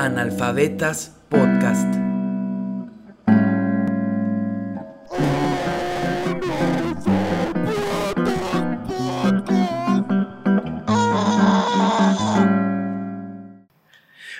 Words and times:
Analfabetas 0.00 1.12
Podcast. 1.28 1.94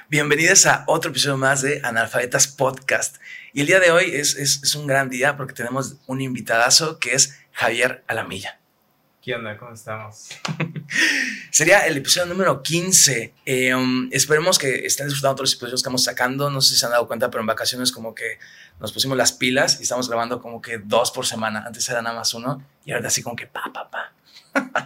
Bienvenidos 0.09 0.65
a 0.65 0.85
otro 0.87 1.11
episodio 1.11 1.37
más 1.37 1.61
de 1.61 1.83
Analfabetas 1.85 2.49
Podcast. 2.49 3.17
Y 3.53 3.61
el 3.61 3.67
día 3.67 3.81
de 3.81 3.91
hoy 3.91 4.13
es, 4.15 4.37
es, 4.37 4.63
es 4.63 4.75
un 4.75 4.87
gran 4.87 5.11
día 5.11 5.37
porque 5.37 5.53
tenemos 5.53 5.97
un 6.07 6.23
invitadazo 6.23 6.99
que 6.99 7.13
es 7.13 7.39
Javier 7.53 8.03
Alamilla. 8.07 8.60
¿Qué 9.31 9.37
onda? 9.37 9.57
¿Cómo 9.57 9.73
estamos? 9.73 10.31
Sería 11.53 11.87
el 11.87 11.97
episodio 11.99 12.27
número 12.27 12.65
15. 12.65 13.33
Eh, 13.47 13.73
um, 13.77 14.09
esperemos 14.11 14.59
que 14.59 14.85
estén 14.87 15.07
disfrutando 15.07 15.37
todos 15.37 15.51
los 15.51 15.53
episodios 15.53 15.75
que 15.75 15.83
estamos 15.83 16.03
sacando. 16.03 16.51
No 16.51 16.61
sé 16.61 16.71
si 16.71 16.81
se 16.81 16.87
han 16.87 16.91
dado 16.91 17.07
cuenta, 17.07 17.31
pero 17.31 17.41
en 17.43 17.47
vacaciones 17.47 17.93
como 17.93 18.13
que 18.13 18.41
nos 18.81 18.93
pusimos 18.93 19.17
las 19.17 19.31
pilas 19.31 19.79
y 19.79 19.85
estamos 19.85 20.09
grabando 20.09 20.41
como 20.41 20.61
que 20.61 20.79
dos 20.79 21.13
por 21.13 21.27
semana. 21.27 21.63
Antes 21.65 21.89
era 21.89 22.03
nada 22.03 22.17
más 22.17 22.35
uno 22.35 22.67
y 22.85 22.91
ahora 22.91 23.07
así 23.07 23.23
como 23.23 23.37
que 23.37 23.47
pa, 23.47 23.71
pa, 23.73 23.89
pa. 23.89 24.13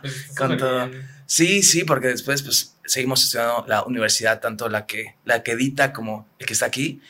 Pues, 0.02 0.32
Con 0.36 0.58
todo. 0.58 0.88
bien. 0.90 1.08
Sí, 1.24 1.62
sí, 1.62 1.84
porque 1.84 2.08
después 2.08 2.42
pues 2.42 2.76
seguimos 2.84 3.24
estudiando 3.24 3.64
la 3.66 3.82
universidad, 3.84 4.40
tanto 4.40 4.68
la 4.68 4.84
que, 4.84 5.16
la 5.24 5.42
que 5.42 5.52
edita 5.52 5.94
como 5.94 6.28
el 6.38 6.44
que 6.44 6.52
está 6.52 6.66
aquí. 6.66 7.00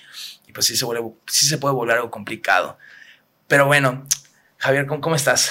Y 0.46 0.52
pues 0.52 0.66
sí 0.66 0.76
se, 0.76 0.84
vuelve, 0.84 1.02
sí 1.26 1.46
se 1.46 1.58
puede 1.58 1.74
volver 1.74 1.96
algo 1.96 2.12
complicado. 2.12 2.78
Pero 3.48 3.66
bueno, 3.66 4.06
Javier, 4.58 4.86
¿cómo, 4.86 5.00
cómo 5.00 5.16
estás? 5.16 5.50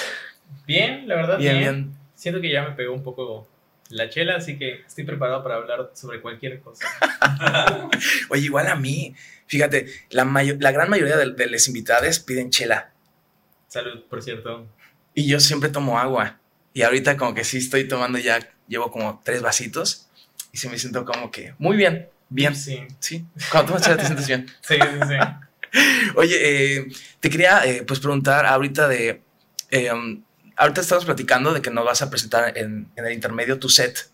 Bien, 0.66 1.06
la 1.08 1.16
verdad, 1.16 1.38
Bien, 1.38 1.58
bien, 1.58 1.74
bien. 1.84 1.94
Siento 2.14 2.40
que 2.40 2.50
ya 2.50 2.62
me 2.62 2.74
pegó 2.74 2.94
un 2.94 3.02
poco 3.02 3.48
la 3.90 4.08
chela, 4.08 4.36
así 4.36 4.56
que 4.58 4.80
estoy 4.86 5.04
preparado 5.04 5.42
para 5.42 5.56
hablar 5.56 5.90
sobre 5.94 6.20
cualquier 6.20 6.60
cosa. 6.60 6.86
Oye, 8.30 8.42
igual 8.42 8.66
a 8.68 8.76
mí, 8.76 9.14
fíjate, 9.46 9.86
la, 10.10 10.24
la 10.24 10.72
gran 10.72 10.88
mayoría 10.88 11.16
de, 11.16 11.32
de 11.32 11.46
los 11.48 11.66
invitados 11.68 12.18
piden 12.20 12.50
chela 12.50 12.90
Salud, 13.68 14.04
por 14.08 14.22
cierto. 14.22 14.66
y 15.14 15.26
yo 15.26 15.40
siempre 15.40 15.68
tomo 15.68 15.98
agua. 15.98 16.38
Y 16.72 16.82
ahorita 16.82 17.16
como 17.16 17.34
que 17.34 17.44
sí 17.44 17.58
estoy 17.58 17.86
tomando 17.88 18.18
ya, 18.18 18.38
llevo 18.68 18.90
como 18.90 19.20
tres 19.24 19.42
vasitos 19.42 20.08
y 20.52 20.58
sí 20.58 20.68
me 20.68 20.78
siento 20.78 21.04
como 21.04 21.30
que 21.30 21.54
muy 21.58 21.76
bien, 21.76 22.08
bien. 22.28 22.54
Sí, 22.56 22.80
Sí, 23.00 23.24
cuando 23.50 23.68
tomas 23.72 23.82
chela 23.82 23.96
te 23.96 24.06
sientes 24.06 24.26
bien. 24.26 24.46
sí, 24.62 24.76
sí. 24.76 25.08
sí. 25.08 25.80
Oye, 26.16 26.36
eh, 26.78 26.86
te 27.20 27.28
quería 27.30 27.64
eh, 27.66 27.82
pues 27.82 27.98
preguntar 28.00 28.46
ahorita 28.46 28.86
de, 28.88 29.20
eh, 29.70 29.90
ahorita 30.56 30.80
estamos 30.80 31.04
platicando 31.04 31.52
de 31.52 31.60
que 31.62 31.70
nos 31.70 31.84
vas 31.84 32.02
a 32.02 32.10
presentar 32.10 32.56
en, 32.56 32.88
en 32.96 33.06
el 33.06 33.12
intermedio 33.12 33.58
tu 33.58 33.68
set. 33.68 34.10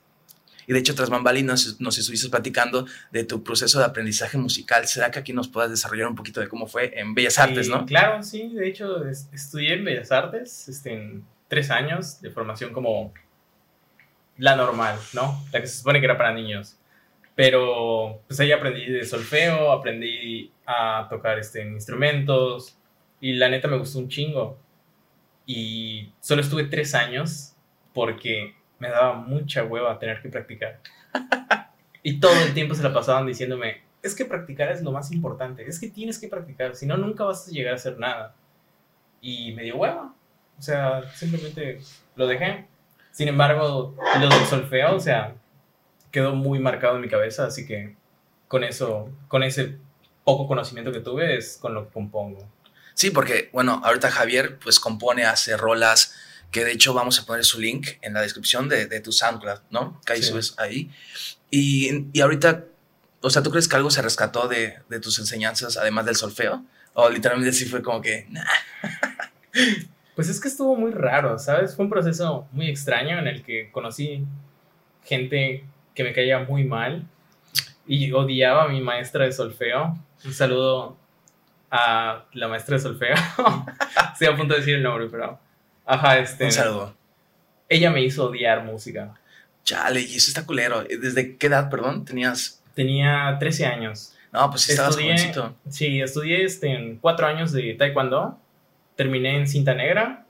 Y 0.66 0.72
de 0.72 0.78
hecho, 0.78 0.94
tras 0.94 1.10
bambalinas 1.10 1.80
nos 1.80 1.98
estuviste 1.98 2.28
platicando 2.28 2.86
de 3.10 3.24
tu 3.24 3.42
proceso 3.42 3.80
de 3.80 3.86
aprendizaje 3.86 4.38
musical. 4.38 4.86
¿Será 4.86 5.10
que 5.10 5.18
aquí 5.18 5.32
nos 5.32 5.48
puedas 5.48 5.68
desarrollar 5.70 6.06
un 6.06 6.14
poquito 6.14 6.40
de 6.40 6.48
cómo 6.48 6.68
fue 6.68 6.92
en 6.98 7.12
Bellas 7.14 7.38
Artes, 7.40 7.66
Y, 7.66 7.70
no? 7.70 7.84
Claro, 7.86 8.22
sí. 8.22 8.48
De 8.54 8.68
hecho, 8.68 9.04
es- 9.08 9.28
estudié 9.32 9.74
en 9.74 9.84
Bellas 9.84 10.12
Artes 10.12 10.68
este, 10.68 10.92
en 10.92 11.24
tres 11.48 11.70
años 11.70 12.20
de 12.20 12.30
formación 12.30 12.72
como 12.72 13.12
la 14.38 14.54
normal, 14.56 14.96
¿no? 15.12 15.42
La 15.52 15.60
que 15.60 15.66
se 15.66 15.78
supone 15.78 15.98
que 15.98 16.06
era 16.06 16.16
para 16.16 16.32
niños. 16.32 16.76
Pero 17.34 18.22
pues 18.28 18.38
ahí 18.40 18.52
aprendí 18.52 18.86
de 18.86 19.04
solfeo, 19.04 19.72
aprendí 19.72 20.52
a 20.66 21.06
tocar 21.10 21.38
este, 21.38 21.62
instrumentos 21.66 22.76
y 23.20 23.32
la 23.34 23.48
neta 23.48 23.66
me 23.66 23.76
gustó 23.78 23.98
un 23.98 24.08
chingo. 24.08 24.58
Y 25.52 26.12
solo 26.20 26.42
estuve 26.42 26.62
tres 26.66 26.94
años 26.94 27.56
porque 27.92 28.54
me 28.78 28.88
daba 28.88 29.14
mucha 29.14 29.64
hueva 29.64 29.98
tener 29.98 30.22
que 30.22 30.28
practicar. 30.28 30.80
Y 32.02 32.18
todo 32.18 32.32
el 32.40 32.54
tiempo 32.54 32.74
se 32.74 32.82
la 32.82 32.94
pasaban 32.94 33.26
diciéndome, 33.26 33.82
es 34.02 34.14
que 34.14 34.24
practicar 34.24 34.72
es 34.72 34.80
lo 34.80 34.90
más 34.90 35.12
importante, 35.12 35.68
es 35.68 35.78
que 35.78 35.88
tienes 35.90 36.18
que 36.18 36.28
practicar, 36.28 36.74
si 36.74 36.86
no, 36.86 36.96
nunca 36.96 37.24
vas 37.24 37.46
a 37.46 37.50
llegar 37.50 37.74
a 37.74 37.76
hacer 37.76 37.98
nada. 37.98 38.34
Y 39.20 39.52
me 39.52 39.64
dio 39.64 39.76
hueva. 39.76 40.14
O 40.58 40.62
sea, 40.62 41.02
simplemente 41.12 41.80
lo 42.16 42.26
dejé. 42.26 42.68
Sin 43.10 43.28
embargo, 43.28 43.94
lo 44.18 44.28
del 44.30 44.46
solfeo, 44.46 44.94
o 44.94 45.00
sea, 45.00 45.34
quedó 46.10 46.34
muy 46.34 46.58
marcado 46.58 46.94
en 46.94 47.02
mi 47.02 47.08
cabeza, 47.08 47.44
así 47.44 47.66
que 47.66 47.96
con 48.48 48.64
eso, 48.64 49.10
con 49.28 49.42
ese 49.42 49.76
poco 50.24 50.46
conocimiento 50.46 50.90
que 50.90 51.00
tuve 51.00 51.36
es 51.36 51.58
con 51.58 51.74
lo 51.74 51.86
que 51.86 51.92
compongo. 51.92 52.48
Sí, 52.94 53.10
porque, 53.10 53.50
bueno, 53.52 53.80
ahorita 53.84 54.10
Javier 54.10 54.58
pues 54.58 54.78
compone, 54.80 55.24
hace 55.24 55.56
rolas, 55.56 56.14
que 56.50 56.64
de 56.64 56.72
hecho 56.72 56.92
vamos 56.94 57.18
a 57.20 57.26
poner 57.26 57.44
su 57.44 57.60
link 57.60 57.88
en 58.02 58.12
la 58.14 58.20
descripción 58.22 58.68
de, 58.68 58.86
de 58.86 59.00
tu 59.00 59.12
SoundCloud, 59.12 59.60
¿no? 59.70 60.00
Que 60.04 60.14
ahí 60.14 60.22
Sí. 60.22 60.28
subes 60.30 60.54
ahí. 60.58 60.90
Y, 61.50 62.06
y 62.12 62.20
ahorita, 62.20 62.64
o 63.20 63.30
sea, 63.30 63.42
¿tú 63.42 63.50
crees 63.50 63.68
que 63.68 63.76
algo 63.76 63.90
se 63.90 64.02
rescató 64.02 64.48
de, 64.48 64.78
de 64.88 65.00
tus 65.00 65.18
enseñanzas, 65.18 65.76
además 65.76 66.06
del 66.06 66.16
solfeo? 66.16 66.64
O 66.94 67.08
literalmente 67.08 67.52
sí 67.52 67.66
fue 67.66 67.82
como 67.82 68.00
que, 68.02 68.26
nah, 68.30 68.44
Pues 70.16 70.28
es 70.28 70.40
que 70.40 70.48
estuvo 70.48 70.76
muy 70.76 70.90
raro, 70.90 71.38
¿sabes? 71.38 71.74
Fue 71.74 71.84
un 71.84 71.90
proceso 71.90 72.46
muy 72.52 72.68
extraño 72.68 73.18
en 73.18 73.26
el 73.26 73.42
que 73.42 73.70
conocí 73.70 74.24
gente 75.04 75.64
que 75.94 76.04
me 76.04 76.12
caía 76.12 76.40
muy 76.40 76.64
mal 76.64 77.06
y 77.86 78.12
odiaba 78.12 78.64
a 78.64 78.68
mi 78.68 78.80
maestra 78.82 79.24
de 79.24 79.32
solfeo. 79.32 79.98
Un 80.24 80.34
saludo 80.34 80.98
a 81.70 82.24
la 82.32 82.48
maestra 82.48 82.76
de 82.76 82.82
solfeo. 82.82 83.14
Estoy 84.12 84.28
a 84.28 84.36
punto 84.36 84.54
de 84.54 84.60
decir 84.60 84.74
el 84.76 84.82
nombre, 84.82 85.08
pero... 85.10 85.38
Ajá, 85.86 86.18
este... 86.18 86.44
un 86.46 86.52
saludo. 86.52 86.94
Ella 87.68 87.90
me 87.90 88.02
hizo 88.02 88.26
odiar 88.26 88.64
música. 88.64 89.14
Chale, 89.64 90.00
y 90.00 90.16
eso 90.16 90.30
está 90.30 90.44
culero. 90.44 90.82
¿Desde 90.84 91.36
qué 91.36 91.46
edad, 91.46 91.70
perdón, 91.70 92.04
tenías? 92.04 92.62
Tenía 92.74 93.36
13 93.38 93.66
años. 93.66 94.14
No, 94.32 94.48
pues 94.50 94.62
sí 94.62 94.72
estabas 94.72 94.96
Estudié- 94.96 95.16
jovencito. 95.16 95.56
Sí, 95.68 96.00
estudié 96.00 96.44
este, 96.44 96.68
en 96.72 96.96
cuatro 96.98 97.26
años 97.26 97.52
de 97.52 97.74
taekwondo. 97.74 98.38
Terminé 98.96 99.36
en 99.36 99.46
cinta 99.46 99.74
negra 99.74 100.26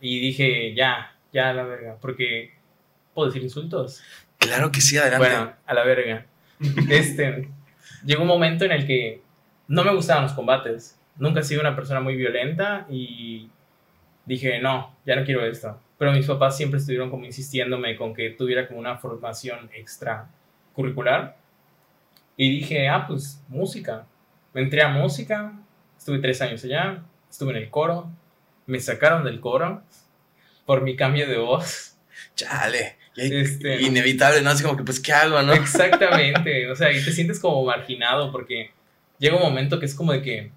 y 0.00 0.20
dije, 0.20 0.74
ya, 0.74 1.14
ya 1.32 1.50
a 1.50 1.52
la 1.54 1.62
verga, 1.62 1.96
porque 2.00 2.54
puedo 3.14 3.28
decir 3.28 3.42
insultos. 3.42 4.02
Claro 4.38 4.72
que 4.72 4.80
sí, 4.80 4.96
adelante. 4.98 5.28
Bueno, 5.28 5.52
a 5.66 5.74
la 5.74 5.84
verga. 5.84 6.26
Este, 6.88 7.48
llegó 8.04 8.22
un 8.22 8.28
momento 8.28 8.64
en 8.64 8.72
el 8.72 8.86
que 8.86 9.22
no 9.68 9.84
me 9.84 9.94
gustaban 9.94 10.24
los 10.24 10.32
combates. 10.32 10.98
Nunca 11.16 11.40
he 11.40 11.44
sido 11.44 11.60
una 11.60 11.76
persona 11.76 12.00
muy 12.00 12.16
violenta 12.16 12.86
y 12.90 13.48
dije, 14.24 14.60
no, 14.60 14.94
ya 15.04 15.16
no 15.16 15.24
quiero 15.24 15.44
esto. 15.44 15.78
Pero 15.98 16.12
mis 16.12 16.26
papás 16.26 16.56
siempre 16.56 16.80
estuvieron 16.80 17.10
como 17.10 17.24
insistiéndome 17.24 17.96
con 17.96 18.14
que 18.14 18.30
tuviera 18.30 18.66
como 18.66 18.80
una 18.80 18.96
formación 18.96 19.70
extra 19.74 20.28
curricular. 20.72 21.36
Y 22.36 22.50
dije, 22.50 22.88
ah, 22.88 23.06
pues 23.06 23.42
música. 23.48 24.06
Me 24.52 24.62
entré 24.62 24.82
a 24.82 24.88
música, 24.88 25.52
estuve 25.96 26.18
tres 26.18 26.40
años 26.42 26.64
allá, 26.64 27.02
estuve 27.30 27.52
en 27.52 27.58
el 27.58 27.70
coro, 27.70 28.10
me 28.66 28.80
sacaron 28.80 29.24
del 29.24 29.40
coro 29.40 29.82
por 30.66 30.82
mi 30.82 30.96
cambio 30.96 31.26
de 31.28 31.38
voz. 31.38 31.96
Chale. 32.34 32.96
Este- 33.14 33.82
Inevitable, 33.82 34.40
¿no? 34.42 34.50
Así 34.50 34.62
como 34.62 34.76
que, 34.76 34.84
pues, 34.84 34.98
¿qué 34.98 35.12
hago, 35.12 35.42
no? 35.42 35.52
Exactamente, 35.52 36.68
o 36.70 36.74
sea, 36.74 36.90
y 36.90 37.04
te 37.04 37.12
sientes 37.12 37.38
como 37.38 37.64
marginado 37.64 38.32
porque 38.32 38.70
llega 39.22 39.36
un 39.36 39.42
momento 39.42 39.78
que 39.78 39.86
es 39.86 39.94
como 39.94 40.12
de 40.12 40.20
que, 40.22 40.52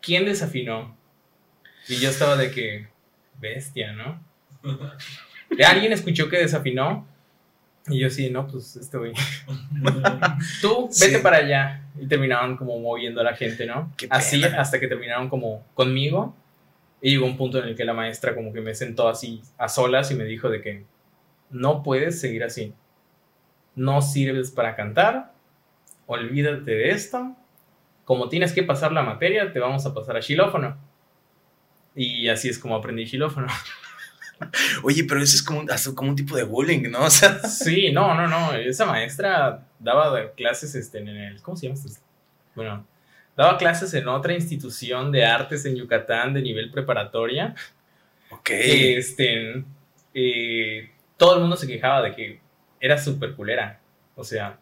¿quién 0.00 0.24
desafinó? 0.24 0.96
Y 1.88 1.96
yo 1.96 2.10
estaba 2.10 2.36
de 2.36 2.50
que, 2.50 2.88
bestia, 3.40 3.92
¿no? 3.92 4.20
¿Alguien 5.66 5.92
escuchó 5.92 6.28
que 6.28 6.38
desafinó? 6.38 7.06
Y 7.88 7.98
yo 7.98 8.10
sí, 8.10 8.30
no, 8.30 8.46
pues 8.46 8.76
este 8.76 8.96
güey. 8.96 9.12
Tú, 10.60 10.88
Sí. 10.90 11.06
vete 11.06 11.18
para 11.18 11.38
allá. 11.38 11.84
Y 12.00 12.06
terminaron 12.06 12.56
como 12.56 12.78
moviendo 12.78 13.20
a 13.20 13.24
la 13.24 13.34
gente, 13.34 13.66
¿no? 13.66 13.92
Qué 13.96 14.06
Así 14.08 14.40
pena. 14.40 14.60
hasta 14.60 14.78
que 14.78 14.86
terminaron 14.88 15.28
como 15.28 15.64
conmigo. 15.74 16.34
Y 17.00 17.10
llegó 17.10 17.26
un 17.26 17.36
punto 17.36 17.58
en 17.58 17.68
el 17.68 17.74
que 17.76 17.84
la 17.84 17.92
maestra 17.92 18.34
como 18.36 18.52
que 18.52 18.60
me 18.60 18.74
sentó 18.76 19.08
así 19.08 19.42
a 19.58 19.68
solas 19.68 20.10
y 20.12 20.14
me 20.14 20.24
dijo 20.24 20.48
de 20.48 20.60
que 20.62 20.84
no 21.50 21.82
puedes 21.82 22.20
seguir 22.20 22.44
así. 22.44 22.72
No 23.74 24.00
sirves 24.00 24.52
para 24.52 24.76
cantar. 24.76 25.31
Olvídate 26.06 26.70
de 26.70 26.90
esto. 26.90 27.36
Como 28.04 28.28
tienes 28.28 28.52
que 28.52 28.62
pasar 28.62 28.92
la 28.92 29.02
materia, 29.02 29.52
te 29.52 29.60
vamos 29.60 29.86
a 29.86 29.94
pasar 29.94 30.16
a 30.16 30.22
xilófono. 30.22 30.76
Y 31.94 32.28
así 32.28 32.48
es 32.48 32.58
como 32.58 32.74
aprendí 32.74 33.06
xilófono. 33.06 33.46
Oye, 34.82 35.04
pero 35.04 35.22
eso 35.22 35.36
es 35.36 35.42
como 35.42 35.60
un, 35.60 35.70
hasta 35.70 35.94
como 35.94 36.10
un 36.10 36.16
tipo 36.16 36.36
de 36.36 36.44
bullying, 36.44 36.90
¿no? 36.90 37.00
O 37.04 37.10
sea, 37.10 37.38
Sí, 37.40 37.92
no, 37.92 38.14
no, 38.14 38.26
no. 38.26 38.54
Esa 38.54 38.86
maestra 38.86 39.66
daba 39.78 40.32
clases 40.32 40.74
este, 40.74 40.98
en 40.98 41.08
el. 41.08 41.42
¿Cómo 41.42 41.56
se 41.56 41.68
llama 41.68 41.78
esto? 41.84 42.00
Bueno, 42.54 42.86
daba 43.36 43.56
clases 43.56 43.94
en 43.94 44.08
otra 44.08 44.34
institución 44.34 45.12
de 45.12 45.24
artes 45.24 45.64
en 45.64 45.76
Yucatán 45.76 46.34
de 46.34 46.42
nivel 46.42 46.70
preparatoria. 46.70 47.54
ok. 48.30 48.50
Este, 48.50 49.64
eh, 50.14 50.90
todo 51.16 51.34
el 51.36 51.40
mundo 51.40 51.56
se 51.56 51.66
quejaba 51.66 52.02
de 52.02 52.14
que 52.14 52.40
era 52.80 52.98
súper 52.98 53.34
culera. 53.34 53.80
O 54.16 54.24
sea, 54.24 54.58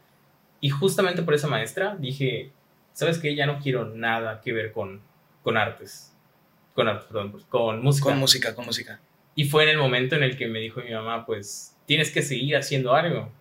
y 0.60 0.70
justamente 0.70 1.22
por 1.22 1.34
esa 1.34 1.48
maestra 1.48 1.96
dije: 1.98 2.52
¿Sabes 2.92 3.18
qué? 3.18 3.34
Ya 3.34 3.46
no 3.46 3.58
quiero 3.60 3.86
nada 3.86 4.40
que 4.40 4.52
ver 4.52 4.72
con, 4.72 5.00
con 5.42 5.56
artes. 5.56 6.14
Con 6.74 6.88
arte, 6.88 7.06
perdón, 7.08 7.32
pues, 7.32 7.44
con 7.44 7.82
música. 7.82 8.04
Con 8.10 8.18
música, 8.18 8.54
con 8.54 8.66
música. 8.66 9.00
Y 9.34 9.44
fue 9.44 9.64
en 9.64 9.70
el 9.70 9.78
momento 9.78 10.16
en 10.16 10.22
el 10.22 10.36
que 10.36 10.46
me 10.48 10.58
dijo 10.60 10.80
mi 10.80 10.92
mamá, 10.92 11.24
pues, 11.26 11.76
tienes 11.86 12.10
que 12.10 12.22
seguir 12.22 12.56
haciendo 12.56 12.94
algo. 12.94 13.32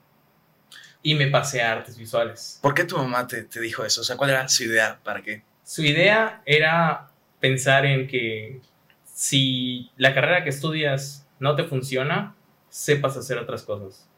y 1.01 1.15
me 1.15 1.27
pasé 1.27 1.61
a 1.61 1.71
artes 1.71 1.97
visuales. 1.97 2.59
¿Por 2.61 2.73
qué 2.73 2.83
tu 2.83 2.97
mamá 2.97 3.25
te, 3.27 3.43
te 3.43 3.61
dijo 3.61 3.85
eso? 3.85 4.01
O 4.01 4.03
sea, 4.03 4.17
¿cuál 4.17 4.31
era 4.31 4.47
su 4.49 4.63
idea? 4.63 4.99
¿Para 5.03 5.21
qué? 5.21 5.43
Su 5.63 5.83
idea 5.83 6.41
era 6.45 7.09
pensar 7.39 7.85
en 7.85 8.07
que 8.07 8.61
si 9.05 9.91
la 9.97 10.13
carrera 10.13 10.43
que 10.43 10.49
estudias 10.49 11.27
no 11.39 11.55
te 11.55 11.63
funciona, 11.63 12.35
sepas 12.69 13.15
hacer 13.17 13.37
otras 13.37 13.63
cosas. 13.63 14.09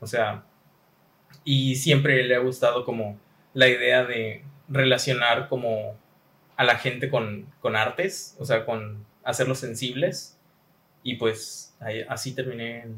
O 0.00 0.06
sea, 0.06 0.44
y 1.44 1.76
siempre 1.76 2.22
le 2.24 2.34
ha 2.36 2.40
gustado 2.40 2.84
como 2.84 3.18
la 3.54 3.68
idea 3.68 4.04
de 4.04 4.44
relacionar 4.68 5.48
como 5.48 5.96
a 6.56 6.64
la 6.64 6.76
gente 6.76 7.08
con, 7.08 7.46
con 7.60 7.76
artes, 7.76 8.36
o 8.38 8.44
sea, 8.44 8.64
con 8.64 9.04
hacerlos 9.24 9.58
sensibles. 9.60 10.36
Y 11.02 11.14
pues 11.14 11.74
ahí- 11.80 12.04
así 12.08 12.32
terminé 12.34 12.80
en, 12.82 12.96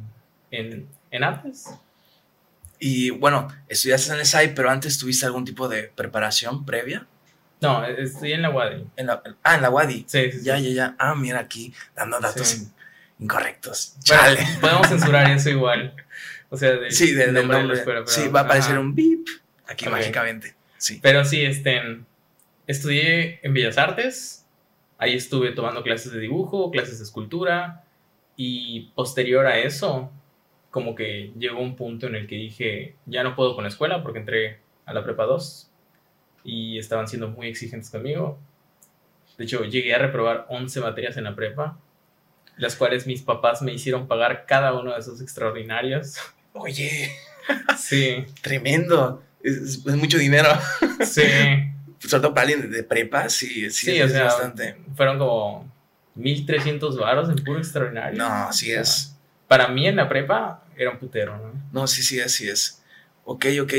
en, 0.51 0.89
en 1.11 1.25
artes. 1.25 1.67
Y 2.79 3.11
bueno, 3.11 3.49
estudiaste 3.69 4.13
en 4.15 4.21
el 4.21 4.27
SAI, 4.27 4.55
pero 4.55 4.71
antes 4.71 4.99
tuviste 4.99 5.27
algún 5.27 5.45
tipo 5.45 5.69
de 5.69 5.85
preparación 5.95 6.65
previa. 6.65 7.07
No, 7.61 7.85
estoy 7.85 8.33
en 8.33 8.41
la 8.43 8.49
UADI. 8.51 8.87
En 8.97 9.07
la, 9.07 9.23
ah, 9.43 9.57
en 9.57 9.63
la 9.63 9.69
WADI. 9.69 10.07
Sí, 10.09 10.33
sí, 10.33 10.39
sí. 10.39 10.45
Ya, 10.45 10.59
ya, 10.59 10.71
ya. 10.71 10.97
Ah, 10.99 11.15
mira 11.15 11.41
aquí, 11.41 11.75
dando 11.95 12.19
datos 12.19 12.49
Sí. 12.49 12.63
in- 12.63 12.73
incorrectos. 13.25 13.97
Bueno, 14.09 14.23
Chale. 14.23 14.47
podemos 14.63 14.89
censurar 14.89 15.31
eso 15.31 15.51
igual. 15.51 15.95
O 16.51 16.57
sea, 16.57 16.73
del, 16.73 16.91
sí, 16.93 17.13
del 17.15 17.33
del 17.33 17.47
nombre. 17.47 17.59
de 17.59 17.65
la 17.69 17.75
escuela, 17.75 18.01
pero- 18.05 18.09
sí, 18.09 18.29
va 18.29 18.41
a 18.41 18.43
aparecer 18.45 18.73
ajá. 18.73 18.81
un 18.81 18.95
beep 18.95 19.21
aquí 19.67 19.87
Ok. 19.87 19.93
mágicamente. 19.93 20.55
Sí. 20.79 20.99
Pero 21.03 21.25
sí, 21.25 21.43
este, 21.43 21.81
estudié 22.67 23.41
en 23.43 23.55
Bellas 23.55 23.79
Artes. 23.79 24.47
Ahí 24.99 25.15
estuve 25.15 25.53
tomando 25.53 25.83
clases 25.83 26.13
de 26.13 26.19
dibujo, 26.21 26.71
clases 26.71 26.99
de 26.99 27.05
escultura. 27.05 27.85
Y 28.37 28.91
posterior 28.95 29.47
a 29.47 29.59
eso, 29.59 30.11
como 30.71 30.95
que 30.95 31.33
llegó 31.39 31.61
un 31.61 31.77
punto 31.77 32.07
en 32.07 32.15
el 32.15 32.27
que 32.27 32.37
dije, 32.37 32.97
ya 33.07 33.23
no 33.23 33.35
puedo 33.37 33.55
con 33.55 33.65
la 33.65 33.69
escuela 33.69 34.03
porque 34.03 34.19
entré 34.21 34.61
a 34.87 34.93
la 34.95 35.05
prepa 35.05 35.25
2 35.25 35.71
y 36.45 36.79
estaban 36.79 37.07
siendo 37.07 37.29
muy 37.29 37.49
exigentes 37.49 37.91
conmigo. 37.91 38.39
De 39.37 39.45
hecho, 39.45 39.65
llegué 39.65 39.95
a 39.95 39.99
reprobar 39.99 40.47
11 40.49 40.81
materias 40.81 41.17
en 41.19 41.25
la 41.25 41.35
prepa, 41.35 41.79
las 42.57 42.77
cuales 42.77 43.07
mis 43.07 43.23
papás 43.23 43.63
me 43.63 43.73
hicieron 43.73 44.07
pagar 44.09 44.45
cada 44.47 44.73
uno 44.79 44.93
de 44.93 44.99
esos 45.01 45.21
extraordinarios. 45.21 46.17
Oye, 46.53 47.13
Sí, 47.79 48.25
tremendo. 48.43 49.23
Es, 49.43 49.57
es 49.87 49.97
mucho 49.97 50.19
dinero. 50.19 50.49
sí. 51.05 51.23
Sobre 51.99 52.23
todo 52.23 52.35
para 52.35 52.49
alguien 52.49 52.71
de, 52.71 52.83
prepa, 52.83 53.29
sí, 53.29 53.71
sí, 53.71 53.87
Sí, 53.87 53.97
es, 53.99 54.07
o 54.11 54.15
sea, 54.15 54.25
bastante. 54.25 54.77
fueron 54.97 55.19
como 55.19 55.71
1300 56.15 56.97
varos 56.99 57.29
en 57.29 57.37
puro 57.45 57.59
extraordinario. 57.59 58.19
No, 58.19 58.53
sí 58.53 58.67
O 58.71 58.73
sea, 58.73 58.81
es. 58.83 59.17
Para 59.49 59.69
mí 59.69 59.87
en 59.87 59.97
la 59.97 60.09
prepa 60.09 60.65
era 60.77 60.91
un 60.91 60.99
putero, 60.99 61.37
¿no? 61.37 61.53
No, 61.73 61.87
sí, 61.87 62.03
sí 62.03 62.19
es, 62.19 62.33
sí 62.33 62.49
es. 62.49 62.83
Ok, 63.25 63.47
ok. 63.63 63.73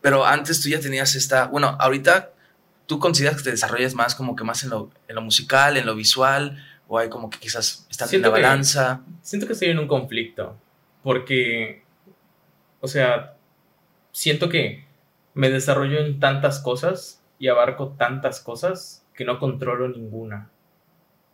Pero 0.00 0.26
antes 0.26 0.60
tú 0.60 0.68
ya 0.68 0.80
tenías 0.80 1.14
esta. 1.14 1.46
Bueno, 1.46 1.76
ahorita 1.78 2.32
tú 2.86 2.98
consideras 2.98 3.36
que 3.38 3.44
te 3.44 3.50
desarrollas 3.52 3.94
más 3.94 4.14
como 4.14 4.34
que 4.36 4.44
más 4.44 4.64
en 4.64 4.70
lo, 4.70 4.90
en 5.08 5.14
lo 5.14 5.22
musical, 5.22 5.76
en 5.76 5.86
lo 5.86 5.94
visual, 5.94 6.62
o 6.88 6.98
hay 6.98 7.08
como 7.08 7.30
que 7.30 7.38
quizás 7.38 7.86
Siento 7.88 8.16
en 8.16 8.22
la 8.22 8.28
que- 8.28 8.42
balanza. 8.42 9.00
Siento 9.22 9.46
que 9.46 9.52
estoy 9.54 9.68
en 9.68 9.78
un 9.78 9.86
conflicto, 9.88 10.58
porque, 11.02 11.84
o 12.82 12.88
sea, 12.88 13.36
siento 14.10 14.48
que 14.48 14.84
me 15.34 15.50
desarrollo 15.50 16.00
en 16.00 16.20
tantas 16.20 16.60
cosas 16.60 17.24
y 17.38 17.48
abarco 17.48 17.94
tantas 17.96 18.40
cosas 18.40 19.06
que 19.14 19.24
no 19.24 19.38
controlo 19.38 19.88
ninguna. 19.88 20.50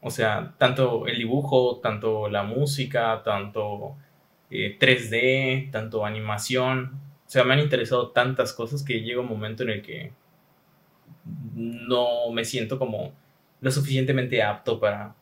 O 0.00 0.10
sea, 0.10 0.54
tanto 0.58 1.06
el 1.06 1.18
dibujo, 1.18 1.80
tanto 1.82 2.28
la 2.28 2.42
música, 2.44 3.22
tanto 3.24 3.96
eh, 4.50 4.76
3D, 4.78 5.70
tanto 5.72 6.04
animación. 6.04 7.00
O 7.26 7.30
sea, 7.30 7.44
me 7.44 7.54
han 7.54 7.60
interesado 7.60 8.10
tantas 8.10 8.52
cosas 8.52 8.84
que 8.84 9.00
llega 9.00 9.20
un 9.20 9.28
momento 9.28 9.62
en 9.62 9.70
el 9.70 9.82
que 9.82 10.12
no 11.24 12.30
me 12.30 12.44
siento 12.44 12.78
como 12.78 13.12
lo 13.60 13.70
suficientemente 13.70 14.42
apto 14.42 14.78
para, 14.78 15.14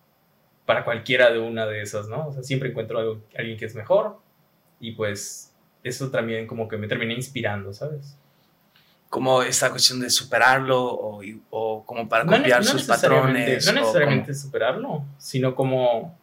para 0.67 0.84
cualquiera 0.84 1.31
de 1.31 1.38
una 1.38 1.67
de 1.67 1.82
esas, 1.82 2.08
¿no? 2.08 2.29
O 2.29 2.32
sea, 2.32 2.43
siempre 2.43 2.70
encuentro 2.70 2.99
algo, 2.99 3.22
alguien 3.38 3.56
que 3.56 3.67
es 3.67 3.76
mejor 3.76 4.19
y 4.81 4.93
pues 4.93 5.45
eso 5.88 6.10
también 6.10 6.46
como 6.46 6.68
que 6.68 6.76
me 6.76 6.88
termina 6.88 7.12
inspirando, 7.12 7.72
¿sabes? 7.72 8.18
Como 9.08 9.42
esta 9.42 9.70
cuestión 9.70 10.00
de 10.00 10.10
superarlo 10.10 10.82
o, 10.82 11.22
o 11.50 11.84
como 11.84 12.08
para 12.08 12.24
copiar 12.26 12.64
no 12.64 12.70
sus 12.70 12.84
patrones. 12.84 13.66
No 13.66 13.72
necesariamente 13.72 14.34
superarlo, 14.34 15.04
sino 15.18 15.54
como 15.54 16.18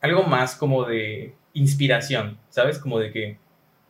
algo 0.00 0.24
más 0.24 0.54
como 0.56 0.84
de 0.84 1.34
inspiración, 1.54 2.38
¿sabes? 2.48 2.78
Como 2.78 2.98
de 2.98 3.10
que, 3.10 3.38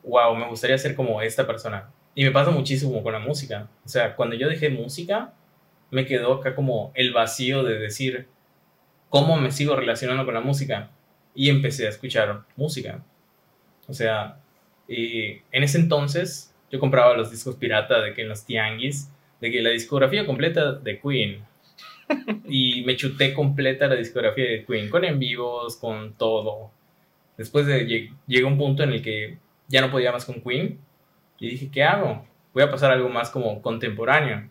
wow, 0.04 0.34
me 0.36 0.46
gustaría 0.48 0.78
ser 0.78 0.94
como 0.94 1.22
esta 1.22 1.46
persona. 1.46 1.90
Y 2.14 2.24
me 2.24 2.30
pasa 2.30 2.50
muchísimo 2.50 3.02
con 3.02 3.12
la 3.12 3.18
música. 3.18 3.68
O 3.84 3.88
sea, 3.88 4.14
cuando 4.14 4.36
yo 4.36 4.48
dejé 4.48 4.68
música, 4.68 5.32
me 5.90 6.06
quedó 6.06 6.34
acá 6.34 6.54
como 6.54 6.92
el 6.94 7.12
vacío 7.12 7.62
de 7.64 7.78
decir, 7.78 8.28
¿cómo 9.08 9.36
me 9.36 9.50
sigo 9.50 9.74
relacionando 9.74 10.24
con 10.24 10.34
la 10.34 10.40
música? 10.40 10.90
Y 11.34 11.48
empecé 11.48 11.86
a 11.86 11.90
escuchar 11.90 12.42
música. 12.56 13.02
O 13.88 13.94
sea, 13.94 14.38
eh, 14.94 15.42
en 15.52 15.62
ese 15.62 15.78
entonces 15.78 16.54
yo 16.70 16.78
compraba 16.78 17.16
los 17.16 17.30
discos 17.30 17.56
pirata 17.56 18.00
de 18.00 18.14
que 18.14 18.22
en 18.22 18.28
los 18.28 18.44
tianguis, 18.44 19.10
de 19.40 19.50
que 19.50 19.62
la 19.62 19.70
discografía 19.70 20.26
completa 20.26 20.72
de 20.72 21.00
Queen. 21.00 21.44
Y 22.48 22.82
me 22.84 22.96
chuté 22.96 23.32
completa 23.32 23.86
la 23.86 23.94
discografía 23.94 24.44
de 24.44 24.64
Queen, 24.66 24.90
con 24.90 25.04
en 25.04 25.18
vivos, 25.18 25.76
con 25.76 26.12
todo. 26.14 26.70
Después 27.38 27.66
de, 27.66 27.86
lleg- 27.86 28.12
llegó 28.26 28.48
un 28.48 28.58
punto 28.58 28.82
en 28.82 28.92
el 28.92 29.02
que 29.02 29.38
ya 29.68 29.80
no 29.80 29.90
podía 29.90 30.12
más 30.12 30.24
con 30.26 30.42
Queen 30.42 30.78
y 31.38 31.48
dije, 31.48 31.70
¿qué 31.72 31.82
hago? 31.82 32.26
Voy 32.52 32.62
a 32.62 32.70
pasar 32.70 32.90
a 32.90 32.94
algo 32.94 33.08
más 33.08 33.30
como 33.30 33.62
contemporáneo. 33.62 34.48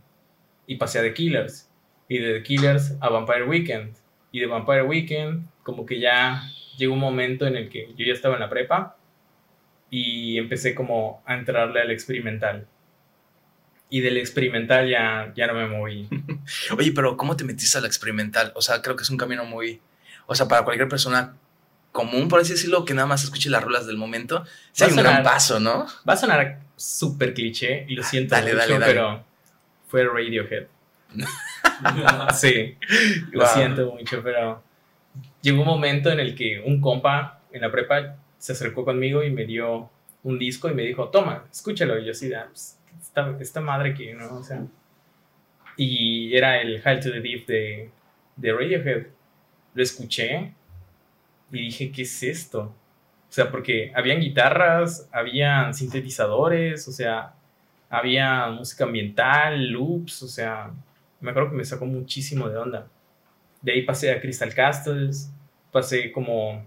Y 0.65 0.75
pasé 0.77 0.99
a 0.99 1.01
The 1.03 1.13
Killers. 1.13 1.69
Y 2.09 2.17
de 2.17 2.33
The 2.39 2.44
Killers 2.44 2.97
a 2.99 3.09
Vampire 3.09 3.44
Weekend. 3.44 3.95
Y 4.31 4.39
de 4.39 4.47
Vampire 4.47 4.83
Weekend, 4.83 5.45
como 5.63 5.85
que 5.85 5.99
ya 5.99 6.41
llegó 6.77 6.94
un 6.94 6.99
momento 6.99 7.45
en 7.45 7.55
el 7.57 7.69
que 7.69 7.94
yo 7.95 8.05
ya 8.05 8.13
estaba 8.13 8.33
en 8.35 8.39
la 8.41 8.49
prepa 8.49 8.97
y 9.91 10.38
empecé 10.39 10.73
como 10.73 11.21
a 11.27 11.35
entrarle 11.35 11.81
al 11.81 11.91
experimental. 11.91 12.65
Y 13.89 13.99
del 13.99 14.17
experimental 14.17 14.89
ya, 14.89 15.31
ya 15.35 15.45
no 15.47 15.53
me 15.53 15.67
moví. 15.67 16.07
Oye, 16.77 16.91
pero 16.95 17.17
¿cómo 17.17 17.35
te 17.35 17.43
metiste 17.43 17.77
al 17.77 17.85
experimental? 17.85 18.53
O 18.55 18.61
sea, 18.61 18.81
creo 18.81 18.95
que 18.95 19.03
es 19.03 19.09
un 19.09 19.17
camino 19.17 19.43
muy. 19.45 19.81
O 20.27 20.33
sea, 20.33 20.47
para 20.47 20.63
cualquier 20.63 20.88
persona 20.88 21.35
común, 21.91 22.29
por 22.29 22.39
así 22.39 22.53
decirlo, 22.53 22.85
que 22.85 22.93
nada 22.93 23.05
más 23.05 23.23
escuche 23.25 23.49
las 23.49 23.61
rolas 23.63 23.85
del 23.85 23.97
momento, 23.97 24.45
sí 24.71 24.85
hay 24.85 24.91
un 24.91 24.97
gran 24.97 25.23
paso, 25.23 25.59
¿no? 25.59 25.85
Va 26.07 26.13
a 26.13 26.18
sonar 26.18 26.61
súper 26.77 27.33
cliché 27.33 27.85
y 27.89 27.95
lo 27.95 28.04
siento 28.04 28.33
Dale, 28.33 28.54
mucho, 28.54 28.57
dale, 28.59 28.73
dale. 28.80 28.85
pero 28.85 29.25
fue 29.89 30.06
Radiohead. 30.06 30.68
Sí, 32.33 32.77
lo 33.31 33.42
Wow. 33.44 33.54
siento 33.54 33.92
mucho, 33.92 34.21
pero 34.23 34.63
llegó 35.42 35.61
un 35.61 35.68
momento 35.68 36.09
en 36.11 36.19
el 36.21 36.33
que 36.35 36.61
un 36.66 36.80
compa 36.80 37.42
en 37.51 37.61
la 37.61 37.71
prepa 37.71 38.16
se 38.42 38.54
acercó 38.54 38.83
conmigo 38.83 39.24
y 39.24 39.30
me 39.30 39.45
dio 39.45 39.92
un 40.24 40.40
disco 40.40 40.68
y 40.68 40.74
me 40.74 40.81
dijo, 40.81 41.10
toma, 41.10 41.45
escúchalo. 41.52 42.00
Y 42.00 42.06
yo 42.06 42.12
así, 42.12 42.33
"Ah, 42.33 42.48
pues, 42.50 42.80
esta, 43.40 43.62
madre 43.62 43.94
que, 43.94 44.16
¿no? 44.16 44.38
O 44.38 44.44
sea, 44.44 44.66
y 45.78 46.36
era 46.36 46.60
el 46.60 46.81
Hail 46.83 47.00
to 47.00 47.12
the 47.12 47.21
Deep 47.21 47.45
de, 47.45 47.92
de 48.36 48.52
Radiohead. 48.52 49.07
Lo 49.76 49.83
escuché 49.83 50.54
y 51.52 51.62
dije, 51.62 51.92
¿qué 51.92 52.02
es 52.02 52.24
esto? 52.24 52.62
O 52.64 53.31
sea, 53.31 53.52
porque 53.52 53.92
habían 53.95 54.19
guitarras, 54.19 55.07
habían 55.12 55.76
sintetizadores, 55.76 56.88
o 56.88 56.92
sea, 56.92 57.36
había 57.92 58.48
música 58.48 58.86
ambiental, 58.86 59.68
loops, 59.69 60.24
o 60.24 60.28
sea, 60.28 60.71
me 61.19 61.30
acuerdo 61.30 61.52
que 61.52 61.57
me 61.57 61.66
sacó 61.66 61.86
muchísimo 61.86 62.50
de 62.50 62.57
onda. 62.57 62.88
De 63.62 63.74
ahí 63.74 63.83
pasé 63.83 64.12
a 64.12 64.19
Crystal 64.19 64.52
Castles, 64.56 65.31
pasé 65.71 66.12
como 66.12 66.66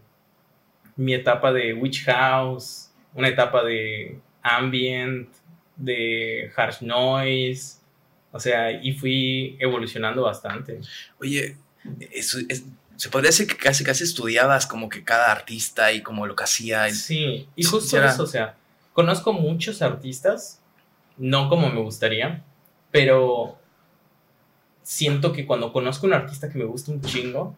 mi 0.96 1.14
etapa 1.14 1.52
de 1.52 1.74
Witch 1.74 2.04
House, 2.04 2.90
una 3.14 3.28
etapa 3.28 3.62
de 3.64 4.18
ambient, 4.42 5.28
de 5.76 6.52
harsh 6.56 6.82
noise, 6.82 7.78
o 8.32 8.38
sea, 8.40 8.70
y 8.72 8.92
fui 8.92 9.56
evolucionando 9.60 10.22
bastante. 10.22 10.80
Oye, 11.20 11.56
eso 12.12 12.38
es- 12.48 12.64
se 12.96 13.08
podría 13.10 13.30
decir 13.30 13.46
que 13.48 13.56
casi 13.56 13.82
casi 13.82 14.04
estudiabas 14.04 14.66
como 14.66 14.88
que 14.88 15.02
cada 15.02 15.32
artista 15.32 15.92
y 15.92 16.00
como 16.02 16.26
lo 16.26 16.36
que 16.36 16.44
hacía. 16.44 16.88
y- 16.88 16.92
Sí, 16.92 17.48
y 17.56 17.64
justo 17.64 17.96
eso, 18.08 18.22
o 18.22 18.26
sea, 18.26 18.56
conozco 18.92 19.32
muchos 19.32 19.82
artistas, 19.82 20.60
no 21.16 21.48
como 21.48 21.70
me 21.70 21.80
gustaría, 21.80 22.44
pero 22.92 23.58
siento 24.82 25.32
que 25.32 25.46
cuando 25.46 25.72
conozco 25.72 26.06
un 26.06 26.12
artista 26.12 26.50
que 26.50 26.58
me 26.58 26.64
gusta 26.64 26.92
un 26.92 27.00
chingo, 27.00 27.56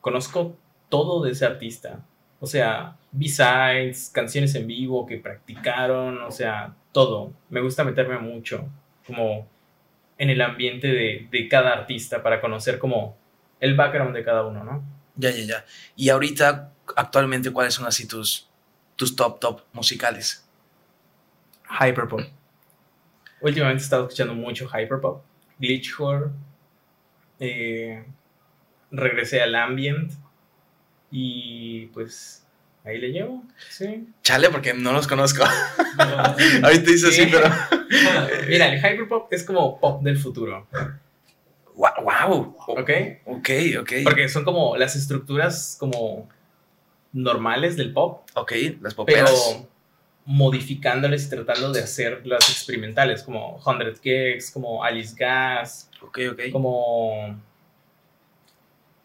conozco 0.00 0.56
todo 0.88 1.22
de 1.24 1.32
ese 1.32 1.46
artista. 1.46 2.04
O 2.40 2.46
sea, 2.46 2.96
B-sides, 3.12 4.10
canciones 4.12 4.54
en 4.54 4.66
vivo 4.66 5.06
que 5.06 5.18
practicaron, 5.18 6.22
o 6.22 6.30
sea, 6.30 6.74
todo. 6.92 7.32
Me 7.50 7.60
gusta 7.60 7.84
meterme 7.84 8.18
mucho, 8.18 8.66
como 9.06 9.46
en 10.18 10.30
el 10.30 10.40
ambiente 10.40 10.88
de, 10.88 11.28
de 11.30 11.48
cada 11.48 11.72
artista 11.72 12.22
para 12.22 12.40
conocer 12.40 12.78
como 12.78 13.16
el 13.60 13.76
background 13.76 14.14
de 14.14 14.24
cada 14.24 14.46
uno, 14.46 14.64
¿no? 14.64 14.82
Ya, 15.16 15.30
ya, 15.30 15.44
ya. 15.44 15.64
Y 15.96 16.08
ahorita, 16.08 16.72
actualmente, 16.96 17.52
¿cuáles 17.52 17.74
son 17.74 17.86
así 17.86 18.08
tus, 18.08 18.48
tus 18.96 19.14
top, 19.14 19.38
top 19.38 19.60
musicales? 19.72 20.48
Hyperpop. 21.68 22.20
Últimamente 23.42 23.82
he 23.82 23.84
estado 23.84 24.04
escuchando 24.04 24.34
mucho 24.34 24.66
Hyperpop. 24.66 25.22
Glitchcore. 25.58 26.30
Eh, 27.38 28.04
regresé 28.90 29.42
al 29.42 29.54
ambient. 29.54 30.12
Y 31.10 31.86
pues 31.86 32.44
ahí 32.84 32.98
le 32.98 33.08
llevo. 33.08 33.42
Sí. 33.68 34.06
Chale, 34.22 34.48
porque 34.50 34.74
no 34.74 34.92
los 34.92 35.06
conozco. 35.08 35.44
Ahorita 36.62 36.90
dice 36.90 37.08
así, 37.08 37.26
pero. 37.30 37.48
Mira, 38.48 38.72
el 38.72 38.78
Hyperpop 38.78 39.32
es 39.32 39.44
como 39.44 39.78
pop 39.80 40.02
del 40.02 40.16
futuro. 40.18 40.66
Wow. 41.74 42.56
¿Ok? 42.68 42.90
Ok, 43.26 43.48
ok. 43.80 43.92
Porque 44.04 44.28
son 44.28 44.44
como 44.44 44.76
las 44.76 44.96
estructuras 44.96 45.76
como 45.80 46.28
normales 47.12 47.76
del 47.76 47.92
pop. 47.92 48.28
Ok, 48.34 48.52
las 48.80 48.94
pero 48.94 48.96
poperas. 48.96 49.62
modificándoles 50.26 51.26
y 51.26 51.30
tratando 51.30 51.72
de 51.72 51.80
hacer 51.82 52.26
las 52.26 52.48
experimentales, 52.50 53.22
como 53.22 53.60
100 53.64 53.96
Gex, 54.02 54.50
como 54.50 54.84
Alice 54.84 55.14
Gas, 55.18 55.90
Ok, 56.02 56.18
ok. 56.32 56.40
como... 56.52 57.40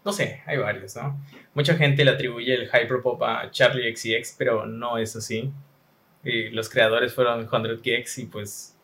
No 0.05 0.13
sé, 0.13 0.43
hay 0.45 0.57
varios, 0.57 0.95
¿no? 0.95 1.19
Mucha 1.55 1.75
gente 1.75 2.05
le 2.05 2.12
atribuye 2.12 2.53
el 2.53 2.67
hyperpop 2.67 3.24
a 3.24 3.50
Charlie 3.50 3.93
XCX, 3.95 4.35
pero 4.38 4.67
no 4.67 5.00
es 5.00 5.15
así. 5.15 5.51
Y 6.24 6.50
los 6.51 6.69
creadores 6.69 7.13
fueron 7.13 7.50
100 7.50 7.81
Gex 7.83 8.19
y 8.19 8.25
pues 8.27 8.75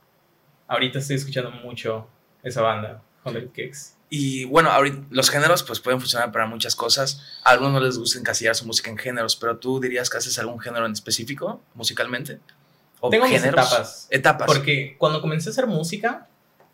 ahorita 0.68 0.98
estoy 0.98 1.18
escuchando 1.18 1.52
mucho 1.52 2.08
esa 2.42 2.62
banda, 2.62 3.04
100 3.24 3.52
Gex. 3.54 3.98
Y 4.10 4.46
bueno, 4.46 4.72
ahorita 4.72 4.98
los 5.12 5.30
géneros 5.30 5.64
pues 5.64 5.80
pueden 5.80 6.00
funcionar 6.00 6.32
para 6.32 6.48
muchas 6.48 6.76
cosas. 6.76 7.40
A 7.44 7.52
algunos 7.52 7.74
no 7.74 7.80
les 7.80 7.98
gusta 8.00 8.20
encasillar 8.20 8.56
su 8.56 8.66
música 8.66 8.90
en 8.90 8.98
géneros, 8.98 9.36
pero 9.36 9.58
tú 9.58 9.80
dirías 9.80 10.10
que 10.10 10.18
haces 10.18 10.38
algún 10.40 10.60
género 10.60 10.86
en 10.86 10.92
específico 10.92 11.62
musicalmente? 11.76 12.40
¿O 13.00 13.10
Tengo 13.10 13.26
mis 13.26 13.40
géneros? 13.40 13.68
etapas. 13.68 14.08
Etapas. 14.10 14.48
Porque 14.48 14.96
cuando 14.98 15.22
comencé 15.22 15.50
a 15.50 15.52
hacer 15.52 15.68
música, 15.68 16.28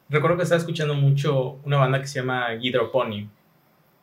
recuerdo 0.09 0.37
que 0.37 0.43
estaba 0.43 0.59
escuchando 0.59 0.93
mucho 0.93 1.59
una 1.63 1.77
banda 1.77 1.99
que 1.99 2.07
se 2.07 2.19
llama 2.19 2.47
Gidropony. 2.59 3.29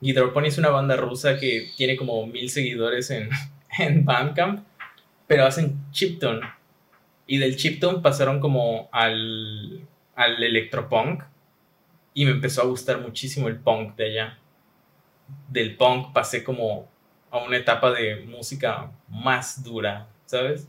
Gidropony 0.04 0.49
es 0.49 0.58
una 0.58 0.68
banda 0.68 0.96
rusa 0.96 1.38
que 1.38 1.73
tiene 1.78 1.96
como 1.96 2.26
mil 2.26 2.50
seguidores 2.50 3.11
en, 3.11 3.30
en 3.78 4.04
Bandcamp, 4.04 4.62
pero 5.26 5.46
hacen 5.46 5.82
chiptune. 5.92 6.42
Y 7.26 7.38
del 7.38 7.56
chiptune 7.56 8.02
pasaron 8.02 8.38
como 8.38 8.90
al, 8.92 9.80
al 10.14 10.42
electropunk. 10.42 11.23
Y 12.12 12.26
me 12.26 12.32
empezó 12.32 12.61
a 12.61 12.66
gustar 12.66 13.00
muchísimo 13.00 13.49
el 13.49 13.56
punk 13.56 13.96
de 13.96 14.04
allá. 14.04 14.38
Del 15.49 15.75
punk 15.75 16.12
pasé 16.12 16.44
como 16.44 16.87
a 17.30 17.38
una 17.38 17.56
etapa 17.56 17.90
de 17.90 18.16
música 18.26 18.92
más 19.08 19.64
dura, 19.64 20.06
¿sabes? 20.26 20.68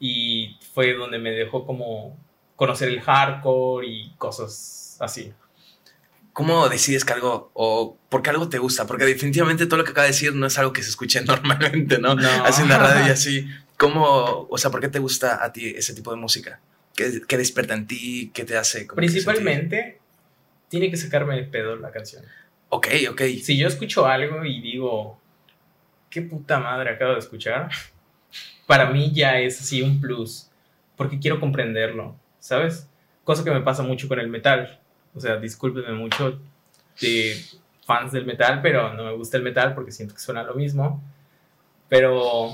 Y 0.00 0.56
fue 0.72 0.94
donde 0.94 1.18
me 1.18 1.30
dejó 1.30 1.66
como 1.66 2.16
conocer 2.56 2.88
el 2.88 3.02
hardcore 3.02 3.86
y 3.86 4.10
cosas 4.16 4.96
así. 4.98 5.34
¿Cómo 6.32 6.68
decides 6.68 7.04
que 7.04 7.12
algo, 7.12 7.50
o 7.54 7.98
por 8.08 8.22
qué 8.22 8.30
algo 8.30 8.48
te 8.48 8.58
gusta? 8.58 8.86
Porque 8.86 9.04
definitivamente 9.04 9.66
todo 9.66 9.78
lo 9.78 9.84
que 9.84 9.90
acaba 9.90 10.04
de 10.04 10.12
decir 10.12 10.34
no 10.34 10.46
es 10.46 10.58
algo 10.58 10.72
que 10.72 10.82
se 10.82 10.90
escuche 10.90 11.20
normalmente, 11.24 11.98
¿no? 11.98 12.14
No. 12.14 12.44
Así 12.44 12.62
en 12.62 12.68
la 12.68 12.78
radio 12.78 13.06
y 13.06 13.10
así. 13.10 13.46
¿Cómo, 13.76 14.46
o 14.48 14.58
sea, 14.58 14.70
por 14.70 14.80
qué 14.80 14.88
te 14.88 14.98
gusta 14.98 15.44
a 15.44 15.52
ti 15.52 15.66
ese 15.76 15.94
tipo 15.94 16.10
de 16.10 16.16
música? 16.16 16.60
¿Qué, 16.94 17.22
qué 17.26 17.36
despierta 17.36 17.74
en 17.74 17.86
ti? 17.86 18.30
¿Qué 18.32 18.44
te 18.44 18.56
hace? 18.56 18.86
como 18.86 19.00
que? 19.00 19.06
Principalmente, 19.06 19.98
tiene 20.68 20.90
que 20.90 20.96
sacarme 20.96 21.36
de 21.36 21.44
pedo 21.44 21.76
la 21.76 21.90
canción. 21.90 22.24
Ok, 22.70 22.86
ok. 23.10 23.20
Si 23.42 23.58
yo 23.58 23.68
escucho 23.68 24.06
algo 24.06 24.44
y 24.46 24.62
digo, 24.62 25.20
qué 26.08 26.22
puta 26.22 26.58
madre 26.58 26.90
acabo 26.90 27.12
de 27.12 27.18
escuchar, 27.18 27.70
para 28.66 28.88
mí 28.90 29.12
ya 29.12 29.38
es 29.38 29.60
así 29.60 29.82
un 29.82 30.00
plus, 30.00 30.48
porque 30.96 31.18
quiero 31.18 31.40
comprenderlo, 31.40 32.16
¿sabes? 32.38 32.88
Cosa 33.24 33.44
que 33.44 33.50
me 33.50 33.60
pasa 33.60 33.82
mucho 33.82 34.08
con 34.08 34.18
el 34.18 34.28
metal. 34.28 34.80
O 35.14 35.20
sea, 35.20 35.36
discúlpenme 35.36 35.92
mucho 35.92 36.38
de 37.00 37.36
fans 37.86 38.12
del 38.12 38.24
metal, 38.26 38.60
pero 38.62 38.92
no 38.94 39.04
me 39.04 39.12
gusta 39.12 39.36
el 39.36 39.42
metal 39.42 39.74
porque 39.74 39.92
siento 39.92 40.14
que 40.14 40.20
suena 40.20 40.42
lo 40.42 40.54
mismo. 40.54 41.02
Pero, 41.88 42.50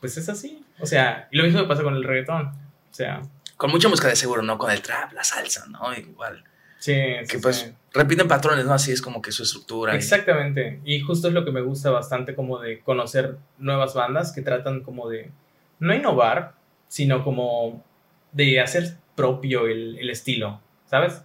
pues 0.00 0.16
es 0.16 0.28
así. 0.28 0.64
O 0.80 0.86
sea, 0.86 1.28
y 1.30 1.36
lo 1.36 1.44
mismo 1.44 1.60
me 1.60 1.66
pasa 1.66 1.82
con 1.82 1.94
el 1.94 2.04
reggaetón. 2.04 2.46
O 2.48 2.94
sea, 2.94 3.22
Con 3.56 3.70
mucha 3.70 3.88
música 3.88 4.08
de 4.08 4.16
seguro, 4.16 4.42
¿no? 4.42 4.58
Con 4.58 4.70
el 4.70 4.82
trap, 4.82 5.12
la 5.12 5.24
salsa, 5.24 5.66
¿no? 5.68 5.94
Igual. 5.94 6.44
sí. 6.78 6.92
Que 6.92 7.26
sí, 7.26 7.38
pues 7.38 7.56
sí. 7.56 7.72
repiten 7.92 8.28
patrones, 8.28 8.64
¿no? 8.66 8.72
Así 8.74 8.92
es 8.92 9.00
como 9.00 9.22
que 9.22 9.32
su 9.32 9.42
estructura. 9.44 9.94
y- 9.94 9.96
Exactamente. 9.96 10.80
Y 10.84 11.00
justo 11.00 11.28
es 11.28 11.34
lo 11.34 11.44
que 11.44 11.50
me 11.52 11.60
gusta 11.62 11.90
bastante 11.90 12.34
como 12.34 12.58
de 12.58 12.80
conocer 12.80 13.36
nuevas 13.58 13.94
bandas 13.94 14.32
que 14.32 14.42
tratan 14.42 14.82
como 14.82 15.08
de 15.08 15.30
no 15.78 15.94
innovar, 15.94 16.54
sino 16.88 17.24
como 17.24 17.82
de 18.32 18.60
hacer 18.60 18.96
propio 19.14 19.66
el, 19.66 19.98
el 19.98 20.10
estilo, 20.10 20.60
¿sabes? 20.86 21.22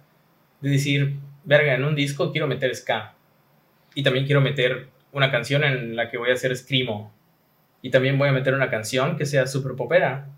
De 0.60 0.70
decir, 0.70 1.16
verga, 1.44 1.74
en 1.74 1.84
un 1.84 1.94
disco 1.94 2.32
quiero 2.32 2.46
meter 2.46 2.74
ska. 2.74 3.14
Y 3.94 4.02
también 4.02 4.26
quiero 4.26 4.40
meter 4.40 4.88
una 5.12 5.30
canción 5.30 5.64
en 5.64 5.96
la 5.96 6.10
que 6.10 6.18
voy 6.18 6.30
a 6.30 6.34
hacer 6.34 6.54
screamo. 6.54 7.12
Y 7.82 7.90
también 7.90 8.18
voy 8.18 8.28
a 8.28 8.32
meter 8.32 8.52
una 8.52 8.68
canción 8.68 9.16
que 9.16 9.24
sea 9.24 9.46
super 9.46 9.74
popera. 9.74 10.28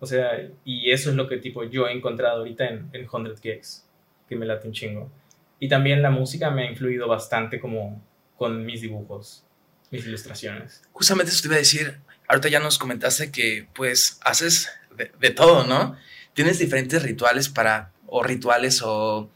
O 0.00 0.06
sea, 0.06 0.30
y 0.64 0.90
eso 0.90 1.10
es 1.10 1.16
lo 1.16 1.28
que 1.28 1.38
tipo 1.38 1.64
yo 1.64 1.86
he 1.86 1.92
encontrado 1.92 2.38
ahorita 2.38 2.66
en, 2.66 2.90
en 2.92 3.08
100 3.08 3.36
Gigs, 3.40 3.88
que 4.28 4.36
me 4.36 4.46
late 4.46 4.66
un 4.66 4.74
chingo. 4.74 5.10
Y 5.58 5.68
también 5.68 6.02
la 6.02 6.10
música 6.10 6.50
me 6.50 6.66
ha 6.66 6.70
influido 6.70 7.06
bastante 7.06 7.60
como 7.60 8.02
con 8.36 8.64
mis 8.64 8.80
dibujos, 8.80 9.44
mis 9.90 10.06
ilustraciones. 10.06 10.82
Justamente 10.92 11.32
eso 11.32 11.42
te 11.42 11.48
iba 11.48 11.56
a 11.56 11.58
decir. 11.58 12.00
Ahorita 12.26 12.48
ya 12.48 12.60
nos 12.60 12.78
comentaste 12.78 13.30
que 13.30 13.66
pues 13.74 14.18
haces 14.24 14.70
de 14.96 15.30
todo, 15.30 15.66
¿no? 15.66 15.96
Tienes 16.32 16.58
diferentes 16.58 17.02
rituales 17.02 17.48
para, 17.48 17.92
o 18.10 18.22
rituales 18.22 18.82
o, 18.82 19.30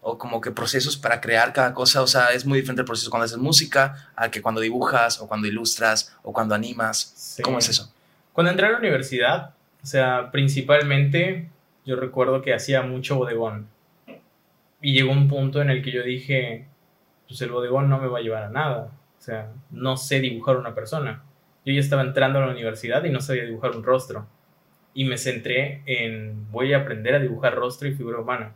o 0.00 0.18
como 0.18 0.40
que 0.40 0.50
procesos 0.52 0.96
para 0.96 1.20
crear 1.20 1.52
cada 1.52 1.74
cosa. 1.74 2.02
O 2.02 2.06
sea, 2.06 2.28
es 2.28 2.46
muy 2.46 2.60
diferente 2.60 2.82
el 2.82 2.86
proceso 2.86 3.10
cuando 3.10 3.24
haces 3.24 3.38
música 3.38 4.12
al 4.14 4.30
que 4.30 4.40
cuando 4.40 4.60
dibujas 4.60 5.20
o 5.20 5.26
cuando 5.26 5.48
ilustras 5.48 6.16
o 6.22 6.32
cuando 6.32 6.54
animas. 6.54 7.12
Sí. 7.16 7.42
¿Cómo 7.42 7.58
es 7.58 7.68
eso? 7.68 7.92
Cuando 8.32 8.50
entré 8.50 8.66
a 8.66 8.70
la 8.70 8.78
universidad, 8.78 9.54
o 9.82 9.86
sea, 9.86 10.30
principalmente 10.30 11.50
yo 11.84 11.96
recuerdo 11.96 12.42
que 12.42 12.54
hacía 12.54 12.82
mucho 12.82 13.16
bodegón. 13.16 13.68
Y 14.80 14.92
llegó 14.92 15.12
un 15.12 15.28
punto 15.28 15.62
en 15.62 15.70
el 15.70 15.82
que 15.82 15.92
yo 15.92 16.02
dije, 16.02 16.66
pues 17.26 17.40
el 17.40 17.50
bodegón 17.50 17.88
no 17.88 17.98
me 17.98 18.06
va 18.06 18.18
a 18.18 18.22
llevar 18.22 18.44
a 18.44 18.50
nada. 18.50 18.90
O 19.18 19.22
sea, 19.22 19.50
no 19.70 19.96
sé 19.96 20.20
dibujar 20.20 20.56
una 20.56 20.74
persona. 20.74 21.22
Yo 21.64 21.72
ya 21.72 21.80
estaba 21.80 22.02
entrando 22.02 22.38
a 22.38 22.46
la 22.46 22.52
universidad 22.52 23.02
y 23.04 23.10
no 23.10 23.20
sabía 23.20 23.44
dibujar 23.44 23.70
un 23.70 23.82
rostro. 23.82 24.26
Y 24.94 25.04
me 25.04 25.18
centré 25.18 25.82
en, 25.86 26.50
voy 26.50 26.72
a 26.72 26.78
aprender 26.78 27.14
a 27.14 27.18
dibujar 27.18 27.54
rostro 27.54 27.88
y 27.88 27.94
figura 27.94 28.20
humana. 28.20 28.54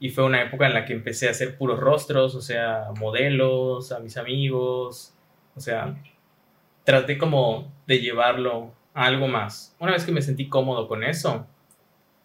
Y 0.00 0.10
fue 0.10 0.24
una 0.24 0.42
época 0.42 0.66
en 0.66 0.74
la 0.74 0.84
que 0.84 0.92
empecé 0.92 1.28
a 1.28 1.30
hacer 1.30 1.56
puros 1.56 1.78
rostros, 1.78 2.34
o 2.34 2.42
sea, 2.42 2.88
modelos, 2.98 3.92
a 3.92 4.00
mis 4.00 4.16
amigos, 4.16 5.16
o 5.54 5.60
sea, 5.60 5.96
traté 6.84 7.16
como 7.16 7.72
de 7.86 8.00
llevarlo 8.00 8.74
a 8.92 9.06
algo 9.06 9.28
más. 9.28 9.74
Una 9.78 9.92
vez 9.92 10.04
que 10.04 10.12
me 10.12 10.22
sentí 10.22 10.48
cómodo 10.48 10.88
con 10.88 11.04
eso, 11.04 11.46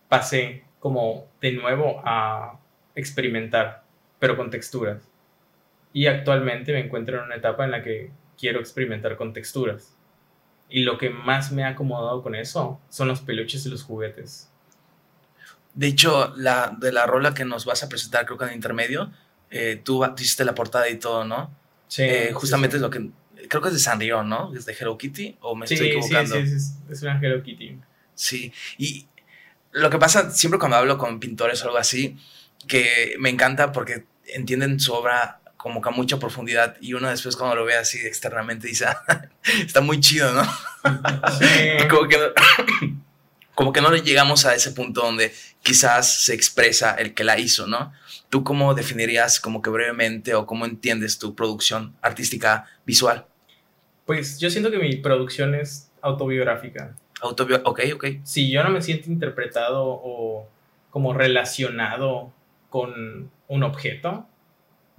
pasé 0.08 0.66
como 0.80 1.28
de 1.42 1.52
nuevo 1.54 2.02
a 2.04 2.60
experimentar, 2.96 3.84
pero 4.20 4.36
con 4.36 4.50
texturas. 4.50 5.10
Y 5.94 6.08
actualmente 6.08 6.74
me 6.74 6.80
encuentro 6.80 7.20
en 7.20 7.26
una 7.26 7.36
etapa 7.36 7.66
en 7.66 7.72
la 7.72 7.84
que 7.84 8.12
quiero 8.38 8.60
experimentar 8.60 9.16
con 9.18 9.34
texturas. 9.34 9.99
Y 10.70 10.84
lo 10.84 10.98
que 10.98 11.10
más 11.10 11.52
me 11.52 11.64
ha 11.64 11.70
acomodado 11.70 12.22
con 12.22 12.36
eso 12.36 12.80
son 12.90 13.08
los 13.08 13.22
peluches 13.22 13.66
y 13.66 13.70
los 13.70 13.84
juguetes. 13.84 14.50
De 15.74 15.88
hecho, 15.88 16.34
la, 16.36 16.76
de 16.78 16.92
la 16.92 17.06
rola 17.06 17.34
que 17.34 17.46
nos 17.46 17.66
vas 17.66 17.84
a 17.84 17.90
presentar, 17.90 18.26
creo 18.26 18.38
que 18.38 18.44
en 18.46 18.50
el 18.52 18.56
intermedio, 18.56 19.12
eh, 19.50 19.82
tú, 19.84 20.04
tú 20.16 20.22
hiciste 20.24 20.44
la 20.46 20.54
portada 20.56 20.90
y 20.90 20.98
todo, 20.98 21.24
¿no? 21.26 21.52
Sí, 21.88 22.04
Eh, 22.04 22.32
justamente 22.34 22.74
sí. 22.74 22.78
es 22.78 22.82
lo 22.82 22.90
que. 22.90 23.10
Creo 23.48 23.62
que 23.62 23.70
es 23.70 23.74
de 23.74 23.80
Sanrio, 23.80 24.24
¿no? 24.24 24.54
Es 24.56 24.66
de 24.66 24.74
Hello 24.80 24.98
Kitty, 24.98 25.38
o 25.42 25.56
me 25.56 25.66
Sí, 25.66 25.76
estoy 25.76 25.88
equivocando. 25.90 26.36
sí, 26.36 26.48
sí, 26.48 26.56
es- 26.56 26.74
es 26.90 27.02
una 27.02 27.20
Hello 27.20 27.42
Kitty. 27.42 27.80
Sí, 28.14 28.52
y 28.78 29.08
lo 29.72 29.90
que 29.90 29.98
pasa 29.98 30.30
siempre 30.32 30.60
cuando 30.60 30.78
hablo 30.78 30.98
con 30.98 31.20
pintores 31.20 31.64
o 31.64 31.66
algo 31.68 31.78
así, 31.78 32.18
que 32.68 33.16
me 33.20 33.30
encanta 33.30 33.72
porque 33.72 34.06
entienden 34.26 34.80
su 34.80 34.94
obra 34.94 35.39
como 35.60 35.82
que 35.82 35.90
a 35.90 35.92
mucha 35.92 36.18
profundidad 36.20 36.78
y 36.80 36.94
uno 36.94 37.10
después 37.10 37.36
cuando 37.36 37.58
lo 37.58 37.66
ve 37.66 37.76
así 37.76 38.00
externamente 38.00 38.66
dice, 38.66 38.86
"Ah, 38.86 39.28
está 39.66 39.82
muy 39.82 40.00
chido, 40.00 40.32
¿no? 40.32 40.44
Sí. 41.38 41.86
como, 41.90 42.08
que 42.08 42.18
no 42.18 42.24
como 43.56 43.74
que 43.74 43.82
no 43.82 43.92
le 43.92 44.02
llegamos 44.02 44.46
a 44.46 44.56
ese 44.56 44.72
punto 44.72 45.02
donde 45.02 45.34
quizás 45.62 46.24
se 46.24 46.34
expresa 46.34 46.96
el 46.96 47.14
que 47.14 47.26
la 47.26 47.38
hizo, 47.38 47.68
¿no? 47.68 47.92
¿Tú 48.30 48.46
cómo 48.46 48.74
definirías 48.74 49.42
como 49.42 49.62
que 49.62 49.70
brevemente 49.70 50.34
o 50.34 50.46
cómo 50.46 50.66
entiendes 50.66 51.20
tu 51.20 51.36
producción 51.36 51.94
artística 52.02 52.66
visual? 52.86 53.26
Pues 54.06 54.40
yo 54.40 54.50
siento 54.50 54.72
que 54.72 54.80
mi 54.80 54.96
producción 54.96 55.56
es 55.56 55.92
autobiográfica. 56.02 56.96
Autobio 57.20 57.62
ok, 57.66 57.82
ok. 57.96 58.06
si 58.24 58.50
yo 58.50 58.64
no 58.64 58.70
me 58.70 58.82
siento 58.82 59.12
interpretado 59.12 59.84
o 59.86 60.48
como 60.90 61.14
relacionado 61.14 62.32
con 62.70 63.30
un 63.50 63.64
objeto, 63.64 64.26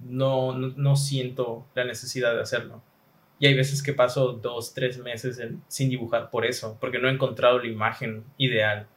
no, 0.03 0.53
no, 0.53 0.95
siento 0.95 1.67
la 1.75 1.83
necesidad 1.83 2.33
de 2.33 2.41
hacerlo. 2.41 2.81
Y 3.39 3.47
hay 3.47 3.53
veces 3.55 3.81
que 3.81 3.93
paso 3.93 4.33
dos, 4.33 4.73
tres 4.73 4.99
meses 4.99 5.41
sin 5.67 5.89
dibujar 5.89 6.29
por 6.29 6.45
eso, 6.45 6.77
porque 6.79 6.99
no 6.99 7.07
he 7.09 7.11
encontrado 7.11 7.59
la 7.59 7.67
imagen 7.67 8.23
ideal. 8.37 8.87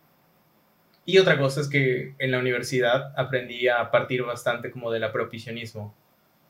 Y 1.07 1.19
otra 1.19 1.39
cosa 1.39 1.61
es 1.61 1.69
que 1.69 2.15
en 2.19 2.31
la 2.31 2.39
universidad 2.39 3.13
aprendí 3.19 3.69
a 3.69 3.91
partir 3.91 4.23
bastante 4.23 4.71
como 4.71 4.91
del 4.91 5.05
apropiacionismo, 5.05 5.95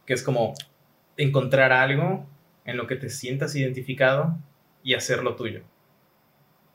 que 0.07 0.15
es 0.15 0.23
como 0.23 0.55
encontrar 1.17 1.73
algo 1.73 2.27
en 2.65 2.77
lo 2.77 2.87
que 2.87 2.97
te 2.97 3.11
sientas 3.11 3.55
identificado 3.57 4.37
y 4.83 4.95
hacerlo 4.95 5.37
tuyo. 5.37 5.63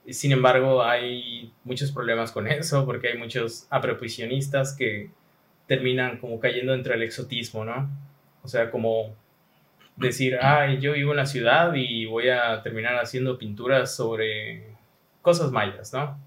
Sin 0.09 0.31
embargo, 0.31 0.83
hay 0.83 1.53
muchos 1.63 1.91
problemas 1.91 2.31
con 2.31 2.47
eso, 2.47 2.85
porque 2.85 3.09
hay 3.09 3.17
muchos 3.17 3.67
apropiacionistas 3.69 4.75
que 4.75 5.11
terminan 5.69 6.17
como 6.17 6.39
cayendo 6.39 6.73
entre 6.73 6.95
el 6.95 7.03
exotismo, 7.03 7.63
¿no? 7.63 7.87
O 8.41 8.47
sea, 8.47 8.71
como 8.71 9.15
decir, 9.95 10.39
ay, 10.41 10.79
yo 10.79 10.93
vivo 10.93 11.11
en 11.11 11.17
la 11.17 11.27
ciudad 11.27 11.73
y 11.75 12.05
voy 12.05 12.29
a 12.29 12.63
terminar 12.63 12.95
haciendo 12.95 13.37
pinturas 13.37 13.95
sobre 13.95 14.63
cosas 15.21 15.51
mayas, 15.51 15.93
¿no? 15.93 16.19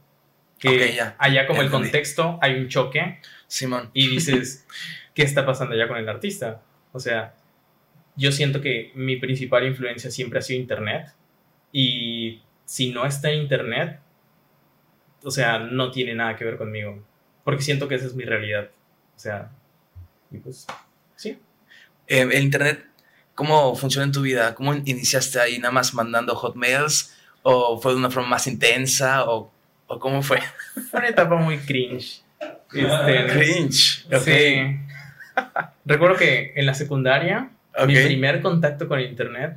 Que 0.60 0.96
allá 1.18 1.46
como 1.48 1.60
el 1.60 1.70
contexto 1.70 2.38
hay 2.40 2.54
un 2.54 2.68
choque. 2.68 3.18
Simón. 3.48 3.90
Y 3.92 4.06
dices, 4.06 4.64
¿qué 5.14 5.24
está 5.24 5.44
pasando 5.44 5.74
allá 5.74 5.88
con 5.88 5.96
el 5.96 6.08
artista? 6.08 6.62
O 6.92 7.00
sea, 7.00 7.34
yo 8.14 8.30
siento 8.30 8.60
que 8.60 8.92
mi 8.94 9.16
principal 9.16 9.66
influencia 9.66 10.12
siempre 10.12 10.38
ha 10.38 10.42
sido 10.42 10.60
Internet. 10.60 11.08
Y 11.72 12.42
si 12.64 12.92
no 12.92 13.04
está 13.06 13.32
en 13.32 13.40
Internet, 13.40 13.98
o 15.24 15.32
sea, 15.32 15.58
no 15.58 15.90
tiene 15.90 16.14
nada 16.14 16.36
que 16.36 16.44
ver 16.44 16.58
conmigo. 16.58 17.02
Porque 17.42 17.62
siento 17.62 17.88
que 17.88 17.96
esa 17.96 18.06
es 18.06 18.14
mi 18.14 18.22
realidad. 18.22 18.70
O 19.22 19.24
sea, 19.24 19.48
y 20.32 20.38
pues, 20.38 20.66
sí. 21.14 21.38
Eh, 22.08 22.22
el 22.22 22.42
Internet, 22.42 22.84
¿cómo 23.36 23.72
funciona 23.76 24.04
en 24.04 24.10
tu 24.10 24.22
vida? 24.22 24.52
¿Cómo 24.56 24.74
iniciaste 24.74 25.38
ahí 25.38 25.60
nada 25.60 25.70
más 25.70 25.94
mandando 25.94 26.34
hotmails? 26.34 27.16
¿O 27.44 27.80
fue 27.80 27.92
de 27.92 27.98
una 27.98 28.10
forma 28.10 28.30
más 28.30 28.48
intensa? 28.48 29.30
¿O, 29.30 29.52
o 29.86 29.98
cómo 30.00 30.24
fue? 30.24 30.40
Fue 30.90 30.98
una 30.98 31.08
etapa 31.08 31.36
muy 31.36 31.58
cringe. 31.58 32.24
Este, 32.72 33.26
cringe. 33.32 34.06
Sí. 34.24 34.80
Recuerdo 35.84 36.16
que 36.16 36.52
en 36.56 36.66
la 36.66 36.74
secundaria, 36.74 37.48
mi 37.86 37.94
primer 37.94 38.42
contacto 38.42 38.88
con 38.88 38.98
Internet 38.98 39.56